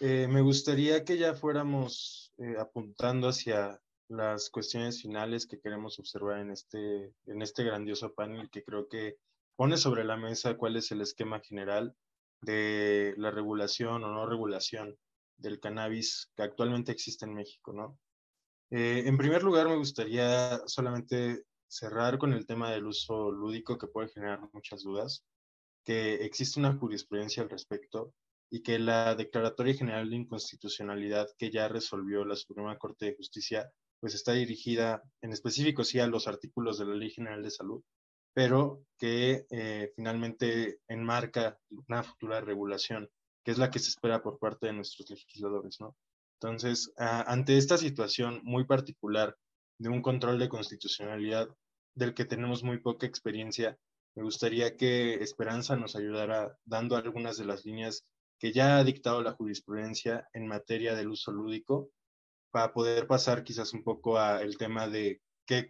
Eh, 0.00 0.26
me 0.28 0.40
gustaría 0.40 1.04
que 1.04 1.18
ya 1.18 1.34
fuéramos 1.34 2.32
eh, 2.38 2.56
apuntando 2.58 3.28
hacia 3.28 3.80
las 4.08 4.50
cuestiones 4.50 5.02
finales 5.02 5.46
que 5.46 5.60
queremos 5.60 5.98
observar 5.98 6.40
en 6.40 6.50
este, 6.50 7.12
en 7.26 7.42
este 7.42 7.64
grandioso 7.64 8.14
panel 8.14 8.48
que 8.50 8.64
creo 8.64 8.88
que 8.88 9.18
pone 9.56 9.76
sobre 9.76 10.04
la 10.04 10.16
mesa 10.16 10.56
cuál 10.56 10.76
es 10.76 10.90
el 10.92 11.00
esquema 11.00 11.40
general 11.40 11.94
de 12.40 13.14
la 13.16 13.30
regulación 13.30 14.04
o 14.04 14.12
no 14.12 14.26
regulación 14.26 14.96
del 15.36 15.60
cannabis 15.60 16.30
que 16.36 16.42
actualmente 16.42 16.92
existe 16.92 17.24
en 17.24 17.34
México, 17.34 17.72
¿no? 17.72 17.98
Eh, 18.70 19.04
en 19.06 19.16
primer 19.16 19.42
lugar, 19.42 19.68
me 19.68 19.76
gustaría 19.76 20.60
solamente 20.66 21.44
cerrar 21.68 22.18
con 22.18 22.32
el 22.32 22.46
tema 22.46 22.70
del 22.72 22.86
uso 22.86 23.30
lúdico 23.30 23.78
que 23.78 23.86
puede 23.86 24.08
generar 24.08 24.40
muchas 24.52 24.82
dudas, 24.82 25.24
que 25.84 26.14
existe 26.24 26.58
una 26.58 26.76
jurisprudencia 26.76 27.42
al 27.42 27.50
respecto 27.50 28.12
y 28.50 28.62
que 28.62 28.78
la 28.78 29.14
Declaratoria 29.14 29.74
General 29.74 30.08
de 30.08 30.16
Inconstitucionalidad 30.16 31.28
que 31.38 31.50
ya 31.50 31.68
resolvió 31.68 32.24
la 32.24 32.36
Suprema 32.36 32.78
Corte 32.78 33.06
de 33.06 33.16
Justicia, 33.16 33.70
pues 34.00 34.14
está 34.14 34.32
dirigida 34.32 35.02
en 35.22 35.32
específico 35.32 35.84
sí 35.84 36.00
a 36.00 36.06
los 36.06 36.26
artículos 36.26 36.78
de 36.78 36.86
la 36.86 36.94
Ley 36.94 37.10
General 37.10 37.42
de 37.42 37.50
Salud, 37.50 37.82
pero 38.32 38.84
que 38.98 39.46
eh, 39.50 39.92
finalmente 39.96 40.80
enmarca 40.88 41.58
una 41.88 42.02
futura 42.02 42.40
regulación, 42.40 43.10
que 43.44 43.50
es 43.50 43.58
la 43.58 43.70
que 43.70 43.78
se 43.78 43.90
espera 43.90 44.22
por 44.22 44.38
parte 44.38 44.66
de 44.66 44.72
nuestros 44.72 45.10
legisladores, 45.10 45.80
¿no? 45.80 45.96
Entonces, 46.40 46.92
ante 46.96 47.58
esta 47.58 47.76
situación 47.76 48.40
muy 48.44 48.64
particular 48.64 49.36
de 49.78 49.88
un 49.88 50.02
control 50.02 50.38
de 50.38 50.48
constitucionalidad 50.48 51.48
del 51.94 52.14
que 52.14 52.24
tenemos 52.24 52.62
muy 52.62 52.78
poca 52.78 53.06
experiencia, 53.06 53.78
me 54.14 54.22
gustaría 54.22 54.76
que 54.76 55.14
Esperanza 55.14 55.76
nos 55.76 55.96
ayudara 55.96 56.56
dando 56.64 56.96
algunas 56.96 57.36
de 57.38 57.44
las 57.44 57.64
líneas 57.64 58.04
que 58.38 58.52
ya 58.52 58.78
ha 58.78 58.84
dictado 58.84 59.22
la 59.22 59.32
jurisprudencia 59.32 60.28
en 60.32 60.46
materia 60.46 60.94
del 60.94 61.08
uso 61.08 61.32
lúdico, 61.32 61.90
para 62.50 62.72
poder 62.72 63.06
pasar 63.06 63.44
quizás 63.44 63.72
un 63.74 63.82
poco 63.84 64.18
al 64.18 64.56
tema 64.56 64.88
de 64.88 65.20
qué, 65.46 65.66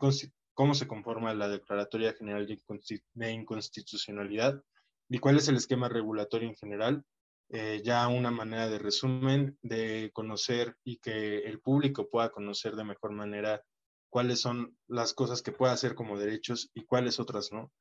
cómo 0.55 0.75
se 0.75 0.87
conforma 0.87 1.35
la 1.35 1.49
Declaratoria 1.49 2.15
General 2.15 2.47
de 2.47 3.33
Inconstitucionalidad 3.33 4.63
y 5.09 5.19
cuál 5.19 5.37
es 5.37 5.49
el 5.49 5.57
esquema 5.57 5.89
regulatorio 5.89 6.49
en 6.49 6.57
general. 6.57 7.05
Eh, 7.51 7.81
ya 7.83 8.07
una 8.09 8.31
manera 8.31 8.69
de 8.69 8.79
resumen 8.79 9.59
de 9.63 10.11
conocer 10.13 10.77
y 10.85 10.99
que 10.99 11.39
el 11.39 11.61
público 11.61 12.11
pueda 12.11 12.29
conocer 12.29 12.77
de 12.77 12.85
mejor 12.85 13.13
manera 13.13 13.63
cuáles 14.11 14.41
son 14.41 14.77
las 14.87 15.13
cosas 15.13 15.43
que 15.43 15.53
puede 15.53 15.73
hacer 15.73 15.95
como 15.95 16.19
derechos 16.19 16.71
y 16.75 16.85
cuáles 16.85 17.21
otras 17.21 17.53
no. 17.53 17.73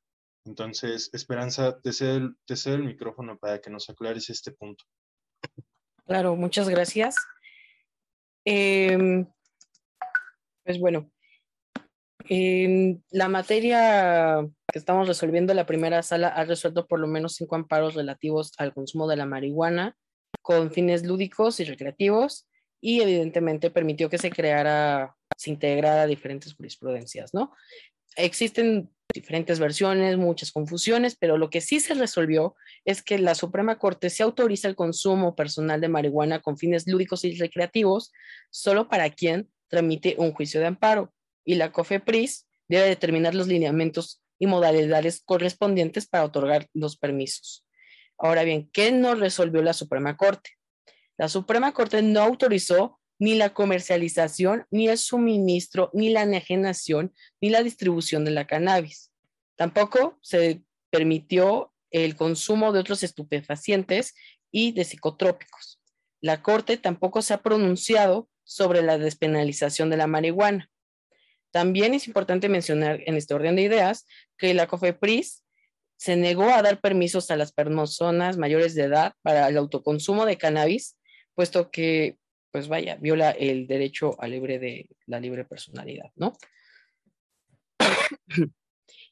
Entonces, 0.44 1.10
Esperanza, 1.12 1.80
te 1.80 1.92
cedo, 1.92 2.16
el, 2.16 2.36
te 2.46 2.56
cedo 2.56 2.76
el 2.76 2.84
micrófono 2.84 3.38
para 3.38 3.60
que 3.60 3.70
nos 3.70 3.88
aclares 3.90 4.30
este 4.30 4.52
punto. 4.52 4.84
Claro, 6.06 6.36
muchas 6.36 6.68
gracias. 6.68 7.16
Em, 8.44 9.26
pues 10.64 10.78
bueno, 10.78 11.10
en 12.30 13.04
la 13.10 13.28
materia 13.28 14.46
que 14.72 14.78
estamos 14.78 15.08
resolviendo, 15.08 15.54
la 15.54 15.66
primera 15.66 16.02
sala 16.02 16.28
ha 16.28 16.44
resuelto 16.44 16.86
por 16.86 17.00
lo 17.00 17.06
menos 17.06 17.34
cinco 17.34 17.56
amparos 17.56 17.94
relativos 17.94 18.52
al 18.58 18.72
consumo 18.72 19.08
de 19.08 19.16
la 19.16 19.26
marihuana 19.26 19.96
con 20.42 20.70
fines 20.70 21.04
lúdicos 21.04 21.60
y 21.60 21.64
recreativos 21.64 22.48
y 22.80 23.00
evidentemente 23.00 23.70
permitió 23.70 24.08
que 24.08 24.18
se 24.18 24.30
creara, 24.30 25.16
se 25.36 25.50
integrara 25.50 26.06
diferentes 26.06 26.54
jurisprudencias, 26.54 27.34
¿no? 27.34 27.52
Existen 28.16 28.90
diferentes 29.14 29.58
versiones, 29.58 30.16
muchas 30.18 30.52
confusiones, 30.52 31.16
pero 31.16 31.38
lo 31.38 31.50
que 31.50 31.60
sí 31.60 31.80
se 31.80 31.94
resolvió 31.94 32.54
es 32.84 33.02
que 33.02 33.18
la 33.18 33.34
Suprema 33.34 33.78
Corte 33.78 34.10
se 34.10 34.22
autoriza 34.22 34.68
el 34.68 34.76
consumo 34.76 35.34
personal 35.34 35.80
de 35.80 35.88
marihuana 35.88 36.40
con 36.40 36.58
fines 36.58 36.86
lúdicos 36.86 37.24
y 37.24 37.36
recreativos 37.38 38.12
solo 38.50 38.88
para 38.88 39.10
quien 39.10 39.48
tramite 39.68 40.14
un 40.18 40.32
juicio 40.32 40.60
de 40.60 40.66
amparo 40.66 41.12
y 41.44 41.54
la 41.54 41.72
COFEPRIS 41.72 42.46
debe 42.68 42.86
determinar 42.86 43.34
los 43.34 43.46
lineamientos 43.46 44.22
y 44.38 44.46
modalidades 44.46 45.22
correspondientes 45.24 46.06
para 46.06 46.24
otorgar 46.24 46.68
los 46.74 46.96
permisos. 46.96 47.66
Ahora 48.18 48.44
bien, 48.44 48.68
¿qué 48.72 48.92
no 48.92 49.14
resolvió 49.14 49.62
la 49.62 49.72
Suprema 49.72 50.16
Corte? 50.16 50.50
La 51.16 51.28
Suprema 51.28 51.72
Corte 51.72 52.02
no 52.02 52.20
autorizó 52.20 52.97
ni 53.18 53.34
la 53.34 53.52
comercialización, 53.52 54.66
ni 54.70 54.88
el 54.88 54.98
suministro, 54.98 55.90
ni 55.92 56.10
la 56.10 56.22
enajenación, 56.22 57.12
ni 57.40 57.50
la 57.50 57.62
distribución 57.62 58.24
de 58.24 58.30
la 58.30 58.46
cannabis. 58.46 59.10
Tampoco 59.56 60.18
se 60.22 60.62
permitió 60.90 61.72
el 61.90 62.16
consumo 62.16 62.72
de 62.72 62.80
otros 62.80 63.02
estupefacientes 63.02 64.14
y 64.50 64.72
de 64.72 64.84
psicotrópicos. 64.84 65.80
La 66.20 66.42
Corte 66.42 66.76
tampoco 66.76 67.22
se 67.22 67.34
ha 67.34 67.42
pronunciado 67.42 68.28
sobre 68.44 68.82
la 68.82 68.98
despenalización 68.98 69.90
de 69.90 69.96
la 69.96 70.06
marihuana. 70.06 70.70
También 71.50 71.94
es 71.94 72.06
importante 72.06 72.48
mencionar 72.48 73.00
en 73.06 73.16
este 73.16 73.34
orden 73.34 73.56
de 73.56 73.62
ideas 73.62 74.06
que 74.36 74.54
la 74.54 74.66
COFEPRIS 74.66 75.44
se 75.96 76.16
negó 76.16 76.44
a 76.50 76.62
dar 76.62 76.80
permisos 76.80 77.30
a 77.30 77.36
las 77.36 77.52
personas 77.52 78.36
mayores 78.36 78.74
de 78.74 78.84
edad 78.84 79.14
para 79.22 79.48
el 79.48 79.56
autoconsumo 79.56 80.26
de 80.26 80.38
cannabis, 80.38 80.96
puesto 81.34 81.70
que 81.70 82.16
pues 82.50 82.68
vaya, 82.68 82.96
viola 82.96 83.30
el 83.30 83.66
derecho 83.66 84.20
a 84.20 84.28
libre 84.28 84.58
de 84.58 84.88
la 85.06 85.20
libre 85.20 85.44
personalidad, 85.44 86.10
¿no? 86.16 86.36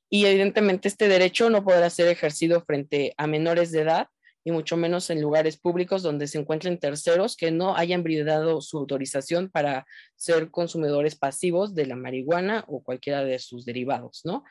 y 0.09 0.27
evidentemente 0.27 0.89
este 0.89 1.09
derecho 1.09 1.51
no 1.51 1.65
podrá 1.65 1.91
ser 1.91 2.09
ejercido 2.09 2.63
frente 2.63 3.15
a 3.17 3.27
menores 3.27 3.73
de 3.73 3.81
edad 3.81 4.09
y 4.45 4.53
mucho 4.53 4.77
menos 4.77 5.11
en 5.11 5.21
lugares 5.21 5.57
públicos 5.57 6.05
donde 6.05 6.29
se 6.29 6.39
encuentren 6.39 6.79
terceros 6.79 7.37
que 7.37 7.51
no 7.51 7.77
hayan 7.77 8.05
brindado 8.05 8.61
su 8.61 8.79
autorización 8.79 9.51
para 9.51 9.85
ser 10.15 10.53
consumidores 10.53 11.17
pasivos 11.17 11.75
de 11.75 11.87
la 11.87 11.97
marihuana 11.97 12.65
o 12.69 12.81
cualquiera 12.81 13.25
de 13.25 13.41
sus 13.41 13.65
derivados, 13.65 14.21
¿no? 14.25 14.45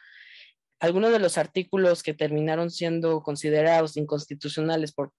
Algunos 0.81 1.13
de 1.13 1.19
los 1.19 1.37
artículos 1.37 2.03
que 2.03 2.13
terminaron 2.13 2.69
siendo 2.69 3.23
considerados 3.23 3.95
inconstitucionales 3.95 4.91
por 4.91 5.13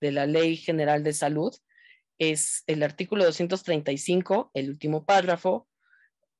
de 0.00 0.10
la 0.10 0.26
Ley 0.26 0.56
General 0.56 1.04
de 1.04 1.12
Salud 1.12 1.54
es 2.18 2.64
el 2.66 2.82
artículo 2.82 3.24
235, 3.24 4.50
el 4.54 4.70
último 4.70 5.04
párrafo, 5.04 5.68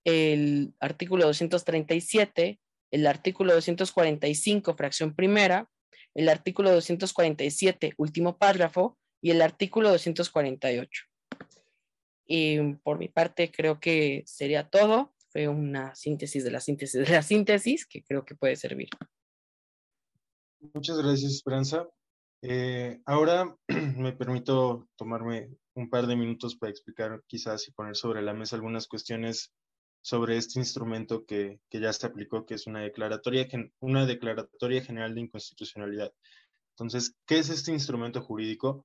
el 0.04 0.74
artículo 0.80 1.26
237, 1.26 2.60
el 2.90 3.06
artículo 3.06 3.54
245, 3.54 4.74
fracción 4.76 5.14
primera, 5.14 5.68
el 6.14 6.28
artículo 6.28 6.70
247, 6.72 7.94
último 7.96 8.38
párrafo, 8.38 8.98
y 9.20 9.30
el 9.30 9.40
artículo 9.40 9.90
248. 9.90 11.04
Y 12.26 12.74
por 12.74 12.98
mi 12.98 13.08
parte 13.08 13.50
creo 13.50 13.80
que 13.80 14.22
sería 14.26 14.68
todo. 14.68 15.14
Fue 15.30 15.48
una 15.48 15.94
síntesis 15.94 16.44
de 16.44 16.50
la 16.50 16.60
síntesis 16.60 17.06
de 17.06 17.10
la 17.10 17.22
síntesis 17.22 17.86
que 17.86 18.02
creo 18.04 18.24
que 18.26 18.34
puede 18.34 18.56
servir. 18.56 18.88
Muchas 20.74 20.98
gracias, 20.98 21.32
Esperanza. 21.32 21.88
Eh, 22.46 23.00
ahora 23.06 23.56
me 23.96 24.12
permito 24.12 24.86
tomarme 24.96 25.48
un 25.72 25.88
par 25.88 26.06
de 26.06 26.14
minutos 26.14 26.54
para 26.56 26.68
explicar 26.70 27.22
quizás 27.26 27.66
y 27.66 27.72
poner 27.72 27.96
sobre 27.96 28.20
la 28.20 28.34
mesa 28.34 28.56
algunas 28.56 28.86
cuestiones 28.86 29.50
sobre 30.02 30.36
este 30.36 30.58
instrumento 30.58 31.24
que, 31.24 31.58
que 31.70 31.80
ya 31.80 31.90
se 31.94 32.06
aplicó, 32.06 32.44
que 32.44 32.56
es 32.56 32.66
una 32.66 32.82
declaratoria, 32.82 33.48
una 33.80 34.04
declaratoria 34.04 34.82
general 34.82 35.14
de 35.14 35.22
inconstitucionalidad. 35.22 36.12
Entonces, 36.72 37.14
¿qué 37.26 37.38
es 37.38 37.48
este 37.48 37.72
instrumento 37.72 38.20
jurídico? 38.20 38.84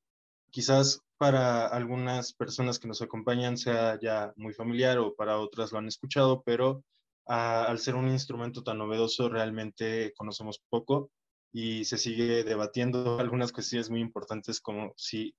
Quizás 0.51 1.01
para 1.17 1.67
algunas 1.67 2.31
personas 2.31 2.79
que 2.79 2.87
nos 2.87 3.01
acompañan 3.01 3.57
sea 3.57 3.99
ya 3.99 4.31
muy 4.37 4.53
familiar 4.53 4.99
o 4.99 5.15
para 5.15 5.37
otras 5.37 5.73
lo 5.73 5.79
han 5.79 5.87
escuchado, 5.89 6.43
pero 6.45 6.85
ah, 7.27 7.65
al 7.65 7.79
ser 7.79 7.95
un 7.95 8.07
instrumento 8.07 8.63
tan 8.63 8.77
novedoso 8.77 9.27
realmente 9.27 10.13
conocemos 10.15 10.61
poco 10.69 11.11
y 11.51 11.85
se 11.85 11.97
sigue 11.97 12.43
debatiendo 12.43 13.19
algunas 13.19 13.51
cuestiones 13.51 13.89
muy 13.89 14.01
importantes 14.01 14.61
como 14.61 14.93
si 14.97 15.35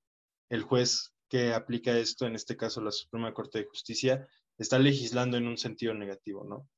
el 0.49 0.63
juez 0.63 1.13
que 1.29 1.55
aplica 1.55 1.97
esto, 1.97 2.27
en 2.27 2.35
este 2.35 2.57
caso 2.57 2.81
la 2.81 2.91
Suprema 2.91 3.33
Corte 3.33 3.61
de 3.61 3.67
Justicia, 3.67 4.29
está 4.59 4.79
legislando 4.79 5.37
en 5.37 5.47
un 5.47 5.57
sentido 5.57 5.95
negativo, 5.95 6.45
¿no? 6.45 6.69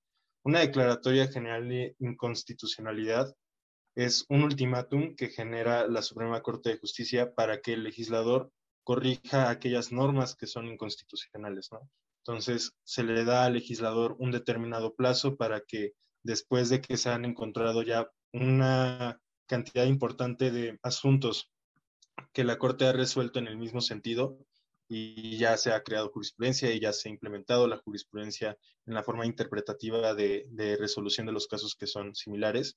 Una 0.45 0.61
declaratoria 0.61 1.29
general 1.29 1.69
de 1.69 1.97
inconstitucionalidad 2.01 3.35
es 3.95 4.27
un 4.29 4.43
ultimátum 4.43 5.15
que 5.17 5.29
genera 5.29 5.87
la 5.87 6.03
Suprema 6.03 6.41
Corte 6.43 6.71
de 6.71 6.79
Justicia 6.79 7.35
para 7.35 7.61
que 7.61 7.75
el 7.75 7.85
legislador 7.85 8.51
corrija 8.85 9.49
aquellas 9.49 9.93
normas 9.93 10.35
que 10.35 10.47
son 10.47 10.67
inconstitucionales, 10.67 11.71
¿no? 11.73 11.89
Entonces, 12.25 12.73
se 12.85 13.03
le 13.05 13.25
da 13.25 13.45
al 13.45 13.55
legislador 13.55 14.17
un 14.19 14.31
determinado 14.31 14.95
plazo 14.95 15.37
para 15.37 15.61
que 15.61 15.93
después 16.23 16.69
de 16.69 16.81
que 16.81 16.97
se 16.97 17.11
han 17.11 17.25
encontrado 17.25 17.83
ya 17.83 18.11
una 18.33 19.21
cantidad 19.47 19.87
importante 19.87 20.51
de 20.51 20.79
asuntos 20.83 21.51
que 22.33 22.45
la 22.45 22.59
Corte 22.59 22.87
ha 22.87 22.93
resuelto 22.93 23.39
en 23.39 23.47
el 23.47 23.57
mismo 23.57 23.81
sentido 23.81 24.39
y 24.89 25.39
ya 25.39 25.57
se 25.57 25.73
ha 25.73 25.83
creado 25.83 26.11
jurisprudencia 26.11 26.71
y 26.73 26.81
ya 26.81 26.93
se 26.93 27.09
ha 27.09 27.13
implementado 27.13 27.67
la 27.67 27.79
jurisprudencia 27.79 28.59
en 28.87 28.95
la 28.95 29.03
forma 29.03 29.27
interpretativa 29.27 30.15
de, 30.15 30.77
resolución 30.79 31.27
de 31.27 31.33
los 31.33 31.47
casos 31.47 31.75
que 31.75 31.87
son 31.87 32.15
similares. 32.15 32.77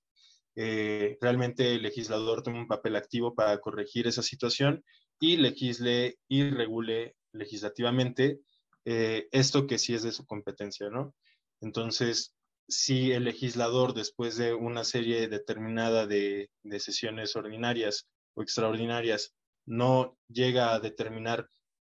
Eh, 0.55 1.17
realmente 1.19 1.75
el 1.75 1.81
legislador 1.81 2.41
tiene 2.41 2.59
un 2.59 2.67
papel 2.67 2.95
activo 2.95 3.35
para 3.35 3.59
corregir 3.59 4.07
esa 4.07 4.23
situación 4.23 4.83
y 5.19 5.37
legisle 5.37 6.17
y 6.29 6.49
regule 6.49 7.15
legislativamente 7.33 8.39
eh, 8.85 9.27
esto 9.31 9.67
que 9.67 9.77
sí 9.77 9.93
es 9.93 10.03
de 10.03 10.11
su 10.11 10.25
competencia, 10.25 10.89
¿no? 10.89 11.13
Entonces, 11.59 12.34
si 12.67 13.11
el 13.11 13.23
legislador, 13.23 13.93
después 13.93 14.37
de 14.37 14.53
una 14.53 14.83
serie 14.83 15.27
determinada 15.27 16.07
de, 16.07 16.49
sesiones 16.79 17.35
ordinarias 17.35 18.07
o 18.33 18.41
extraordinarias, 18.41 19.33
no 19.65 20.17
llega 20.27 20.73
a 20.73 20.79
determinar 20.79 21.49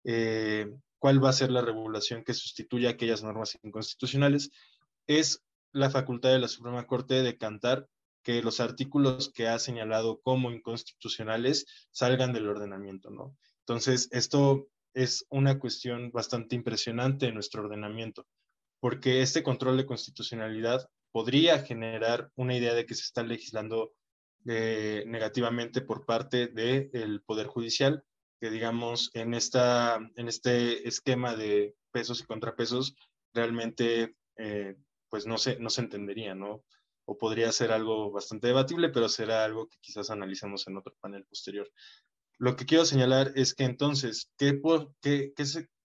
eh, 0.03 0.71
cuál 0.99 1.23
va 1.23 1.29
a 1.29 1.33
ser 1.33 1.51
la 1.51 1.61
regulación 1.61 2.23
que 2.23 2.33
sustituya 2.33 2.91
aquellas 2.91 3.23
normas 3.23 3.57
inconstitucionales, 3.63 4.51
es 5.07 5.43
la 5.71 5.89
facultad 5.89 6.31
de 6.31 6.39
la 6.39 6.47
Suprema 6.47 6.85
Corte 6.87 7.21
de 7.21 7.37
cantar 7.37 7.87
que 8.23 8.41
los 8.41 8.59
artículos 8.59 9.31
que 9.33 9.47
ha 9.47 9.57
señalado 9.59 10.19
como 10.21 10.51
inconstitucionales 10.51 11.65
salgan 11.91 12.33
del 12.33 12.47
ordenamiento, 12.47 13.09
¿no? 13.09 13.35
Entonces, 13.61 14.09
esto 14.11 14.67
es 14.93 15.25
una 15.29 15.59
cuestión 15.59 16.11
bastante 16.11 16.55
impresionante 16.55 17.27
en 17.27 17.35
nuestro 17.35 17.63
ordenamiento, 17.63 18.27
porque 18.79 19.21
este 19.21 19.43
control 19.43 19.77
de 19.77 19.85
constitucionalidad 19.85 20.89
podría 21.11 21.59
generar 21.59 22.31
una 22.35 22.55
idea 22.55 22.73
de 22.73 22.85
que 22.85 22.95
se 22.95 23.03
está 23.03 23.23
legislando 23.23 23.93
eh, 24.47 25.03
negativamente 25.07 25.81
por 25.81 26.05
parte 26.05 26.47
del 26.47 27.21
Poder 27.25 27.47
Judicial, 27.47 28.03
que 28.39 28.49
digamos 28.49 29.11
en, 29.13 29.33
esta, 29.33 29.99
en 30.15 30.27
este 30.27 30.87
esquema 30.87 31.35
de 31.35 31.75
pesos 31.91 32.21
y 32.21 32.25
contrapesos 32.25 32.95
realmente 33.33 34.15
eh, 34.37 34.75
pues 35.09 35.25
no 35.25 35.37
se, 35.37 35.59
no 35.59 35.69
se 35.69 35.81
entendería, 35.81 36.35
¿no? 36.35 36.63
o 37.09 37.17
podría 37.17 37.51
ser 37.51 37.71
algo 37.71 38.11
bastante 38.11 38.47
debatible, 38.47 38.89
pero 38.89 39.09
será 39.09 39.43
algo 39.43 39.67
que 39.67 39.79
quizás 39.81 40.11
analicemos 40.11 40.67
en 40.67 40.77
otro 40.77 40.93
panel 41.01 41.25
posterior. 41.25 41.67
Lo 42.37 42.55
que 42.55 42.67
quiero 42.67 42.85
señalar 42.85 43.31
es 43.35 43.55
que 43.55 43.63
entonces, 43.63 44.31
¿qué, 44.37 44.61
qué, 45.01 45.33
qué, 45.35 45.43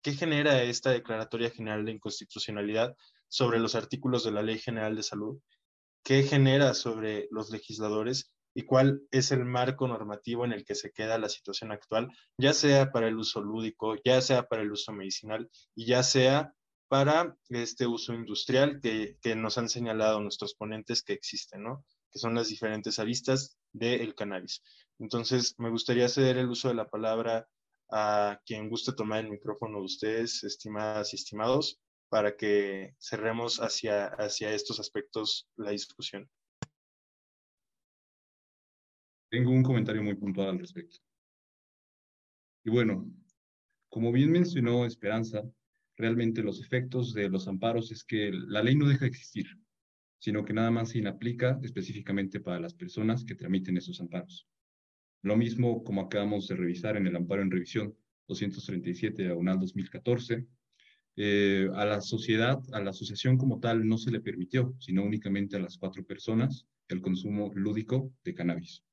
genera 0.05 0.63
esta 0.63 0.91
Declaratoria 0.91 1.51
General 1.51 1.85
de 1.85 1.93
Inconstitucionalidad 1.93 2.97
sobre 3.29 3.59
los 3.59 3.75
artículos 3.75 4.25
de 4.25 4.33
la 4.33 4.43
Ley 4.43 4.59
General 4.59 4.95
de 4.97 5.03
Salud? 5.03 5.39
¿Qué 6.03 6.23
genera 6.23 6.75
sobre 6.75 7.29
los 7.31 7.51
legisladores? 7.51 8.33
¿Y 8.55 8.63
cuál 8.63 9.03
es 9.11 9.31
el 9.31 9.45
marco 9.45 9.87
normativo 9.87 10.45
en 10.45 10.53
el 10.53 10.65
que 10.65 10.75
se 10.75 10.91
queda 10.91 11.19
la 11.19 11.29
situación 11.29 11.71
actual, 11.71 12.09
ya 12.39 12.53
sea 12.53 12.91
para 12.91 13.09
el 13.09 13.17
uso 13.17 13.41
lúdico, 13.41 13.97
ya 14.05 14.21
sea 14.21 14.49
para 14.49 14.63
el 14.63 14.73
uso 14.73 14.93
medicinal 14.93 15.49
y 15.75 15.87
ya 15.87 16.03
sea 16.03 16.55
para 16.89 17.37
este 17.51 17.87
uso 17.87 18.15
industrial 18.15 18.81
que, 18.81 19.19
nos 19.37 19.59
han 19.59 19.69
señalado 19.69 20.21
nuestros 20.21 20.55
ponentes 20.55 21.03
que 21.03 21.13
existen, 21.13 21.63
¿no? 21.63 21.85
Que 22.11 22.19
son 22.19 22.35
las 22.35 22.49
diferentes 22.49 22.99
aristas 22.99 23.59
del 23.73 24.15
cannabis. 24.15 24.63
Entonces, 24.99 25.55
me 25.59 25.71
gustaría 25.71 26.09
ceder 26.09 26.39
el 26.39 26.49
uso 26.49 26.69
de 26.69 26.75
la 26.75 26.89
palabra 26.89 27.47
a 27.91 28.41
quien 28.45 28.69
guste 28.69 28.93
tomar 28.93 29.25
el 29.25 29.31
micrófono 29.31 29.79
de 29.79 29.85
ustedes, 29.85 30.45
estimadas 30.45 31.13
y 31.13 31.17
estimados, 31.17 31.81
para 32.09 32.37
que 32.37 32.95
cerremos 32.99 33.59
hacia, 33.59 34.07
hacia 34.07 34.53
estos 34.53 34.81
aspectos 34.81 35.49
la 35.57 35.71
discusión. 35.71 36.29
Tengo 39.31 39.51
un 39.51 39.63
comentario 39.63 40.03
muy 40.03 40.15
puntual 40.15 40.49
al 40.49 40.59
respecto. 40.59 40.99
Y 42.65 42.71
bueno, 42.71 43.11
como 43.91 44.13
bien 44.13 44.31
mencionó 44.31 44.87
Esperanza, 44.87 45.43
realmente 45.97 46.43
los 46.43 46.61
efectos 46.61 47.13
de 47.13 47.29
los 47.29 47.49
amparos 47.49 47.91
es 47.93 48.05
que 48.05 48.31
la 48.33 48.63
ley 48.63 48.77
no 48.77 48.87
deja 48.89 49.01
de 49.01 49.09
existir, 49.09 49.47
sino 50.19 50.45
que 50.45 50.53
nada 50.53 50.71
más 50.71 50.91
se 50.91 50.99
inaplica 50.99 51.59
específicamente 51.63 52.41
para 52.41 52.61
las 52.61 52.75
personas 52.75 53.25
que 53.25 53.35
tramiten 53.35 53.77
esos 53.77 54.01
amparos. 54.01 54.49
Lo 55.23 55.37
mismo 55.37 55.83
como 55.85 56.03
acabamos 56.03 56.49
de 56.49 56.57
revisar 56.57 56.97
en 56.97 57.07
el 57.07 57.17
amparo 57.17 57.43
en 57.43 57.51
revisión 57.51 57.95
237 58.29 59.25
de 59.25 59.33
UNAL 59.33 59.59
2014, 59.59 60.47
eh, 61.17 61.69
a 61.75 61.85
la 61.85 62.01
sociedad, 62.01 62.61
a 62.73 62.81
la 62.81 62.91
asociación 62.91 63.37
como 63.37 63.59
tal, 63.59 63.89
no 63.89 63.99
se 63.99 64.13
le 64.13 64.21
permitió, 64.21 64.75
sino 64.79 65.03
únicamente 65.03 65.57
a 65.57 65.61
las 65.61 65.77
cuatro 65.77 66.05
personas, 66.05 66.67
el 66.89 67.01
consumo 67.01 67.51
lúdico 67.55 68.13
de 68.23 68.35
cannabis. 68.35 68.85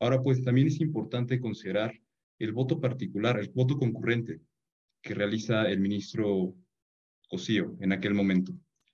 Ahora, 0.00 0.22
pues 0.22 0.42
también 0.44 0.66
es 0.66 0.80
importante 0.80 1.40
considerar 1.40 1.98
el 2.38 2.52
voto 2.52 2.80
particular, 2.80 3.38
el 3.38 3.48
voto 3.48 3.78
concurrente, 3.78 4.40
que 5.00 5.14
realiza 5.14 5.68
el 5.70 5.80
ministro 5.80 6.54
Cosío 7.28 7.76
en 7.80 7.92
aquel 7.92 8.12
momento, 8.12 8.52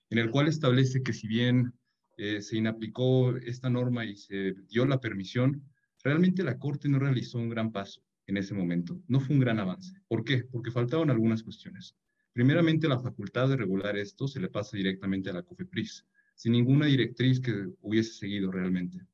en 0.09 0.19
el 0.19 0.29
cual 0.29 0.47
establece 0.47 1.03
que 1.03 1.13
si 1.13 1.27
bien 1.27 1.73
eh, 2.17 2.41
se 2.41 2.57
inaplicó 2.57 3.35
esta 3.35 3.69
norma 3.69 4.05
y 4.05 4.15
se 4.15 4.53
dio 4.69 4.85
la 4.85 4.99
permisión, 4.99 5.63
realmente 6.03 6.43
la 6.43 6.57
Corte 6.57 6.89
no 6.89 6.99
realizó 6.99 7.37
un 7.37 7.49
gran 7.49 7.71
paso 7.71 8.01
en 8.27 8.37
ese 8.37 8.53
momento, 8.53 9.01
no 9.07 9.19
fue 9.19 9.35
un 9.35 9.41
gran 9.41 9.59
avance. 9.59 9.93
¿Por 10.07 10.23
qué? 10.23 10.43
Porque 10.43 10.71
faltaban 10.71 11.09
algunas 11.09 11.43
cuestiones. 11.43 11.95
Primeramente, 12.33 12.87
la 12.87 12.99
facultad 12.99 13.49
de 13.49 13.57
regular 13.57 13.97
esto 13.97 14.27
se 14.27 14.39
le 14.39 14.49
pasa 14.49 14.77
directamente 14.77 15.29
a 15.29 15.33
la 15.33 15.43
COFEPRIS, 15.43 16.05
sin 16.35 16.53
ninguna 16.53 16.85
directriz 16.85 17.39
que 17.39 17.67
hubiese 17.81 18.13
seguido 18.13 18.51
realmente. 18.51 19.05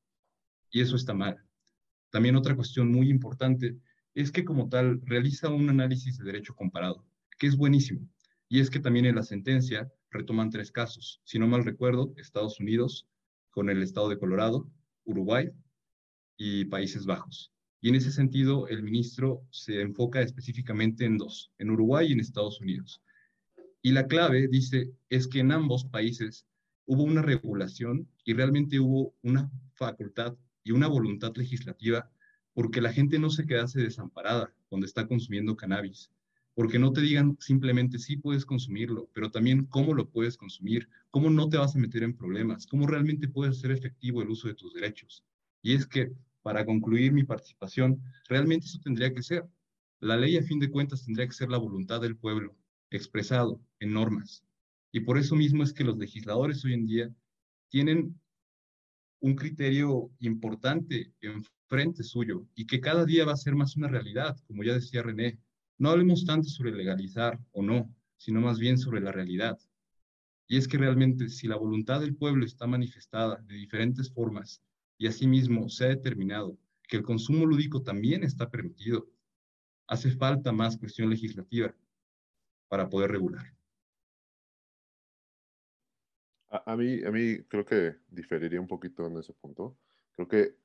Y 0.69 0.81
eso 0.81 0.95
está 0.95 1.13
mal. 1.13 1.43
También 2.09 2.35
otra 2.35 2.55
cuestión 2.55 2.91
muy 2.91 3.09
importante 3.09 3.77
es 4.13 4.31
que 4.31 4.45
como 4.45 4.69
tal 4.69 5.01
realiza 5.03 5.49
un 5.49 5.69
análisis 5.69 6.17
de 6.17 6.25
derecho 6.25 6.55
comparado, 6.55 7.05
que 7.39 7.47
es 7.47 7.57
buenísimo. 7.57 8.07
Y 8.49 8.59
es 8.59 8.69
que 8.69 8.79
también 8.79 9.05
en 9.05 9.15
la 9.15 9.23
sentencia 9.23 9.91
retoman 10.09 10.49
tres 10.49 10.71
casos. 10.71 11.21
Si 11.23 11.37
no 11.39 11.47
mal 11.47 11.65
recuerdo, 11.65 12.13
Estados 12.17 12.59
Unidos 12.59 13.07
con 13.49 13.69
el 13.69 13.81
estado 13.81 14.09
de 14.09 14.19
Colorado, 14.19 14.69
Uruguay 15.03 15.51
y 16.37 16.65
Países 16.65 17.05
Bajos. 17.05 17.51
Y 17.81 17.89
en 17.89 17.95
ese 17.95 18.11
sentido, 18.11 18.67
el 18.67 18.83
ministro 18.83 19.43
se 19.51 19.81
enfoca 19.81 20.21
específicamente 20.21 21.05
en 21.05 21.17
dos, 21.17 21.51
en 21.57 21.71
Uruguay 21.71 22.07
y 22.09 22.13
en 22.13 22.19
Estados 22.19 22.61
Unidos. 22.61 23.01
Y 23.81 23.91
la 23.91 24.07
clave, 24.07 24.47
dice, 24.47 24.91
es 25.09 25.27
que 25.27 25.39
en 25.39 25.51
ambos 25.51 25.85
países 25.85 26.45
hubo 26.85 27.03
una 27.03 27.21
regulación 27.21 28.07
y 28.23 28.33
realmente 28.33 28.79
hubo 28.79 29.13
una 29.21 29.51
facultad 29.73 30.35
y 30.63 30.71
una 30.71 30.87
voluntad 30.87 31.35
legislativa 31.35 32.09
porque 32.53 32.81
la 32.81 32.91
gente 32.91 33.19
no 33.19 33.29
se 33.29 33.45
quedase 33.45 33.81
desamparada 33.81 34.51
cuando 34.67 34.87
está 34.87 35.07
consumiendo 35.07 35.55
cannabis, 35.55 36.09
porque 36.55 36.79
no 36.79 36.91
te 36.91 37.01
digan 37.01 37.37
simplemente 37.39 37.99
sí 37.99 38.17
puedes 38.17 38.45
consumirlo, 38.45 39.09
pero 39.13 39.29
también 39.29 39.65
cómo 39.65 39.93
lo 39.93 40.09
puedes 40.09 40.37
consumir, 40.37 40.89
cómo 41.11 41.29
no 41.29 41.49
te 41.49 41.57
vas 41.57 41.75
a 41.75 41.79
meter 41.79 42.01
en 42.01 42.17
problemas, 42.17 42.65
cómo 42.65 42.87
realmente 42.87 43.27
puedes 43.27 43.57
hacer 43.57 43.71
efectivo 43.71 44.23
el 44.23 44.29
uso 44.29 44.47
de 44.47 44.55
tus 44.55 44.73
derechos. 44.73 45.23
Y 45.61 45.73
es 45.73 45.85
que, 45.85 46.11
para 46.47 46.65
concluir 46.65 47.11
mi 47.11 47.25
participación, 47.25 48.01
realmente 48.29 48.67
eso 48.67 48.79
tendría 48.79 49.13
que 49.13 49.21
ser. 49.21 49.45
La 49.99 50.15
ley, 50.15 50.37
a 50.37 50.43
fin 50.43 50.59
de 50.59 50.71
cuentas, 50.71 51.03
tendría 51.03 51.27
que 51.27 51.33
ser 51.33 51.49
la 51.49 51.57
voluntad 51.57 51.99
del 51.99 52.15
pueblo, 52.15 52.55
expresado 52.89 53.59
en 53.81 53.91
normas. 53.91 54.45
Y 54.93 55.01
por 55.01 55.17
eso 55.17 55.35
mismo 55.35 55.61
es 55.61 55.73
que 55.73 55.83
los 55.83 55.97
legisladores 55.97 56.63
hoy 56.63 56.71
en 56.71 56.85
día 56.85 57.13
tienen 57.67 58.17
un 59.19 59.35
criterio 59.35 60.09
importante 60.19 61.11
en 61.19 61.43
frente 61.67 62.01
suyo 62.01 62.47
y 62.55 62.65
que 62.65 62.79
cada 62.79 63.03
día 63.03 63.25
va 63.25 63.33
a 63.33 63.43
ser 63.45 63.53
más 63.53 63.75
una 63.75 63.89
realidad, 63.89 64.37
como 64.47 64.63
ya 64.63 64.73
decía 64.73 65.03
René. 65.03 65.37
No 65.77 65.89
hablemos 65.89 66.23
tanto 66.23 66.47
sobre 66.47 66.71
legalizar 66.71 67.37
o 67.51 67.61
no, 67.61 67.93
sino 68.15 68.39
más 68.39 68.57
bien 68.57 68.77
sobre 68.77 69.01
la 69.01 69.11
realidad. 69.11 69.59
Y 70.47 70.55
es 70.55 70.69
que 70.69 70.77
realmente 70.77 71.27
si 71.27 71.45
la 71.45 71.57
voluntad 71.57 71.99
del 71.99 72.15
pueblo 72.15 72.45
está 72.45 72.67
manifestada 72.67 73.35
de 73.35 73.55
diferentes 73.55 74.13
formas 74.13 74.63
y 74.97 75.07
asimismo 75.07 75.69
se 75.69 75.85
ha 75.85 75.89
determinado 75.89 76.57
que 76.87 76.97
el 76.97 77.03
consumo 77.03 77.45
lúdico 77.45 77.81
también 77.83 78.23
está 78.23 78.49
permitido. 78.49 79.07
Hace 79.87 80.11
falta 80.11 80.51
más 80.51 80.77
cuestión 80.77 81.09
legislativa 81.09 81.73
para 82.67 82.89
poder 82.89 83.11
regular. 83.11 83.53
A, 86.49 86.75
mí, 86.77 87.03
a 87.03 87.11
mí 87.11 87.43
creo 87.43 87.65
que 87.65 87.97
diferiría 88.09 88.59
un 88.59 88.67
poquito 88.67 89.05
en 89.05 89.17
ese 89.17 89.33
punto. 89.33 89.77
Creo 90.15 90.27
que 90.27 90.55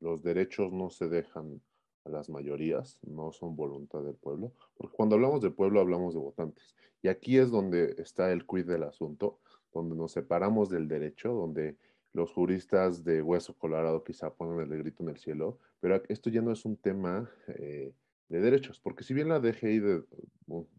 los 0.00 0.22
derechos 0.22 0.72
no 0.72 0.90
se 0.90 1.08
dejan 1.08 1.60
a 2.04 2.08
las 2.10 2.30
mayorías, 2.30 2.98
no 3.02 3.30
son 3.32 3.54
voluntad 3.54 4.02
del 4.02 4.16
pueblo, 4.16 4.54
porque 4.74 4.96
cuando 4.96 5.16
hablamos 5.16 5.42
de 5.42 5.50
pueblo 5.50 5.80
hablamos 5.80 6.14
de 6.14 6.20
votantes. 6.20 6.74
Y 7.02 7.08
aquí 7.08 7.36
es 7.36 7.50
donde 7.50 7.94
está 7.98 8.32
el 8.32 8.46
quid 8.46 8.66
del 8.66 8.84
asunto, 8.84 9.40
donde 9.72 9.94
nos 9.94 10.12
separamos 10.12 10.70
del 10.70 10.88
derecho, 10.88 11.32
donde 11.32 11.76
los 12.12 12.32
juristas 12.32 13.04
de 13.04 13.22
hueso 13.22 13.54
colorado 13.54 14.02
quizá 14.02 14.34
ponen 14.34 14.60
el 14.72 14.78
grito 14.78 15.02
en 15.02 15.10
el 15.10 15.18
cielo, 15.18 15.58
pero 15.80 16.02
esto 16.08 16.30
ya 16.30 16.42
no 16.42 16.52
es 16.52 16.64
un 16.64 16.76
tema 16.76 17.30
eh, 17.48 17.92
de 18.28 18.40
derechos, 18.40 18.80
porque 18.80 19.04
si 19.04 19.14
bien 19.14 19.28
la 19.28 19.40
DGI 19.40 19.78
de 19.78 20.02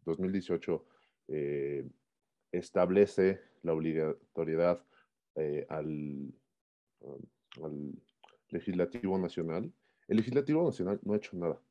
2018 0.06 0.86
eh, 1.30 1.88
establece 2.52 3.40
la 3.64 3.74
obligatoriedad 3.74 4.84
eh, 5.36 5.66
al, 5.70 6.34
al 7.64 7.94
legislativo 8.50 9.18
nacional, 9.18 9.72
el 10.08 10.18
legislativo 10.18 10.66
nacional 10.66 11.00
no 11.04 11.14
ha 11.14 11.18
hecho 11.18 11.38
nada. 11.38 11.62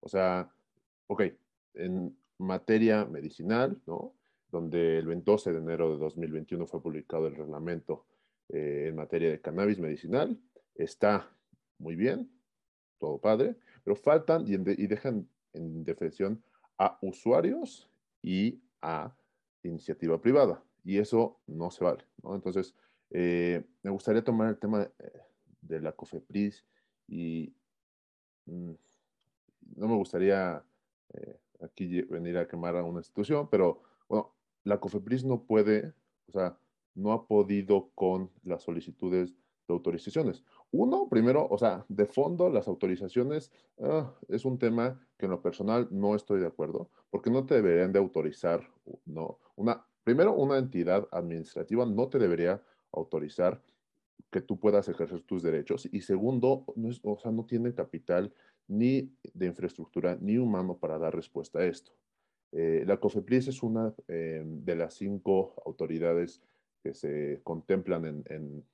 O 0.00 0.08
sea, 0.08 0.52
ok, 1.06 1.22
en 1.74 2.16
materia 2.38 3.04
medicinal, 3.04 3.80
¿no? 3.86 4.14
Donde 4.50 4.98
el 4.98 5.24
12 5.24 5.52
de 5.52 5.58
enero 5.58 5.92
de 5.92 5.98
2021 5.98 6.66
fue 6.66 6.82
publicado 6.82 7.28
el 7.28 7.36
reglamento 7.36 8.04
eh, 8.52 8.88
en 8.88 8.96
materia 8.96 9.30
de 9.30 9.40
cannabis 9.40 9.78
medicinal, 9.78 10.38
está 10.74 11.26
muy 11.78 11.96
bien, 11.96 12.30
todo 12.98 13.18
padre, 13.18 13.56
pero 13.82 13.96
faltan 13.96 14.44
y, 14.46 14.58
dejan 14.86 15.26
en 15.54 15.84
defensión 15.84 16.44
a 16.76 16.98
usuarios 17.00 17.90
y 18.20 18.62
a 18.82 19.16
iniciativa 19.62 20.20
privada. 20.20 20.62
Y 20.84 20.98
eso 20.98 21.40
no 21.46 21.70
se 21.70 21.82
vale. 21.82 22.04
Entonces, 22.24 22.74
eh, 23.08 23.64
me 23.82 23.90
gustaría 23.90 24.22
tomar 24.22 24.50
el 24.50 24.58
tema 24.58 24.82
eh, 24.82 25.20
de 25.62 25.80
la 25.80 25.92
COFEPRIS 25.92 26.62
y 27.08 27.54
mm, 28.44 28.72
no 29.76 29.88
me 29.88 29.96
gustaría 29.96 30.62
aquí 31.62 32.02
venir 32.02 32.36
a 32.36 32.46
quemar 32.46 32.76
a 32.76 32.84
una 32.84 33.00
institución, 33.00 33.48
pero 33.48 33.82
bueno, 34.08 34.34
la 34.64 34.78
COFEPRIS 34.78 35.24
no 35.24 35.42
puede, 35.42 35.94
o 36.26 36.32
sea, 36.32 36.58
no 36.94 37.12
ha 37.12 37.26
podido 37.26 37.90
con 37.94 38.30
las 38.44 38.62
solicitudes 38.62 39.34
de 39.68 39.74
autorizaciones. 39.74 40.42
Uno, 40.70 41.08
primero, 41.08 41.46
o 41.48 41.58
sea, 41.58 41.84
de 41.88 42.06
fondo, 42.06 42.48
las 42.48 42.66
autorizaciones 42.68 43.52
ah, 43.80 44.12
es 44.28 44.44
un 44.44 44.58
tema 44.58 45.00
que 45.18 45.26
en 45.26 45.32
lo 45.32 45.42
personal 45.42 45.88
no 45.90 46.14
estoy 46.14 46.40
de 46.40 46.46
acuerdo, 46.46 46.90
porque 47.10 47.30
no 47.30 47.44
te 47.44 47.56
deberían 47.56 47.92
de 47.92 47.98
autorizar, 47.98 48.68
¿no? 49.04 49.38
Una, 49.54 49.84
primero, 50.02 50.34
una 50.34 50.58
entidad 50.58 51.06
administrativa 51.12 51.84
no 51.86 52.08
te 52.08 52.18
debería 52.18 52.62
autorizar 52.92 53.62
que 54.30 54.40
tú 54.40 54.58
puedas 54.58 54.88
ejercer 54.88 55.20
tus 55.22 55.42
derechos. 55.42 55.88
Y 55.92 56.00
segundo, 56.00 56.64
no 56.74 56.90
o 57.02 57.18
sea, 57.18 57.30
no 57.30 57.44
tiene 57.44 57.74
capital 57.74 58.32
ni 58.66 59.14
de 59.34 59.46
infraestructura 59.46 60.16
ni 60.20 60.38
humano 60.38 60.78
para 60.78 60.98
dar 60.98 61.14
respuesta 61.14 61.58
a 61.58 61.66
esto. 61.66 61.92
Eh, 62.52 62.84
la 62.86 62.98
COFEPRIS 62.98 63.48
es 63.48 63.62
una 63.62 63.94
eh, 64.08 64.42
de 64.44 64.76
las 64.76 64.94
cinco 64.94 65.54
autoridades 65.64 66.42
que 66.82 66.94
se 66.94 67.40
contemplan 67.42 68.24
en, 68.26 68.64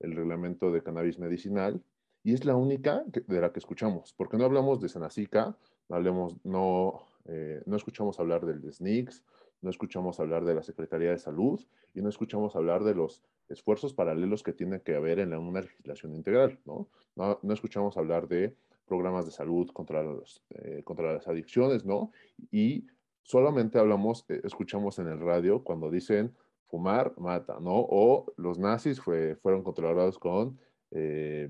el 0.00 0.16
reglamento 0.16 0.70
de 0.70 0.82
cannabis 0.82 1.18
medicinal 1.18 1.82
y 2.22 2.34
es 2.34 2.44
la 2.44 2.56
única 2.56 3.04
de 3.06 3.40
la 3.40 3.52
que 3.52 3.58
escuchamos, 3.58 4.12
porque 4.14 4.36
no 4.36 4.44
hablamos 4.44 4.80
de 4.80 4.88
Senacica, 4.88 5.56
no, 5.88 5.96
hablemos, 5.96 6.36
no, 6.44 7.02
eh, 7.26 7.62
no 7.66 7.76
escuchamos 7.76 8.18
hablar 8.18 8.44
del 8.44 8.70
SNICS, 8.72 9.24
no 9.62 9.70
escuchamos 9.70 10.20
hablar 10.20 10.44
de 10.44 10.54
la 10.54 10.62
Secretaría 10.62 11.10
de 11.10 11.18
Salud 11.18 11.60
y 11.94 12.02
no 12.02 12.08
escuchamos 12.08 12.54
hablar 12.56 12.84
de 12.84 12.94
los 12.94 13.22
esfuerzos 13.48 13.94
paralelos 13.94 14.42
que 14.42 14.52
tiene 14.52 14.82
que 14.82 14.94
haber 14.94 15.18
en 15.18 15.34
una 15.34 15.62
legislación 15.62 16.14
integral, 16.14 16.58
¿no? 16.64 16.88
¿no? 17.16 17.52
escuchamos 17.52 17.96
hablar 17.96 18.28
de 18.28 18.54
programas 18.86 19.24
de 19.24 19.32
salud 19.32 19.70
contra, 19.70 20.02
los, 20.02 20.42
eh, 20.50 20.82
contra 20.84 21.14
las 21.14 21.26
adicciones, 21.28 21.84
¿no? 21.84 22.10
Y 22.50 22.86
solamente 23.22 23.78
hablamos, 23.78 24.24
eh, 24.28 24.40
escuchamos 24.44 24.98
en 24.98 25.08
el 25.08 25.20
radio 25.20 25.62
cuando 25.64 25.90
dicen 25.90 26.34
fumar 26.74 27.14
mata, 27.18 27.60
¿no? 27.60 27.86
O 27.88 28.34
los 28.36 28.58
nazis 28.58 29.00
fue, 29.00 29.36
fueron 29.36 29.62
controlados 29.62 30.18
con, 30.18 30.58
eh, 30.90 31.48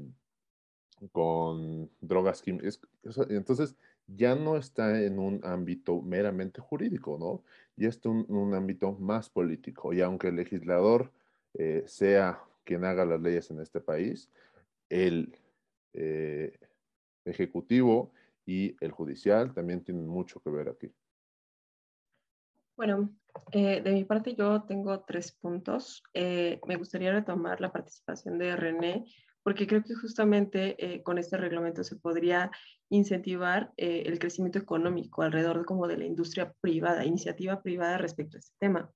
con 1.12 1.90
drogas 1.98 2.42
químicas. 2.42 2.78
Entonces, 3.30 3.74
ya 4.06 4.34
no 4.34 4.58
está 4.58 5.02
en 5.02 5.18
un 5.18 5.40
ámbito 5.42 6.02
meramente 6.02 6.60
jurídico, 6.60 7.16
¿no? 7.18 7.42
Y 7.74 7.86
está 7.86 8.10
en 8.10 8.26
un, 8.28 8.52
ámbito 8.52 8.92
más 8.92 9.30
político. 9.30 9.94
Y 9.94 10.02
aunque 10.02 10.28
el 10.28 10.36
legislador 10.36 11.10
eh, 11.54 11.84
sea 11.86 12.44
quien 12.64 12.84
haga 12.84 13.06
las 13.06 13.22
leyes 13.22 13.50
en 13.50 13.60
este 13.60 13.80
país, 13.80 14.28
el 14.90 15.38
eh, 15.94 16.52
ejecutivo 17.24 18.12
y 18.44 18.76
el 18.84 18.90
judicial 18.90 19.54
también 19.54 19.82
tienen 19.82 20.06
mucho 20.06 20.38
que 20.42 20.50
ver 20.50 20.68
aquí. 20.68 20.92
Bueno, 22.76 23.08
eh, 23.52 23.80
de 23.82 23.92
mi 23.92 24.04
parte 24.04 24.34
yo 24.34 24.62
tengo 24.62 25.00
tres 25.00 25.32
puntos. 25.32 26.02
me 26.14 26.76
gustaría 26.76 27.12
retomar 27.12 27.60
la 27.60 27.72
participación 27.72 28.38
de 28.38 28.56
René 28.56 29.04
porque 29.44 29.66
creo 29.66 29.84
que 29.84 29.94
justamente 29.94 30.74
eh, 30.78 31.02
con 31.02 31.18
este 31.18 31.36
reglamento 31.36 31.84
se 31.84 31.96
podría 31.96 32.50
incentivar 32.88 33.72
eh, 33.76 34.04
el 34.06 34.18
crecimiento 34.18 34.58
económico 34.58 35.22
alrededor 35.22 35.58
de, 35.58 35.64
como 35.66 35.86
de 35.86 35.98
la 35.98 36.06
industria 36.06 36.54
privada, 36.60 37.04
iniciativa 37.04 37.62
privada 37.62 37.98
respecto 37.98 38.36
a 38.36 38.40
este 38.40 38.54
tema. 38.58 38.90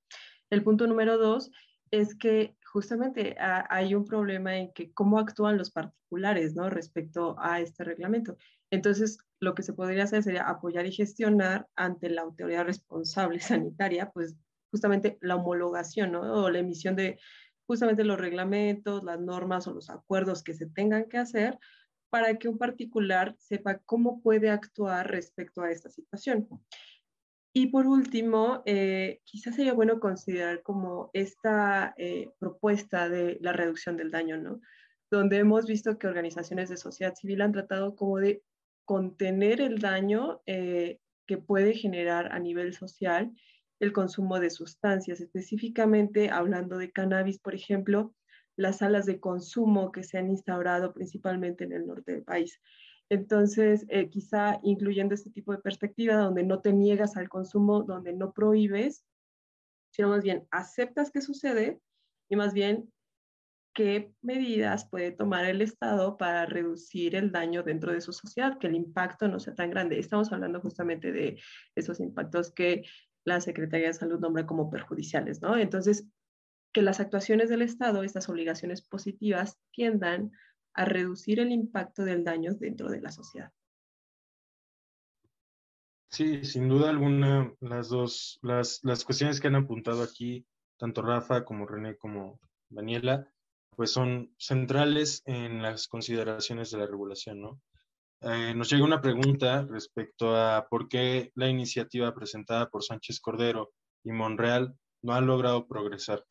El 0.50 0.64
punto 0.64 0.86
número 0.86 1.18
dos 1.18 1.50
es 1.90 2.14
que 2.14 2.56
justamente 2.64 3.36
hay 3.38 3.94
un 3.94 4.04
problema 4.04 4.56
en 4.56 4.72
que 4.72 4.92
cómo 4.92 5.18
actúan 5.18 5.56
los 5.56 5.70
particulares 5.70 6.54
¿no? 6.54 6.68
respecto 6.70 7.36
a 7.38 7.60
este 7.60 7.84
reglamento. 7.84 8.36
Entonces, 8.70 9.18
lo 9.40 9.54
que 9.54 9.62
se 9.62 9.72
podría 9.72 10.04
hacer 10.04 10.22
sería 10.22 10.48
apoyar 10.48 10.86
y 10.86 10.92
gestionar 10.92 11.66
ante 11.76 12.10
la 12.10 12.22
autoridad 12.22 12.64
responsable 12.64 13.40
sanitaria, 13.40 14.10
pues 14.10 14.36
justamente 14.70 15.18
la 15.20 15.36
homologación 15.36 16.12
¿no? 16.12 16.20
o 16.20 16.50
la 16.50 16.58
emisión 16.58 16.96
de 16.96 17.18
justamente 17.66 18.04
los 18.04 18.18
reglamentos, 18.18 19.04
las 19.04 19.20
normas 19.20 19.66
o 19.66 19.74
los 19.74 19.90
acuerdos 19.90 20.42
que 20.42 20.54
se 20.54 20.66
tengan 20.66 21.08
que 21.08 21.18
hacer 21.18 21.58
para 22.10 22.38
que 22.38 22.48
un 22.48 22.58
particular 22.58 23.34
sepa 23.38 23.78
cómo 23.78 24.22
puede 24.22 24.50
actuar 24.50 25.10
respecto 25.10 25.62
a 25.62 25.70
esta 25.70 25.90
situación. 25.90 26.48
Y 27.52 27.68
por 27.68 27.86
último, 27.86 28.62
eh, 28.66 29.20
quizás 29.24 29.56
sería 29.56 29.72
bueno 29.72 30.00
considerar 30.00 30.62
como 30.62 31.10
esta 31.12 31.94
eh, 31.96 32.30
propuesta 32.38 33.08
de 33.08 33.38
la 33.40 33.52
reducción 33.52 33.96
del 33.96 34.10
daño, 34.10 34.36
¿no? 34.36 34.60
Donde 35.10 35.38
hemos 35.38 35.66
visto 35.66 35.98
que 35.98 36.06
organizaciones 36.06 36.68
de 36.68 36.76
sociedad 36.76 37.14
civil 37.14 37.40
han 37.40 37.52
tratado 37.52 37.96
como 37.96 38.18
de 38.18 38.42
contener 38.84 39.60
el 39.60 39.78
daño 39.78 40.40
eh, 40.46 40.98
que 41.26 41.38
puede 41.38 41.74
generar 41.74 42.32
a 42.32 42.38
nivel 42.38 42.74
social 42.74 43.32
el 43.80 43.92
consumo 43.92 44.40
de 44.40 44.50
sustancias, 44.50 45.20
específicamente 45.20 46.30
hablando 46.30 46.78
de 46.78 46.90
cannabis, 46.90 47.38
por 47.38 47.54
ejemplo, 47.54 48.14
las 48.56 48.78
salas 48.78 49.06
de 49.06 49.20
consumo 49.20 49.92
que 49.92 50.02
se 50.02 50.18
han 50.18 50.30
instaurado 50.30 50.92
principalmente 50.92 51.64
en 51.64 51.72
el 51.72 51.86
norte 51.86 52.12
del 52.12 52.24
país. 52.24 52.60
Entonces, 53.10 53.86
eh, 53.88 54.10
quizá 54.10 54.60
incluyendo 54.62 55.14
este 55.14 55.30
tipo 55.30 55.52
de 55.52 55.58
perspectiva 55.58 56.16
donde 56.16 56.42
no 56.42 56.60
te 56.60 56.72
niegas 56.72 57.16
al 57.16 57.28
consumo, 57.28 57.82
donde 57.82 58.12
no 58.12 58.32
prohíbes, 58.32 59.04
sino 59.90 60.08
más 60.08 60.22
bien 60.22 60.46
aceptas 60.50 61.10
que 61.10 61.22
sucede 61.22 61.80
y 62.28 62.36
más 62.36 62.52
bien 62.52 62.92
qué 63.74 64.12
medidas 64.22 64.88
puede 64.88 65.12
tomar 65.12 65.44
el 65.44 65.62
Estado 65.62 66.16
para 66.16 66.46
reducir 66.46 67.14
el 67.14 67.32
daño 67.32 67.62
dentro 67.62 67.92
de 67.92 68.00
su 68.00 68.12
sociedad, 68.12 68.58
que 68.58 68.66
el 68.66 68.74
impacto 68.74 69.28
no 69.28 69.38
sea 69.40 69.54
tan 69.54 69.70
grande. 69.70 69.98
Estamos 69.98 70.32
hablando 70.32 70.60
justamente 70.60 71.12
de 71.12 71.40
esos 71.76 72.00
impactos 72.00 72.52
que 72.52 72.82
la 73.24 73.40
Secretaría 73.40 73.86
de 73.86 73.94
Salud 73.94 74.18
nombra 74.18 74.46
como 74.46 74.68
perjudiciales, 74.68 75.40
¿no? 75.42 75.56
Entonces, 75.56 76.06
que 76.72 76.82
las 76.82 77.00
actuaciones 77.00 77.48
del 77.48 77.62
Estado, 77.62 78.02
estas 78.02 78.28
obligaciones 78.28 78.82
positivas, 78.82 79.58
tiendan 79.72 80.32
a 80.78 80.84
reducir 80.84 81.40
el 81.40 81.50
impacto 81.50 82.04
del 82.04 82.22
daño 82.22 82.54
dentro 82.54 82.88
de 82.88 83.00
la 83.00 83.10
sociedad. 83.10 83.52
Sí, 86.08 86.44
sin 86.44 86.68
duda 86.68 86.88
alguna, 86.88 87.52
las 87.58 87.88
dos, 87.88 88.38
las, 88.42 88.78
las 88.84 89.04
cuestiones 89.04 89.40
que 89.40 89.48
han 89.48 89.56
apuntado 89.56 90.04
aquí, 90.04 90.46
tanto 90.78 91.02
Rafa 91.02 91.44
como 91.44 91.66
René 91.66 91.96
como 91.96 92.38
Daniela, 92.70 93.28
pues 93.74 93.90
son 93.90 94.32
centrales 94.38 95.22
en 95.26 95.62
las 95.62 95.88
consideraciones 95.88 96.70
de 96.70 96.78
la 96.78 96.86
regulación, 96.86 97.40
¿no? 97.40 97.60
Eh, 98.20 98.54
nos 98.54 98.70
llega 98.70 98.84
una 98.84 99.00
pregunta 99.00 99.66
respecto 99.68 100.36
a 100.36 100.68
por 100.68 100.88
qué 100.88 101.32
la 101.34 101.48
iniciativa 101.48 102.14
presentada 102.14 102.70
por 102.70 102.84
Sánchez 102.84 103.18
Cordero 103.18 103.72
y 104.04 104.12
Monreal 104.12 104.76
no 105.02 105.12
ha 105.12 105.20
logrado 105.20 105.66
progresar. 105.66 106.24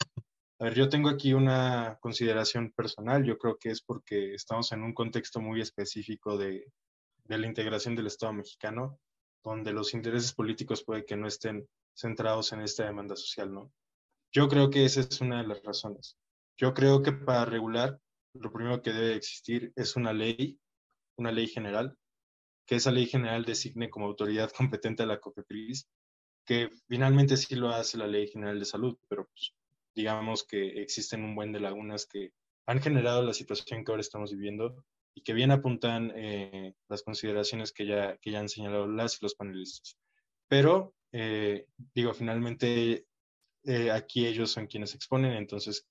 A 0.60 0.66
ver, 0.66 0.74
yo 0.74 0.89
tengo 0.89 1.10
aquí 1.10 1.34
una 1.34 1.97
consideración 2.01 2.72
personal. 2.72 3.24
Yo 3.24 3.38
creo 3.38 3.58
que 3.58 3.70
es 3.70 3.82
porque 3.82 4.34
estamos 4.34 4.72
en 4.72 4.82
un 4.82 4.93
contexto 4.93 5.39
muy 5.39 5.62
específico 5.62 6.38
de, 6.38 6.66
de 7.26 7.38
la 7.38 7.45
integración 7.45 7.95
del 7.95 8.08
Estado 8.08 8.34
mexicano, 8.34 8.99
donde 9.43 9.72
los 9.72 9.93
intereses 9.93 10.34
políticos 10.34 10.84
puede 10.84 11.05
que 11.05 11.16
no 11.16 11.28
estén 11.28 11.68
centrados 11.95 12.53
en 12.53 12.62
esta 12.62 12.86
demanda 12.86 13.16
social, 13.16 13.53
¿no? 13.53 13.72
Yo 14.32 14.47
creo 14.47 14.70
que 14.70 14.84
esa 14.84 15.01
es 15.01 15.22
una 15.22 15.41
de 15.41 15.47
las 15.47 15.62
razones. 15.64 16.18
Yo 16.58 16.74
creo 16.74 17.03
que 17.03 17.12
para 17.12 17.45
regular, 17.45 17.99
lo 18.34 18.51
primero 18.51 18.82
que 18.82 18.93
debe 18.93 19.16
existir 19.16 19.72
es 19.76 19.95
una 19.95 20.12
ley, 20.12 20.60
una 21.18 21.32
ley 21.32 21.47
general, 21.47 21.95
que 22.66 22.76
esa 22.76 22.91
ley 22.91 23.05
general 23.05 23.45
designe 23.45 23.89
como 23.89 24.08
autoridad 24.08 24.51
competente 24.58 25.03
a 25.03 25.05
la 25.05 25.20
COFEPRIS, 25.20 25.88
que 26.45 26.70
finalmente 26.88 27.38
sí 27.38 27.55
lo 27.55 27.70
hace 27.70 27.97
la 27.97 28.08
Ley 28.08 28.28
General 28.30 28.58
de 28.58 28.66
Salud, 28.66 28.97
pero 29.10 29.28
pues, 29.28 29.53
digamos 29.98 30.43
que 30.43 30.80
existen 30.80 31.24
un 31.24 31.34
buen 31.34 31.52
de 31.52 31.60
lagunas 31.60 32.06
que 32.06 32.32
han 32.68 32.80
generado 32.80 33.24
la 33.24 33.34
situación 33.34 33.84
que 33.84 33.91
ahora 33.91 34.02
estamos 34.02 34.32
viviendo 34.32 34.86
y 35.16 35.24
que 35.24 35.34
bien 35.34 35.50
apuntan 35.50 36.14
eh, 36.16 36.76
las 36.88 37.02
consideraciones 37.02 37.74
que 37.74 37.88
ya, 37.88 38.16
que 38.18 38.30
ya 38.30 38.39
han 38.39 38.48
señalado 38.48 38.88
las 38.88 39.16
y 39.16 39.26
los 39.26 39.34
panelistas. 39.34 39.98
Pero, 40.48 40.93
eh, 41.12 41.66
digo, 41.95 42.14
finalmente 42.14 43.08
eh, 43.64 43.89
aquí 43.89 44.28
ellos 44.28 44.52
son 44.52 44.68
quienes 44.68 44.93
exponen, 44.93 45.34
entonces 45.34 45.88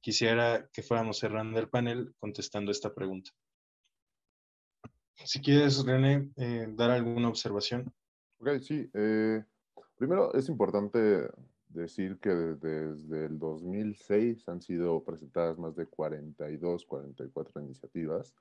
quisiera 0.00 0.68
que 0.72 0.82
fuéramos 0.82 1.18
cerrando 1.18 1.60
el 1.60 1.68
panel 1.68 2.14
contestando 2.18 2.72
esta 2.72 2.92
pregunta. 2.92 3.30
Si 5.24 5.40
quieres, 5.40 5.84
René, 5.84 6.30
dar 6.74 6.90
alguna 6.90 7.28
observación. 7.28 7.94
Ok, 8.38 8.58
sí. 8.60 8.90
primero, 9.96 10.34
es 10.34 10.48
importante 10.48 11.28
decir 11.76 12.18
que 12.18 12.30
desde 12.30 13.26
el 13.26 13.38
2006 13.38 14.48
han 14.48 14.60
sido 14.60 15.04
presentadas 15.04 15.58
más 15.58 15.76
de 15.76 15.86
42, 15.86 16.84
44 16.86 17.60
iniciativas 17.62 18.34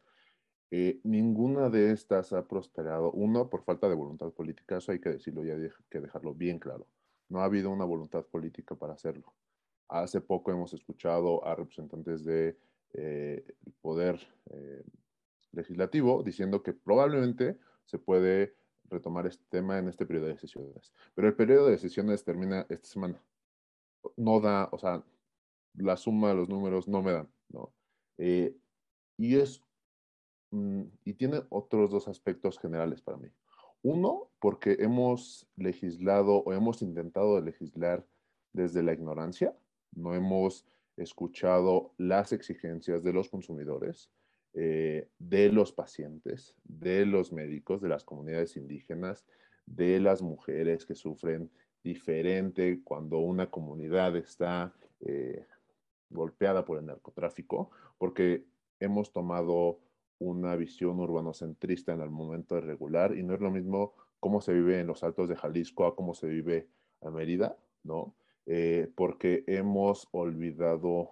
eh, 0.72 1.00
ninguna 1.04 1.70
de 1.70 1.92
estas 1.92 2.34
ha 2.34 2.48
prosperado. 2.48 3.12
Uno, 3.12 3.50
por 3.50 3.64
falta 3.64 3.88
de 3.88 3.96
voluntad 3.96 4.32
política, 4.32 4.78
eso 4.78 4.92
hay 4.92 5.00
que 5.00 5.10
decirlo 5.10 5.46
y 5.46 5.52
hay 5.52 5.70
que 5.90 6.02
dejarlo 6.02 6.34
bien 6.34 6.60
claro. 6.60 6.88
No 7.30 7.40
ha 7.40 7.46
habido 7.46 7.70
una 7.70 7.86
voluntad 7.86 8.26
política 8.26 8.76
para 8.76 8.94
hacerlo. 8.94 9.34
Hace 9.88 10.22
poco 10.22 10.52
hemos 10.52 10.74
escuchado 10.74 11.46
a 11.46 11.56
representantes 11.56 12.24
del 12.24 12.58
de, 12.94 13.38
eh, 13.38 13.56
poder 13.82 14.20
eh, 14.50 14.84
legislativo 15.52 16.24
diciendo 16.24 16.64
que 16.64 16.74
probablemente 16.74 17.58
se 17.86 18.00
puede 18.00 18.56
retomar 18.90 19.28
este 19.28 19.44
tema 19.50 19.78
en 19.78 19.88
este 19.90 20.06
periodo 20.06 20.28
de 20.28 20.38
sesiones. 20.38 20.94
Pero 21.14 21.28
el 21.28 21.36
periodo 21.36 21.68
de 21.68 21.78
sesiones 21.78 22.24
termina 22.24 22.66
esta 22.70 22.88
semana. 22.88 23.22
No 24.18 24.40
da, 24.40 24.70
o 24.72 24.78
sea, 24.78 25.04
la 25.76 25.98
suma 25.98 26.30
de 26.30 26.36
los 26.36 26.50
números 26.50 26.88
no 26.88 27.02
me 27.02 27.12
dan, 27.12 27.30
¿no? 27.50 27.72
y 29.18 29.36
es 29.36 29.62
Mm, 30.56 30.84
y 31.04 31.14
tiene 31.16 31.44
otros 31.50 31.92
dos 31.92 32.08
aspectos 32.08 32.58
generales 32.60 33.02
para 33.02 33.18
mí. 33.18 33.30
Uno, 33.82 34.30
porque 34.40 34.78
hemos 34.80 35.48
legislado 35.58 36.38
o 36.38 36.54
hemos 36.54 36.82
intentado 36.82 37.42
legislar 37.42 38.06
desde 38.54 38.82
la 38.82 38.94
ignorancia, 38.94 39.54
no 39.92 40.16
hemos 40.16 40.66
escuchado 40.96 41.92
las 41.98 42.32
exigencias 42.32 43.04
de 43.04 43.12
los 43.12 43.30
consumidores, 43.30 44.10
eh, 44.58 45.10
de 45.20 45.52
los 45.52 45.74
pacientes, 45.74 46.56
de 46.64 47.06
los 47.06 47.34
médicos, 47.34 47.82
de 47.82 47.90
las 47.90 48.06
comunidades 48.06 48.56
indígenas, 48.56 49.26
de 49.66 50.00
las 50.00 50.22
mujeres 50.22 50.86
que 50.86 50.96
sufren 50.96 51.52
diferente 51.84 52.80
cuando 52.82 53.20
una 53.20 53.52
comunidad 53.52 54.16
está 54.16 54.74
eh, 55.02 55.46
golpeada 56.10 56.64
por 56.64 56.78
el 56.78 56.86
narcotráfico, 56.86 57.70
porque 57.98 58.46
hemos 58.80 59.12
tomado 59.12 59.82
una 60.20 60.56
visión 60.56 61.02
urbanocentrista 61.02 61.92
en 61.92 62.00
el 62.00 62.10
momento 62.10 62.56
de 62.56 62.62
regular 62.62 63.14
y 63.18 63.24
no 63.24 63.34
es 63.34 63.42
lo 63.42 63.52
mismo 63.52 63.94
cómo 64.22 64.40
se 64.40 64.54
vive 64.54 64.80
en 64.80 64.88
los 64.88 65.04
altos 65.04 65.28
de 65.28 65.36
Jalisco 65.36 65.86
a 65.86 65.98
cómo 65.98 66.14
se 66.14 66.28
vive 66.28 66.70
en 67.02 67.14
Mérida, 67.14 67.58
¿no? 67.84 68.16
Eh, 68.46 68.90
porque 68.96 69.44
hemos 69.48 70.08
olvidado 70.14 71.12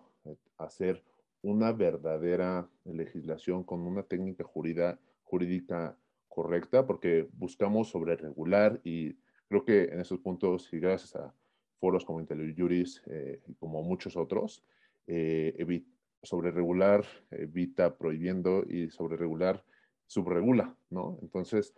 hacer 0.58 1.04
una 1.44 1.72
verdadera 1.74 2.68
legislación 2.86 3.64
con 3.64 3.82
una 3.82 4.04
técnica 4.04 4.44
jurídica 4.44 5.98
correcta, 6.28 6.88
porque 6.88 7.28
buscamos 7.34 7.90
sobre 7.90 8.16
regular 8.16 8.80
y 8.84 9.14
creo 9.48 9.64
que 9.66 9.84
en 9.84 10.00
esos 10.00 10.20
puntos, 10.20 10.72
y 10.74 10.80
gracias 10.80 11.16
a 11.16 11.34
foros 11.80 12.06
como 12.06 12.22
IntelliJuris 12.22 13.04
eh, 13.08 13.42
y 13.46 13.54
como 13.56 13.84
muchos 13.84 14.16
otros, 14.16 14.64
eh, 15.06 15.84
sobre 16.24 16.52
regular 16.52 17.04
evita 17.30 17.98
prohibiendo 17.98 18.64
y 18.68 18.90
sobre 18.90 19.18
regular 19.18 19.64
subregula, 20.08 20.76
¿no? 20.90 21.20
Entonces, 21.22 21.74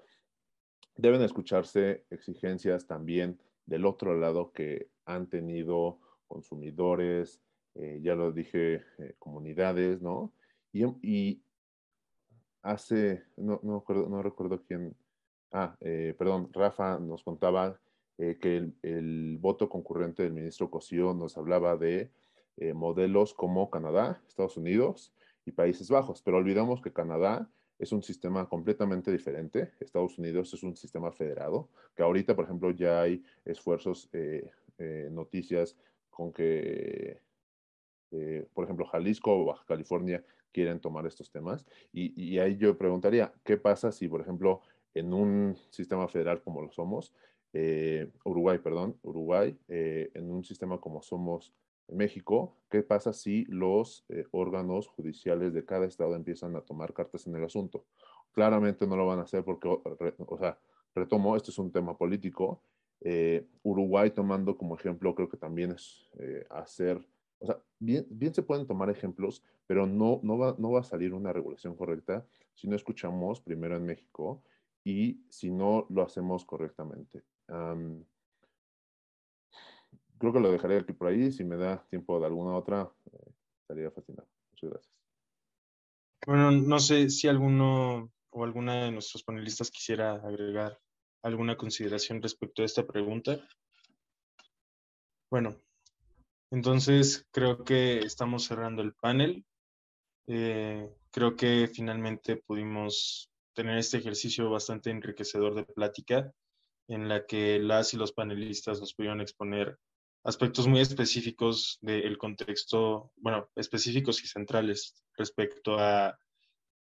deben 0.96 1.22
escucharse 1.22 2.06
exigencias 2.12 2.86
también 2.86 3.40
del 3.66 3.86
otro 3.86 4.16
lado 4.16 4.52
que 4.52 4.90
han 5.06 5.28
tenido 5.28 6.00
consumidores, 6.28 7.42
eh, 7.76 8.00
ya 8.02 8.16
lo 8.16 8.32
dije, 8.32 8.84
eh, 8.98 9.16
comunidades, 9.20 10.02
¿no? 10.02 10.32
Y, 10.72 11.42
hace, 12.62 13.24
no, 13.38 13.60
no, 13.64 14.22
recuerdo 14.24 14.62
quién, 14.66 14.96
ah, 15.52 15.76
eh, 15.82 16.16
perdón, 16.18 16.50
Rafa 16.52 17.00
nos 17.00 17.24
contaba 17.24 17.80
que 18.18 18.72
el, 18.82 19.38
voto 19.40 19.70
concurrente 19.70 20.24
del 20.24 20.34
ministro 20.34 20.72
Cosío 20.72 21.14
nos 21.14 21.38
hablaba 21.38 21.76
de 21.76 22.12
modelos 22.74 23.34
como 23.34 23.70
Canadá, 23.70 24.22
Estados 24.28 24.56
Unidos 24.56 25.14
y 25.46 25.52
Países 25.52 25.90
Bajos, 25.90 26.22
pero 26.22 26.38
olvidamos 26.38 26.82
que 26.82 26.94
Canadá 26.94 27.50
es 27.78 27.92
un 27.92 28.02
sistema 28.02 28.48
completamente 28.48 29.12
diferente. 29.12 29.74
Estados 29.82 30.18
Unidos 30.18 30.54
es 30.54 30.64
un 30.64 30.78
sistema 30.78 31.12
federado, 31.12 31.68
que 31.94 32.04
ahorita, 32.04 32.36
por 32.36 32.46
ejemplo, 32.46 32.72
ya 32.72 33.02
hay 33.02 33.22
esfuerzos, 33.44 34.10
noticias 35.12 35.78
con 36.10 36.32
que, 36.32 37.20
por 38.54 38.64
ejemplo, 38.64 38.86
Jalisco 38.86 39.36
o 39.36 39.46
Baja 39.46 39.66
California 39.68 40.24
quieren 40.52 40.80
tomar 40.80 41.06
estos 41.06 41.32
temas. 41.32 41.66
Y, 41.92 42.14
y, 42.22 42.40
ahí 42.40 42.58
yo 42.58 42.78
preguntaría, 42.78 43.34
¿qué 43.44 43.58
pasa 43.58 43.92
si, 43.92 44.08
por 44.08 44.22
ejemplo, 44.22 44.62
en 44.94 45.14
un 45.14 45.58
sistema 45.70 46.08
federal 46.08 46.42
como 46.42 46.62
lo 46.62 46.72
somos, 46.72 47.14
Uruguay, 48.24 48.60
perdón, 48.60 48.98
Uruguay, 49.02 49.58
en 49.68 50.30
un 50.30 50.44
sistema 50.44 50.78
como 50.80 51.02
somos 51.02 51.54
México, 51.88 52.58
¿qué 52.70 52.82
pasa 52.82 53.14
si 53.14 53.46
los 53.46 54.06
eh, 54.10 54.26
órganos 54.32 54.88
judiciales 54.88 55.54
de 55.54 55.66
cada 55.66 55.86
estado 55.86 56.16
empiezan 56.16 56.56
a 56.56 56.62
tomar 56.62 56.94
cartas 56.94 57.28
en 57.28 57.36
el 57.36 57.44
asunto? 57.44 57.86
Claramente 58.32 58.88
no 58.88 58.96
lo 58.96 59.06
van 59.06 59.20
a 59.20 59.24
hacer 59.24 59.44
porque, 59.44 59.68
o 59.68 60.38
sea, 60.38 60.58
retomo, 60.94 61.36
esto 61.36 61.52
es 61.52 61.58
un 61.60 61.72
tema 61.72 61.98
político. 61.98 62.62
Eh, 63.02 63.46
Uruguay 63.64 64.12
tomando 64.12 64.58
como 64.58 64.76
ejemplo, 64.76 65.14
creo 65.14 65.30
que 65.30 65.38
también 65.38 65.72
es 65.72 66.10
eh, 66.20 66.46
hacer, 66.50 67.00
o 67.40 67.46
sea, 67.46 67.60
bien, 67.80 68.06
bien 68.10 68.34
se 68.34 68.44
pueden 68.44 68.68
tomar 68.68 68.90
ejemplos, 68.90 69.44
pero 69.68 69.86
no, 69.86 70.20
no, 70.24 70.38
va, 70.38 70.56
no 70.58 70.72
va 70.72 70.82
a 70.82 70.84
salir 70.84 71.14
una 71.14 71.34
regulación 71.34 71.76
correcta 71.76 72.26
si 72.54 72.68
no 72.68 72.76
escuchamos 72.76 73.42
primero 73.42 73.76
en 73.76 73.86
México 73.86 74.44
y 74.84 75.22
si 75.30 75.52
no 75.52 75.88
lo 75.90 76.04
hacemos 76.04 76.46
correctamente 76.46 77.24
creo 80.18 80.34
que 80.34 80.40
lo 80.40 80.52
dejaré 80.52 80.78
aquí 80.78 80.94
por 80.94 81.08
ahí. 81.08 81.32
Si 81.32 81.44
me 81.44 81.58
da 81.58 81.86
tiempo 81.90 82.20
de 82.20 82.26
alguna 82.26 82.56
otra, 82.56 82.92
eh, 83.12 83.32
estaría 83.62 83.92
fascinado. 83.92 84.28
Muchas 84.52 84.70
gracias. 84.70 84.96
Bueno, 86.26 86.52
no 86.52 86.80
sé 86.80 87.10
si 87.10 87.28
alguno 87.28 88.12
o 88.32 88.44
alguna 88.44 88.86
de 88.86 88.92
nuestros 88.92 89.24
panelistas 89.24 89.70
quisiera 89.70 90.14
agregar 90.16 90.80
alguna 91.22 91.56
consideración 91.56 92.22
respecto 92.22 92.62
a 92.62 92.66
esta 92.66 92.86
pregunta. 92.86 93.40
Bueno, 95.30 95.56
entonces 96.52 97.28
creo 97.32 97.64
que 97.64 98.00
estamos 98.00 98.46
cerrando 98.46 98.82
el 98.82 98.94
panel. 98.94 99.46
Eh, 100.28 100.90
creo 101.12 101.36
que 101.36 101.70
finalmente 101.72 102.38
pudimos 102.38 103.30
tener 103.54 103.78
este 103.78 103.98
ejercicio 103.98 104.50
bastante 104.50 104.90
enriquecedor 104.90 105.56
de 105.56 105.64
plática 105.64 106.32
en 106.88 107.08
la 107.08 107.26
que 107.26 107.60
las 107.60 107.94
y 107.94 107.98
los 107.98 108.12
panelistas 108.12 108.80
nos 108.80 108.94
pudieron 108.94 109.22
exponer 109.22 109.78
aspectos 110.24 110.68
muy 110.68 110.82
específicos 110.82 111.78
del 111.82 112.18
contexto, 112.18 113.12
bueno, 113.16 113.48
específicos 113.56 114.24
y 114.24 114.28
centrales 114.28 114.96
respecto 115.16 115.78
a 115.80 116.18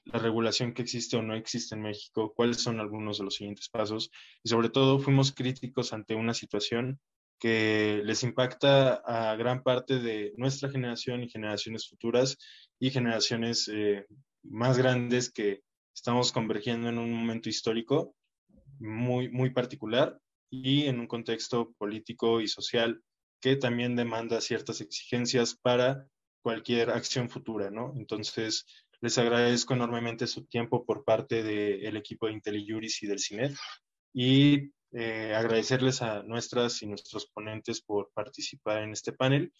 la 0.04 0.18
regulación 0.18 0.72
que 0.72 0.82
existe 0.82 1.16
o 1.16 1.22
no 1.22 1.34
existe 1.34 1.74
en 1.74 1.82
México, 1.82 2.32
cuáles 2.34 2.62
son 2.62 2.80
algunos 2.80 3.18
de 3.18 3.24
los 3.24 3.34
siguientes 3.34 3.68
pasos 3.68 4.10
y 4.42 4.48
sobre 4.48 4.68
todo 4.68 4.98
fuimos 4.98 5.32
críticos 5.32 5.92
ante 5.92 6.14
una 6.14 6.34
situación 6.34 7.00
que 7.40 8.02
les 8.04 8.22
impacta 8.22 9.02
a 9.04 9.34
gran 9.34 9.62
parte 9.62 9.98
de 9.98 10.32
nuestra 10.36 10.70
generación 10.70 11.22
y 11.22 11.30
generaciones 11.30 11.88
futuras 11.88 12.36
y 12.78 12.90
generaciones 12.90 13.68
eh, 13.72 14.06
más 14.42 14.78
grandes 14.78 15.32
que 15.32 15.62
estamos 15.94 16.32
convergiendo 16.32 16.88
en 16.90 16.98
un 16.98 17.12
momento 17.12 17.48
histórico 17.48 18.14
muy, 18.78 19.30
muy 19.30 19.50
particular 19.50 20.20
y 20.50 20.84
en 20.84 21.00
un 21.00 21.06
contexto 21.06 21.72
político 21.78 22.40
y 22.40 22.48
social 22.48 23.02
que 23.40 23.56
también 23.56 23.96
demanda 23.96 24.40
ciertas 24.40 24.80
exigencias 24.80 25.56
para 25.56 26.06
cualquier 26.42 26.90
acción 26.90 27.30
futura, 27.30 27.70
¿no? 27.70 27.94
Entonces, 27.96 28.66
les 29.00 29.16
agradezco 29.16 29.74
enormemente 29.74 30.26
su 30.26 30.44
tiempo 30.44 30.84
por 30.84 31.04
parte 31.04 31.42
del 31.42 31.96
equipo 31.96 32.26
de 32.26 32.34
IntelliJuris 32.34 33.02
y 33.02 33.06
del 33.06 33.18
CINET 33.18 33.54
y 34.12 34.72
eh, 34.92 35.34
agradecerles 35.34 36.02
a 36.02 36.22
nuestras 36.24 36.82
y 36.82 36.86
nuestros 36.86 37.26
ponentes 37.26 37.80
por 37.80 38.10
participar 38.12 38.82
en 38.82 38.90
este 38.90 39.12
panel 39.12 39.52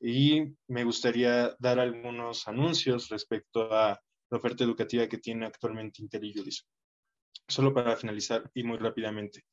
y 0.00 0.54
me 0.66 0.84
gustaría 0.84 1.54
dar 1.58 1.78
algunos 1.78 2.48
anuncios 2.48 3.08
respecto 3.10 3.72
a 3.72 4.00
la 4.30 4.38
oferta 4.38 4.64
educativa 4.64 5.06
que 5.06 5.18
tiene 5.18 5.46
actualmente 5.46 6.02
IntelliJuris. 6.02 6.66
Solo 7.46 7.74
para 7.74 7.96
finalizar 7.96 8.50
y 8.54 8.62
muy 8.62 8.78
rápidamente. 8.78 9.44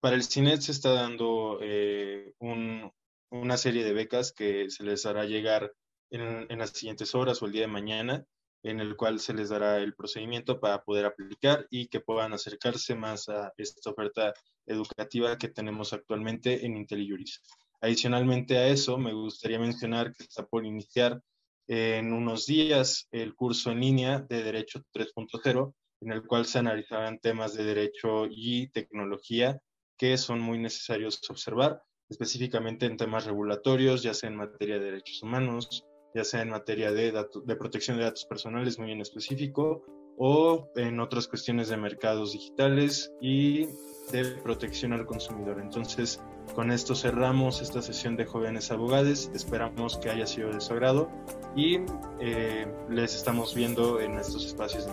Para 0.00 0.14
el 0.16 0.22
CINET 0.22 0.60
se 0.60 0.72
está 0.72 0.92
dando 0.92 1.58
eh, 1.60 2.34
una 2.38 3.56
serie 3.56 3.82
de 3.84 3.92
becas 3.92 4.32
que 4.32 4.70
se 4.70 4.84
les 4.84 5.06
hará 5.06 5.24
llegar 5.24 5.72
en, 6.10 6.46
en, 6.50 6.58
las 6.58 6.70
siguientes 6.70 7.14
horas 7.14 7.42
o 7.42 7.46
el 7.46 7.52
día 7.52 7.62
de 7.62 7.68
mañana 7.68 8.26
en 8.62 8.80
el 8.80 8.96
cual 8.96 9.20
se 9.20 9.34
les 9.34 9.50
dará 9.50 9.78
el 9.78 9.94
procedimiento 9.94 10.60
para 10.60 10.82
poder 10.82 11.06
aplicar 11.06 11.66
y 11.70 11.88
que 11.88 12.00
puedan 12.00 12.32
acercarse 12.32 12.94
más 12.94 13.28
a 13.28 13.52
esta 13.56 13.90
oferta 13.90 14.34
educativa 14.66 15.38
que 15.38 15.48
tenemos 15.48 15.92
actualmente 15.92 16.64
en 16.66 16.76
IntelliJuris. 16.76 17.42
Adicionalmente 17.80 18.58
a 18.58 18.66
eso, 18.66 18.98
me 18.98 19.12
gustaría 19.12 19.58
mencionar 19.58 20.12
que 20.12 20.24
está 20.24 20.44
por 20.44 20.66
iniciar 20.66 21.22
en 21.68 22.12
unos 22.12 22.46
días 22.46 23.06
el 23.12 23.34
curso 23.34 23.70
en 23.70 23.80
línea 23.80 24.20
de 24.20 24.42
Derecho 24.42 24.82
3.0, 24.92 25.74
en 26.00 26.12
el 26.12 26.26
cual 26.26 26.46
se 26.46 26.58
analizarán 26.58 27.18
temas 27.18 27.54
de 27.54 27.64
derecho 27.64 28.26
y 28.30 28.68
tecnología 28.68 29.60
que 29.96 30.16
son 30.16 30.40
muy 30.40 30.58
necesarios 30.58 31.20
observar, 31.28 31.82
específicamente 32.08 32.86
en 32.86 32.96
temas 32.96 33.26
regulatorios, 33.26 34.02
ya 34.02 34.14
sea 34.14 34.30
en 34.30 34.36
materia 34.36 34.78
de 34.78 34.84
derechos 34.86 35.22
humanos, 35.22 35.84
ya 36.14 36.24
sea 36.24 36.42
en 36.42 36.50
materia 36.50 36.92
de, 36.92 37.12
de 37.12 37.56
protección 37.56 37.96
de 37.96 38.04
datos 38.04 38.24
personales 38.24 38.78
muy 38.78 38.92
en 38.92 39.00
específico 39.00 39.84
o 40.16 40.68
en 40.74 40.98
otras 41.00 41.28
cuestiones 41.28 41.68
de 41.68 41.76
mercados 41.76 42.32
digitales 42.32 43.12
y 43.20 43.66
de 44.10 44.24
protección 44.42 44.92
al 44.92 45.06
consumidor. 45.06 45.60
Entonces, 45.60 46.20
con 46.54 46.72
esto 46.72 46.94
cerramos 46.94 47.60
esta 47.62 47.82
sesión 47.82 48.16
de 48.16 48.24
jóvenes 48.24 48.70
abogados. 48.72 49.30
Esperamos 49.34 49.98
que 49.98 50.10
haya 50.10 50.26
sido 50.26 50.50
de 50.50 50.60
su 50.60 50.72
agrado 50.72 51.08
y 51.54 51.78
eh, 52.20 52.66
les 52.88 53.14
estamos 53.14 53.54
viendo 53.54 54.00
en 54.00 54.18
estos 54.18 54.44
espacios 54.44 54.86
de 54.86 54.92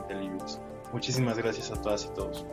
Muchísimas 0.93 1.37
gracias 1.37 1.71
a 1.71 1.81
todas 1.81 2.05
y 2.05 2.13
todos. 2.13 2.45